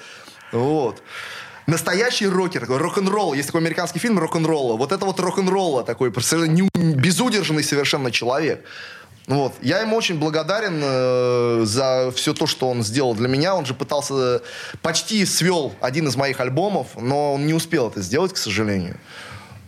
Вот. 0.51 1.01
Настоящий 1.67 2.27
рокер, 2.27 2.65
рок-н-ролл. 2.67 3.33
Есть 3.33 3.47
такой 3.47 3.61
американский 3.61 3.99
фильм 3.99 4.19
рок-н-ролла. 4.19 4.77
Вот 4.77 4.91
это 4.91 5.05
вот 5.05 5.19
рок-н-ролла 5.19 5.83
такой, 5.83 6.11
не- 6.47 6.69
безудержный 6.75 7.63
совершенно 7.63 8.11
человек. 8.11 8.63
Вот. 9.27 9.53
Я 9.61 9.79
ему 9.79 9.95
очень 9.95 10.19
благодарен 10.19 10.79
э, 10.83 11.61
за 11.65 12.11
все 12.15 12.35
то, 12.35 12.45
что 12.45 12.69
он 12.69 12.83
сделал 12.83 13.15
для 13.15 13.27
меня. 13.27 13.55
Он 13.55 13.65
же 13.65 13.73
пытался, 13.73 14.43
почти 14.83 15.25
свел 15.25 15.73
один 15.81 16.07
из 16.07 16.15
моих 16.15 16.39
альбомов, 16.39 16.89
но 16.95 17.33
он 17.33 17.47
не 17.47 17.55
успел 17.55 17.87
это 17.87 18.01
сделать, 18.01 18.33
к 18.33 18.37
сожалению. 18.37 18.97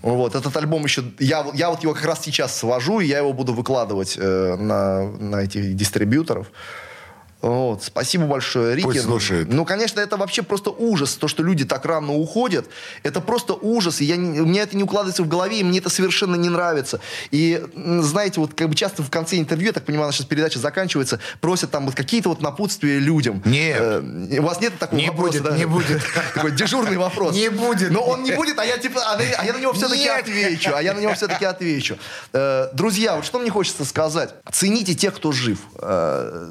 Вот, 0.03 0.35
этот 0.35 0.55
альбом 0.55 0.83
еще... 0.83 1.03
Я, 1.17 1.47
я 1.55 1.71
вот 1.71 1.81
его 1.81 1.95
как 1.95 2.05
раз 2.05 2.23
сейчас 2.23 2.55
свожу, 2.55 2.99
и 2.99 3.07
я 3.07 3.17
его 3.17 3.33
буду 3.33 3.53
выкладывать 3.53 4.15
э, 4.17 4.55
на, 4.55 5.07
на 5.07 5.37
этих 5.41 5.75
дистрибьюторов. 5.75 6.51
Вот, 7.41 7.83
спасибо 7.83 8.25
большое, 8.25 8.75
Рики. 8.75 8.85
Пусть 8.85 9.03
слушает. 9.03 9.47
Ну, 9.49 9.63
конечно, 9.63 9.99
это 9.99 10.17
вообще 10.17 10.41
просто 10.41 10.71
ужас, 10.71 11.15
то, 11.15 11.27
что 11.27 11.43
люди 11.43 11.65
так 11.65 11.85
рано 11.85 12.13
уходят. 12.13 12.65
Это 13.03 13.21
просто 13.21 13.53
ужас, 13.53 14.01
и 14.01 14.05
я, 14.05 14.15
у 14.15 14.45
меня 14.45 14.63
это 14.63 14.75
не 14.75 14.83
укладывается 14.83 15.21
в 15.21 15.27
голове, 15.27 15.59
и 15.59 15.63
мне 15.63 15.77
это 15.77 15.89
совершенно 15.89 16.35
не 16.35 16.49
нравится. 16.49 16.99
И, 17.29 17.63
знаете, 17.75 18.39
вот 18.39 18.55
как 18.55 18.69
бы 18.69 18.75
часто 18.75 19.03
в 19.03 19.11
конце 19.11 19.38
интервью, 19.38 19.67
я 19.67 19.73
так 19.73 19.85
понимаю, 19.85 20.07
наша 20.07 20.25
передача 20.25 20.57
заканчивается, 20.57 21.19
просят 21.39 21.69
там 21.69 21.85
вот 21.85 21.93
какие-то 21.93 22.29
вот 22.29 22.41
напутствия 22.41 22.97
людям. 22.99 23.41
Нет. 23.45 23.77
Э, 23.79 24.39
у 24.39 24.43
вас 24.43 24.59
нет 24.59 24.77
такого 24.79 24.99
Не 24.99 25.09
вопроса, 25.09 25.39
будет, 25.39 25.43
да? 25.43 25.57
не 25.57 25.65
будет. 25.65 26.01
Такой 26.33 26.51
дежурный 26.53 26.97
вопрос. 26.97 27.35
Не 27.35 27.49
будет. 27.49 27.91
Но 27.91 28.01
он 28.01 28.23
не 28.23 28.31
будет, 28.31 28.57
а 28.57 28.65
я 28.65 28.77
типа, 28.79 28.99
а, 29.05 29.15
на- 29.15 29.23
а 29.38 29.45
я 29.45 29.53
на 29.53 29.59
него 29.59 29.73
все-таки 29.73 30.07
отвечу. 30.07 30.71
А 30.75 30.81
я 30.81 30.93
на 30.95 30.99
него 30.99 31.13
все-таки 31.13 31.45
отвечу. 31.45 31.97
Э, 32.33 32.69
друзья, 32.73 33.15
вот 33.15 33.25
что 33.25 33.38
мне 33.39 33.51
хочется 33.51 33.85
сказать. 33.85 34.33
Цените 34.51 34.95
тех, 34.95 35.13
кто 35.15 35.31
жив. 35.31 35.59
Э, 35.79 36.49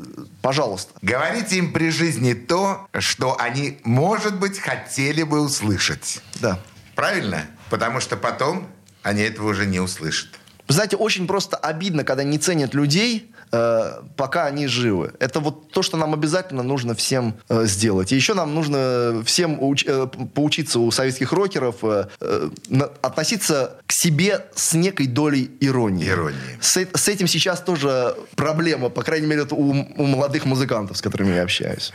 пожалуйста. 0.76 0.92
Говорите 1.02 1.56
им 1.56 1.72
при 1.72 1.90
жизни 1.90 2.34
то, 2.34 2.88
что 2.98 3.38
они, 3.40 3.78
может 3.84 4.38
быть, 4.38 4.58
хотели 4.58 5.22
бы 5.22 5.40
услышать. 5.40 6.20
Да. 6.36 6.60
Правильно? 6.94 7.46
Потому 7.70 8.00
что 8.00 8.16
потом 8.16 8.68
они 9.02 9.22
этого 9.22 9.48
уже 9.48 9.66
не 9.66 9.80
услышат. 9.80 10.28
Знаете, 10.68 10.96
очень 10.96 11.26
просто 11.26 11.56
обидно, 11.56 12.04
когда 12.04 12.24
не 12.24 12.38
ценят 12.38 12.74
людей, 12.74 13.30
э, 13.52 13.92
пока 14.16 14.46
они 14.46 14.66
живы. 14.66 15.12
Это 15.18 15.40
вот 15.40 15.70
то, 15.72 15.82
что 15.82 15.96
нам 15.96 16.14
обязательно 16.14 16.62
нужно 16.62 16.94
всем 16.94 17.34
э, 17.48 17.66
сделать. 17.66 18.12
И 18.12 18.16
еще 18.16 18.34
нам 18.34 18.54
нужно 18.54 19.22
всем 19.24 19.60
уч- 19.60 19.84
э, 19.86 20.06
поучиться 20.34 20.78
у 20.80 20.90
советских 20.90 21.32
рокеров 21.32 21.76
э, 21.82 22.06
э, 22.20 22.50
на- 22.68 22.90
относиться 23.02 23.76
к 23.86 23.92
себе 23.92 24.46
с 24.54 24.74
некой 24.74 25.06
долей 25.06 25.50
иронии. 25.60 26.08
Иронии. 26.08 26.58
С, 26.60 26.76
с 26.94 27.08
этим 27.08 27.26
сейчас 27.26 27.60
тоже 27.60 28.14
проблема, 28.36 28.88
по 28.88 29.02
крайней 29.02 29.26
мере, 29.26 29.46
у, 29.50 29.70
у 29.70 30.06
молодых 30.06 30.44
музыкантов, 30.44 30.96
с 30.96 31.02
которыми 31.02 31.34
я 31.34 31.42
общаюсь. 31.42 31.92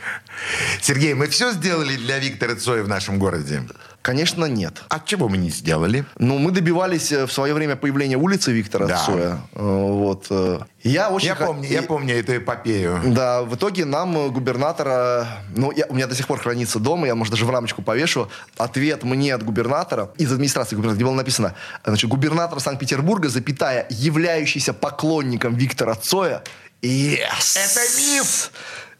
Сергей, 0.80 1.14
мы 1.14 1.26
все 1.26 1.52
сделали 1.52 1.96
для 1.96 2.18
Виктора 2.18 2.54
Цоя 2.54 2.82
в 2.82 2.88
нашем 2.88 3.18
городе? 3.18 3.62
Конечно, 4.02 4.46
нет. 4.46 4.82
А 4.88 4.98
чего 4.98 5.28
мы 5.28 5.38
не 5.38 5.48
сделали? 5.50 6.04
Ну, 6.18 6.38
мы 6.38 6.50
добивались 6.50 7.12
э, 7.12 7.24
в 7.26 7.32
свое 7.32 7.54
время 7.54 7.76
появления 7.76 8.16
улицы 8.16 8.50
Виктора 8.52 8.86
Да. 8.88 8.98
Цоя. 8.98 9.38
Э, 9.54 9.62
Вот. 9.62 10.26
э. 10.30 10.58
Я 10.82 11.10
очень 11.10 11.28
Я 11.28 11.36
помню, 11.36 11.68
я 11.68 11.82
помню 11.82 12.18
эту 12.18 12.36
эпопею. 12.36 13.00
Да, 13.06 13.42
в 13.42 13.54
итоге 13.54 13.84
нам 13.84 14.32
губернатора, 14.32 15.28
ну, 15.54 15.70
я- 15.70 15.86
у 15.88 15.94
меня 15.94 16.08
до 16.08 16.16
сих 16.16 16.26
пор 16.26 16.40
хранится 16.40 16.80
дома, 16.80 17.06
я, 17.06 17.14
может, 17.14 17.30
даже 17.32 17.46
в 17.46 17.50
рамочку 17.50 17.82
повешу, 17.82 18.28
ответ 18.56 19.04
мне 19.04 19.32
от 19.34 19.44
губернатора, 19.44 20.10
из 20.18 20.32
администрации 20.32 20.74
губернатора, 20.74 20.96
где 20.96 21.04
было 21.04 21.14
написано, 21.14 21.54
значит, 21.84 22.10
губернатор 22.10 22.58
Санкт-Петербурга, 22.58 23.28
запятая, 23.28 23.86
являющийся 23.90 24.72
поклонником 24.74 25.54
Виктора 25.54 25.94
Цоя, 25.94 26.42
yes! 26.82 27.54
Это 27.54 27.80
миф! 27.98 28.50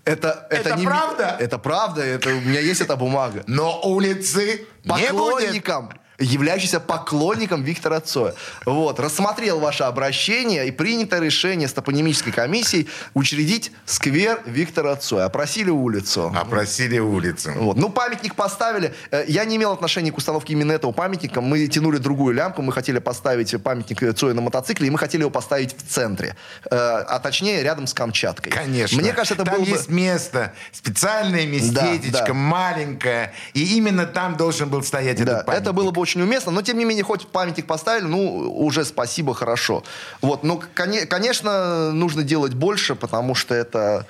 Это, 0.05 0.47
это, 0.51 0.71
Это 0.71 0.79
не 0.79 0.85
правда? 0.85 1.37
Это 1.39 1.59
правда, 1.59 2.03
это, 2.03 2.31
у 2.31 2.41
меня 2.41 2.61
есть 2.61 2.81
эта 2.81 2.97
бумага. 2.97 3.45
Но 3.47 3.81
улицы. 3.83 4.67
Поклонником 4.85 5.93
являющийся 6.23 6.81
поклонником 6.81 7.63
Виктора 7.63 8.01
Цоя. 8.01 8.35
Вот, 8.67 9.01
рассмотрел 9.01 9.61
ваше 9.61 9.85
обращение 9.85 10.67
и 10.69 10.71
принято 10.71 11.19
решение 11.19 11.69
с 11.69 11.73
топонимической 11.73 12.33
комиссией 12.33 12.89
учредить 13.15 13.73
сквер 13.85 14.41
Виктора 14.47 14.97
Цоя. 14.97 15.25
Опросили 15.27 15.71
улицу. 15.71 16.33
Опросили 16.37 16.99
улицу. 16.99 17.53
Вот. 17.57 17.77
Ну, 17.77 17.89
памятник 17.89 18.35
поставили. 18.35 18.95
Э, 19.11 19.25
Я 19.27 19.45
не 19.45 19.57
имел 19.57 19.73
отношения 19.73 20.13
к 20.13 20.17
установке 20.17 20.53
именно 20.53 20.73
этого 20.73 20.93
памятника. 20.93 21.41
Мы 21.41 21.67
тянули 21.69 21.99
другую 21.99 22.35
лямку. 22.35 22.63
Мы 22.63 22.73
хотели 22.73 22.99
поставить 22.99 23.61
памятник 23.63 24.17
Цоя 24.17 24.35
на 24.35 24.41
мотоцикле, 24.43 24.87
и 24.89 24.91
мы 24.91 24.99
хотели 24.99 25.23
его 25.23 25.31
поставить 25.31 25.77
в 25.77 25.87
центре. 25.89 26.37
Э, 26.71 26.77
А 27.09 27.19
точнее, 27.19 27.63
рядом 27.63 27.87
с 27.87 27.95
Камчаткой. 27.95 28.53
Конечно. 28.53 29.01
Мне 29.01 29.13
кажется, 29.13 29.35
это 29.35 29.45
там 29.45 29.55
было 29.57 29.65
бы... 29.65 29.71
есть 29.71 29.89
место, 29.89 30.53
специальное 30.73 31.47
местечечко, 31.47 32.27
да. 32.29 32.35
маленькое. 32.35 33.33
И 33.55 33.77
именно 33.77 34.07
там 34.07 34.37
должен 34.37 34.69
был 34.69 34.83
стоять 34.83 35.17
Да, 35.19 35.23
этот 35.33 35.47
памятник. 35.47 35.63
это 35.63 35.73
было 35.73 35.91
бы 35.91 36.01
очень 36.01 36.12
уместно, 36.21 36.53
но 36.53 36.61
тем 36.63 36.77
не 36.77 36.85
менее, 36.85 37.05
хоть 37.05 37.27
памятник 37.29 37.67
поставили, 37.67 38.05
ну, 38.05 38.53
уже 38.53 38.85
спасибо, 38.85 39.33
хорошо. 39.35 39.83
Вот, 40.21 40.45
ну, 40.45 40.61
коне- 40.75 41.07
конечно, 41.07 41.93
нужно 41.93 42.23
делать 42.23 42.53
больше, 42.55 42.95
потому 42.95 43.35
что 43.35 43.55
это, 43.55 44.07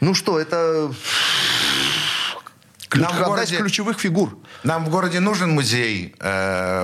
ну 0.00 0.14
что, 0.14 0.38
это 0.38 0.90
ключ- 2.88 3.02
Нам 3.02 3.12
в 3.16 3.24
городе- 3.26 3.56
ключевых 3.56 3.98
фигур. 3.98 4.38
Нам 4.64 4.84
в 4.84 4.90
городе 4.90 5.20
нужен 5.20 5.50
музей 5.50 6.14
э, 6.20 6.82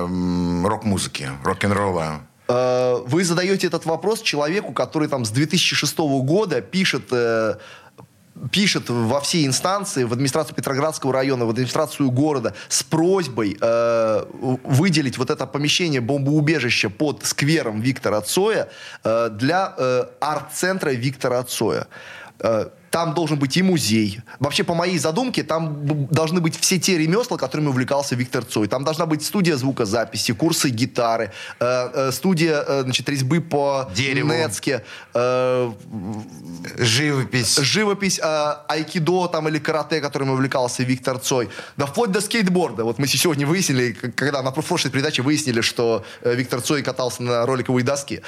рок-музыки, 0.65 1.29
рок-н-ролла. 1.43 2.21
Э, 2.47 2.97
Вы 3.05 3.23
задаете 3.23 3.67
этот 3.67 3.85
вопрос 3.85 4.21
человеку, 4.21 4.71
который 4.73 5.07
там 5.07 5.23
с 5.25 5.29
2006 5.29 5.97
года 6.21 6.61
пишет 6.61 7.03
э, 7.11 7.55
пишет 8.51 8.89
во 8.89 9.19
все 9.19 9.45
инстанции, 9.45 10.03
в 10.03 10.13
администрацию 10.13 10.55
Петроградского 10.55 11.13
района, 11.13 11.45
в 11.45 11.49
администрацию 11.49 12.11
города 12.11 12.53
с 12.67 12.83
просьбой 12.83 13.57
э, 13.59 14.25
выделить 14.63 15.17
вот 15.17 15.29
это 15.29 15.45
помещение 15.45 16.01
бомбоубежище 16.01 16.89
под 16.89 17.25
сквером 17.25 17.81
Виктора 17.81 18.21
Цоя 18.21 18.69
э, 19.03 19.29
для 19.31 19.73
э, 19.77 20.05
арт-центра 20.19 20.91
Виктора 20.91 21.43
Цоя. 21.43 21.87
Э, 22.39 22.69
там 22.91 23.13
должен 23.13 23.37
быть 23.37 23.55
и 23.57 23.61
музей. 23.61 24.19
Вообще, 24.39 24.63
по 24.63 24.73
моей 24.73 24.97
задумке, 24.97 25.43
там 25.43 26.07
должны 26.07 26.41
быть 26.41 26.57
все 26.59 26.79
те 26.79 26.97
ремесла, 26.97 27.37
которыми 27.37 27.67
увлекался 27.67 28.15
Виктор 28.15 28.43
Цой. 28.43 28.67
Там 28.67 28.83
должна 28.83 29.05
быть 29.05 29.23
студия 29.23 29.57
звукозаписи, 29.57 30.33
курсы 30.33 30.69
гитары, 30.69 31.31
э, 31.59 31.89
э, 31.93 32.11
студия 32.11 32.63
э, 32.67 32.81
значит, 32.83 33.07
резьбы 33.09 33.41
по 33.41 33.89
Дереву. 33.95 34.29
нецке, 34.29 34.83
э, 35.13 35.71
Живопись. 36.77 37.57
живопись, 37.57 38.19
э, 38.19 38.55
айкидо 38.67 39.27
там, 39.27 39.47
или 39.47 39.59
карате, 39.59 40.01
которым 40.01 40.31
увлекался 40.31 40.83
Виктор 40.83 41.19
Цой. 41.19 41.49
Да 41.77 41.85
вплоть 41.85 42.11
до 42.11 42.21
скейтборда. 42.21 42.83
Вот 42.83 42.99
мы 42.99 43.07
сегодня 43.07 43.45
выяснили, 43.45 43.91
когда 43.91 44.41
на 44.41 44.51
прошлой 44.51 44.89
передаче 44.89 45.21
выяснили, 45.21 45.61
что 45.61 46.03
э, 46.21 46.35
Виктор 46.35 46.61
Цой 46.61 46.81
катался 46.81 47.23
на 47.23 47.45
роликовой 47.45 47.83
доске. 47.83 48.21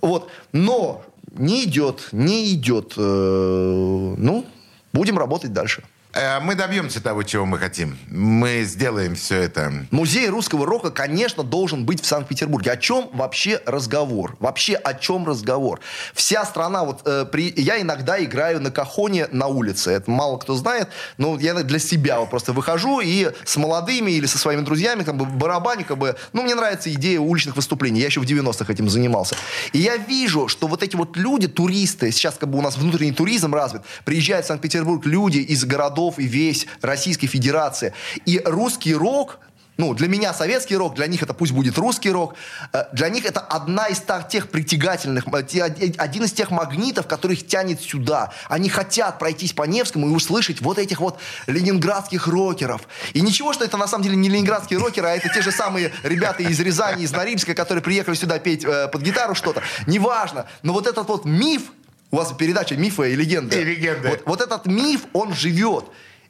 Вот. 0.00 0.30
Но 0.52 1.04
не 1.34 1.64
идет, 1.64 2.08
не 2.12 2.52
идет. 2.52 2.94
Э, 2.96 4.14
ну, 4.16 4.44
будем 4.92 5.18
работать 5.18 5.52
дальше. 5.52 5.82
Э, 6.14 6.40
Мы 6.40 6.54
добьемся 6.54 7.00
того, 7.02 7.22
чего 7.22 7.46
мы 7.46 7.58
хотим. 7.58 7.96
Мы 8.10 8.64
сделаем 8.64 9.14
все 9.14 9.40
это. 9.42 9.72
Музей 9.90 10.28
русского 10.28 10.66
рока, 10.66 10.90
конечно, 10.90 11.42
должен 11.42 11.86
быть 11.86 12.02
в 12.02 12.06
Санкт-Петербурге. 12.06 12.72
О 12.72 12.76
чем 12.76 13.08
вообще 13.12 13.60
разговор? 13.64 14.36
Вообще 14.38 14.74
о 14.74 14.92
чем 14.94 15.26
разговор? 15.26 15.80
Вся 16.12 16.44
страна, 16.44 16.84
вот 16.84 17.02
э, 17.06 17.24
при... 17.24 17.52
я 17.56 17.80
иногда 17.80 18.22
играю 18.22 18.60
на 18.60 18.70
кахоне 18.70 19.26
на 19.32 19.46
улице. 19.46 19.90
Это 19.92 20.10
мало 20.10 20.36
кто 20.36 20.54
знает, 20.54 20.88
но 21.16 21.38
я 21.38 21.54
для 21.54 21.78
себя 21.78 22.20
вот 22.20 22.30
просто 22.30 22.52
выхожу 22.52 23.00
и 23.00 23.30
с 23.44 23.56
молодыми 23.56 24.10
или 24.10 24.26
со 24.26 24.38
своими 24.38 24.60
друзьями 24.60 25.04
как 25.04 25.16
бы 25.16 25.24
барабаню, 25.24 25.84
как 25.84 25.96
бы, 25.96 26.16
ну, 26.32 26.42
мне 26.42 26.54
нравится 26.54 26.92
идея 26.92 27.20
уличных 27.20 27.56
выступлений. 27.56 28.00
Я 28.00 28.06
еще 28.06 28.20
в 28.20 28.24
90-х 28.24 28.70
этим 28.70 28.90
занимался. 28.90 29.36
И 29.72 29.78
я 29.78 29.96
вижу, 29.96 30.48
что 30.48 30.66
вот 30.66 30.82
эти 30.82 30.96
вот 30.96 31.16
люди, 31.16 31.48
туристы, 31.48 32.10
сейчас 32.12 32.34
как 32.38 32.50
бы 32.50 32.58
у 32.58 32.62
нас 32.62 32.76
внутренний 32.76 33.12
туризм 33.12 33.54
развит, 33.54 33.82
приезжают 34.04 34.44
в 34.44 34.48
Санкт-Петербург 34.48 35.06
люди 35.06 35.38
из 35.38 35.64
городов 35.64 36.01
и 36.18 36.24
весь 36.24 36.66
Российской 36.80 37.26
Федерации. 37.26 37.92
И 38.26 38.40
русский 38.44 38.94
рок, 38.94 39.38
ну, 39.78 39.94
для 39.94 40.06
меня 40.06 40.34
советский 40.34 40.76
рок, 40.76 40.94
для 40.94 41.06
них 41.06 41.22
это 41.22 41.32
пусть 41.32 41.52
будет 41.52 41.78
русский 41.78 42.10
рок. 42.10 42.34
Э, 42.72 42.84
Для 42.92 43.08
них 43.08 43.24
это 43.24 43.40
одна 43.40 43.86
из 43.86 44.02
тех 44.28 44.50
притягательных, 44.50 45.24
э, 45.28 45.92
один 45.96 46.24
из 46.24 46.32
тех 46.32 46.50
магнитов, 46.50 47.06
который 47.06 47.36
их 47.36 47.46
тянет 47.46 47.80
сюда. 47.80 48.32
Они 48.48 48.68
хотят 48.68 49.18
пройтись 49.18 49.54
по 49.54 49.62
Невскому 49.62 50.08
и 50.08 50.10
услышать 50.10 50.60
вот 50.60 50.78
этих 50.78 51.00
вот 51.00 51.18
ленинградских 51.46 52.26
рокеров. 52.28 52.82
И 53.14 53.22
ничего, 53.22 53.54
что 53.54 53.64
это 53.64 53.78
на 53.78 53.88
самом 53.88 54.04
деле 54.04 54.16
не 54.16 54.28
ленинградские 54.28 54.78
рокеры, 54.78 55.08
а 55.08 55.16
это 55.16 55.30
те 55.30 55.40
же 55.40 55.50
самые 55.50 55.90
ребята 56.02 56.42
из 56.42 56.60
Рязани, 56.60 57.04
из 57.04 57.12
Норильска, 57.12 57.54
которые 57.54 57.82
приехали 57.82 58.14
сюда 58.14 58.38
петь 58.38 58.64
э, 58.64 58.88
под 58.88 59.00
гитару 59.00 59.34
что-то. 59.34 59.62
Неважно. 59.86 60.44
Но 60.62 60.74
вот 60.74 60.86
этот 60.86 61.08
вот 61.08 61.24
миф, 61.24 61.62
у 62.12 62.16
вас 62.16 62.30
передача 62.32 62.76
«Мифы 62.76 63.12
и 63.12 63.16
легенды». 63.16 63.60
И 63.60 63.64
легенды. 63.64 64.10
Вот, 64.10 64.22
вот 64.26 64.40
этот 64.42 64.66
миф, 64.66 65.06
он 65.14 65.34
живет. 65.34 65.86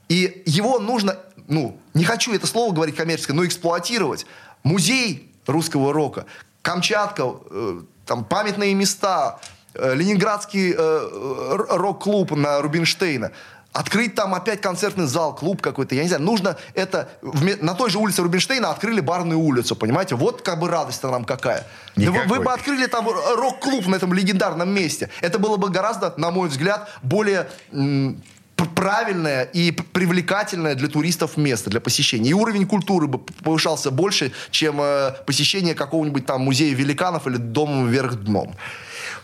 И 0.09 0.43
его 0.47 0.78
нужно, 0.78 1.18
ну, 1.49 1.76
не 1.93 2.05
хочу 2.05 2.33
это 2.33 2.47
слово 2.47 2.72
говорить 2.72 2.95
коммерческое, 2.95 3.37
но 3.37 3.45
эксплуатировать. 3.45 4.24
Музей 4.62 5.28
русского 5.47 5.93
рока, 5.93 6.24
Камчатка, 6.62 7.35
э, 7.51 7.80
там 8.07 8.24
памятные 8.24 8.74
места, 8.74 9.41
э, 9.74 9.95
Ленинградский 9.95 10.72
э, 10.72 10.76
р- 10.78 11.66
рок-клуб 11.68 12.30
на 12.30 12.62
Рубинштейна. 12.62 13.33
Открыть 13.73 14.14
там 14.14 14.35
опять 14.35 14.61
концертный 14.61 15.07
зал, 15.07 15.35
клуб 15.35 15.62
какой-то, 15.62 15.95
я 15.95 16.03
не 16.03 16.09
знаю. 16.09 16.23
Нужно 16.23 16.57
это... 16.75 17.09
На 17.61 17.75
той 17.75 17.91
же 17.91 17.99
улице 17.99 18.23
Рубинштейна 18.23 18.70
открыли 18.70 19.01
барную 19.01 19.41
улицу, 19.41 19.77
понимаете? 19.77 20.14
Вот 20.14 20.43
как 20.43 20.61
бы 20.61 20.68
радость 20.68 21.03
нам 21.03 21.25
какая. 21.25 21.66
Да 21.97 22.11
вы, 22.11 22.25
вы 22.27 22.41
бы 22.41 22.53
открыли 22.53 22.87
там 22.87 23.09
рок-клуб 23.09 23.87
на 23.87 23.97
этом 23.97 24.12
легендарном 24.12 24.68
месте. 24.68 25.09
Это 25.23 25.39
было 25.39 25.57
бы 25.57 25.70
гораздо, 25.70 26.12
на 26.18 26.31
мой 26.31 26.49
взгляд, 26.49 26.89
более 27.03 27.49
правильное 28.75 29.45
и 29.45 29.70
привлекательное 29.70 30.75
для 30.75 30.89
туристов 30.89 31.37
место, 31.37 31.70
для 31.70 31.81
посещения. 31.81 32.31
И 32.31 32.35
уровень 32.35 32.66
культуры 32.66 33.07
бы 33.07 33.18
повышался 33.18 33.91
больше, 33.91 34.33
чем 34.51 34.81
э, 34.81 35.12
посещение 35.27 35.75
какого-нибудь 35.75 36.27
там 36.27 36.43
музея 36.43 36.75
великанов 36.75 37.27
или 37.27 37.37
дома 37.37 37.89
вверх 37.89 38.14
дном. 38.16 38.55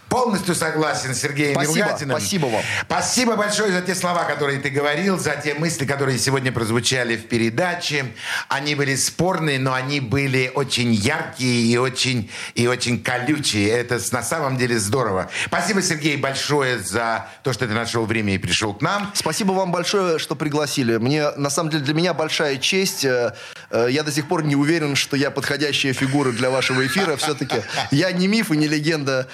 Полностью 0.09 0.55
согласен 0.55 1.15
с 1.15 1.19
Сергеем 1.21 1.53
Спасибо, 1.53 1.77
Милгатиным. 1.77 2.19
спасибо 2.19 2.47
вам. 2.47 2.63
Спасибо 2.87 3.37
большое 3.37 3.73
за 3.73 3.83
те 3.83 3.95
слова, 3.95 4.25
которые 4.25 4.59
ты 4.59 4.71
говорил, 4.71 5.19
за 5.19 5.37
те 5.37 5.55
мысли, 5.55 5.85
которые 5.85 6.19
сегодня 6.19 6.51
прозвучали 6.51 7.17
в 7.17 7.29
передаче. 7.29 8.07
Они 8.49 8.75
были 8.75 8.97
спорные, 8.97 9.59
но 9.59 9.75
они 9.75 10.01
были 10.01 10.51
очень 10.55 10.93
яркие 10.95 11.67
и 11.67 11.77
очень, 11.77 12.31
и 12.55 12.67
очень 12.67 13.03
колючие. 13.03 13.69
Это 13.69 14.01
на 14.13 14.23
самом 14.23 14.57
деле 14.57 14.79
здорово. 14.79 15.31
Спасибо, 15.47 15.83
Сергей, 15.83 16.17
большое 16.17 16.79
за 16.79 17.29
то, 17.43 17.53
что 17.53 17.67
ты 17.67 17.75
нашел 17.75 18.07
время 18.07 18.35
и 18.35 18.39
пришел 18.39 18.73
к 18.73 18.81
нам. 18.81 19.11
Спасибо 19.15 19.53
вам 19.53 19.73
большое, 19.73 20.19
что 20.19 20.35
пригласили. 20.37 20.97
Мне, 20.97 21.31
на 21.33 21.51
самом 21.51 21.71
деле, 21.71 21.85
для 21.85 21.95
меня 21.95 22.15
большая 22.15 22.57
честь. 22.57 23.05
Э, 23.05 23.35
э, 23.71 23.89
Я 23.91 24.03
до 24.03 24.11
сих 24.13 24.27
пор 24.29 24.43
не 24.45 24.57
уверен, 24.57 24.97
что 24.97 25.17
я 25.17 25.31
подходящая 25.31 25.93
фигура 25.93 26.33
для 26.33 26.49
вашего 26.51 26.87
эфира. 26.87 27.17
Все-таки 27.17 27.63
я 27.91 28.11
не 28.13 28.27
миф 28.27 28.51
и 28.51 28.57
не 28.57 28.69
легенда 28.69 29.29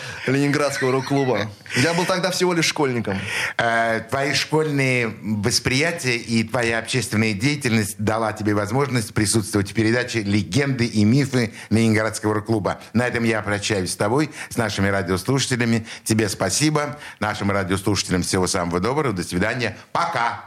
Ленинградского 0.65 0.93
рок-клуба. 0.93 1.51
Я 1.77 1.93
был 1.93 2.07
тогда 2.07 2.31
всего 2.31 2.55
лишь 2.55 2.65
школьником. 2.65 3.19
Э, 3.59 4.01
Твои 4.09 4.33
школьные 4.33 5.15
восприятия 5.21 6.17
и 6.17 6.43
твоя 6.43 6.79
общественная 6.79 7.35
деятельность 7.35 7.97
дала 7.99 8.33
тебе 8.33 8.55
возможность 8.55 9.13
присутствовать 9.13 9.71
в 9.71 9.75
передаче 9.75 10.23
«Легенды 10.23 10.87
и 10.87 11.05
мифы 11.05 11.53
Ленинградского 11.69 12.35
рок-клуба». 12.35 12.81
На 12.95 13.07
этом 13.07 13.25
я 13.25 13.43
прощаюсь 13.43 13.93
с 13.93 13.97
тобой, 13.97 14.31
с 14.49 14.57
нашими 14.57 14.89
радиослушателями. 14.89 15.87
Тебе 16.03 16.31
спасибо. 16.31 16.99
Нашим 17.21 17.51
радиослушателям 17.51 18.23
всего 18.23 18.47
самого 18.47 18.81
доброго. 18.81 19.13
До 19.13 19.23
свидания. 19.23 19.77
Пока. 19.93 20.47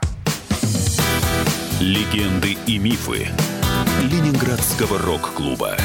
Легенды 1.80 2.58
и 2.66 2.80
мифы 2.80 3.28
Ленинградского 4.02 4.98
рок-клуба. 4.98 5.78